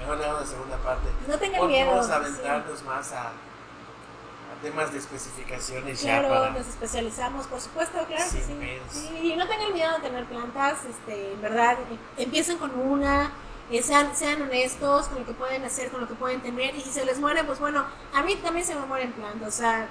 [0.00, 1.08] mejor le damos la segunda parte.
[1.28, 1.90] No tengan miedo.
[1.90, 2.14] vamos a sí.
[2.14, 6.50] aventarnos más a, a temas de especificaciones Claro, ya para.
[6.50, 8.54] nos especializamos, por supuesto, claro que Sin sí.
[8.54, 8.86] pedos.
[8.92, 13.30] Sí, y no tengan miedo de tener plantas, este, en verdad, eh, empiecen con una,
[13.70, 16.80] eh, sean, sean honestos con lo que pueden hacer, con lo que pueden tener, y
[16.80, 17.84] si se les muere, pues bueno,
[18.14, 19.88] a mí también se me mueren plantas, o sea,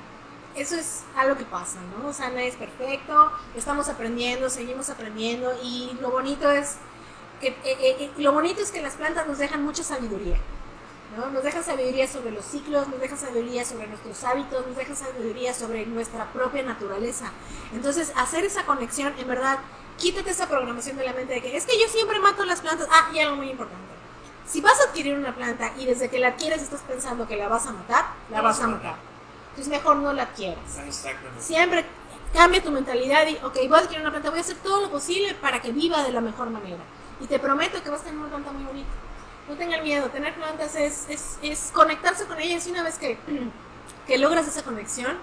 [0.55, 2.09] eso es algo que pasa, ¿no?
[2.09, 6.77] O sea, nadie es perfecto, estamos aprendiendo, seguimos aprendiendo, y lo bonito es
[7.39, 10.37] que, eh, eh, eh, lo bonito es que las plantas nos dejan mucha sabiduría.
[11.17, 11.27] ¿no?
[11.31, 15.53] Nos dejan sabiduría sobre los ciclos, nos dejan sabiduría sobre nuestros hábitos, nos dejan sabiduría
[15.53, 17.31] sobre nuestra propia naturaleza.
[17.73, 19.57] Entonces, hacer esa conexión, en verdad,
[19.99, 22.87] quítate esa programación de la mente de que es que yo siempre mato las plantas.
[22.91, 23.89] Ah, y algo muy importante.
[24.47, 27.47] Si vas a adquirir una planta y desde que la adquieres estás pensando que la
[27.47, 28.95] vas a matar, la vas a matar.
[29.49, 30.79] Entonces, mejor no la adquieras.
[30.87, 31.41] Exactamente.
[31.41, 31.85] Siempre
[32.33, 34.89] cambia tu mentalidad y, ok, voy a adquirir una planta, voy a hacer todo lo
[34.89, 36.79] posible para que viva de la mejor manera.
[37.19, 38.89] Y te prometo que vas a tener una planta muy bonita.
[39.47, 43.17] No tengan miedo, tener plantas es, es, es conectarse con ellas y una vez que,
[44.07, 45.17] que logras esa conexión,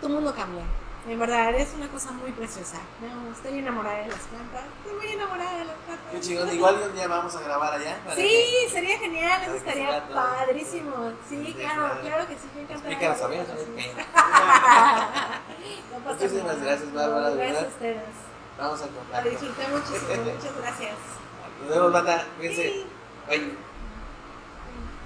[0.00, 0.64] tu mundo cambia.
[1.08, 2.76] En verdad, es una cosa muy preciosa.
[3.00, 4.62] No, estoy enamorada de las plantas.
[4.78, 6.12] Estoy muy enamorada de las plantas.
[6.12, 7.98] Qué chingón, igual un día vamos a grabar allá.
[8.14, 11.12] Sí, que sería genial, eso estaría padrísimo.
[11.28, 12.00] Sí, Sí, claro, claro.
[12.02, 12.88] claro que sí, me encanta.
[12.88, 13.20] Explica las
[16.04, 18.02] Muchísimas gracias, Bárbara, Gracias a ustedes.
[18.58, 19.30] Vamos a La contacto.
[19.30, 20.24] disfruté muchísimo.
[20.24, 20.94] Muchas gracias.
[21.62, 22.26] Nos vemos, banda.
[22.36, 22.62] Cuídense.
[22.62, 22.86] Sí.
[23.28, 23.71] Bye.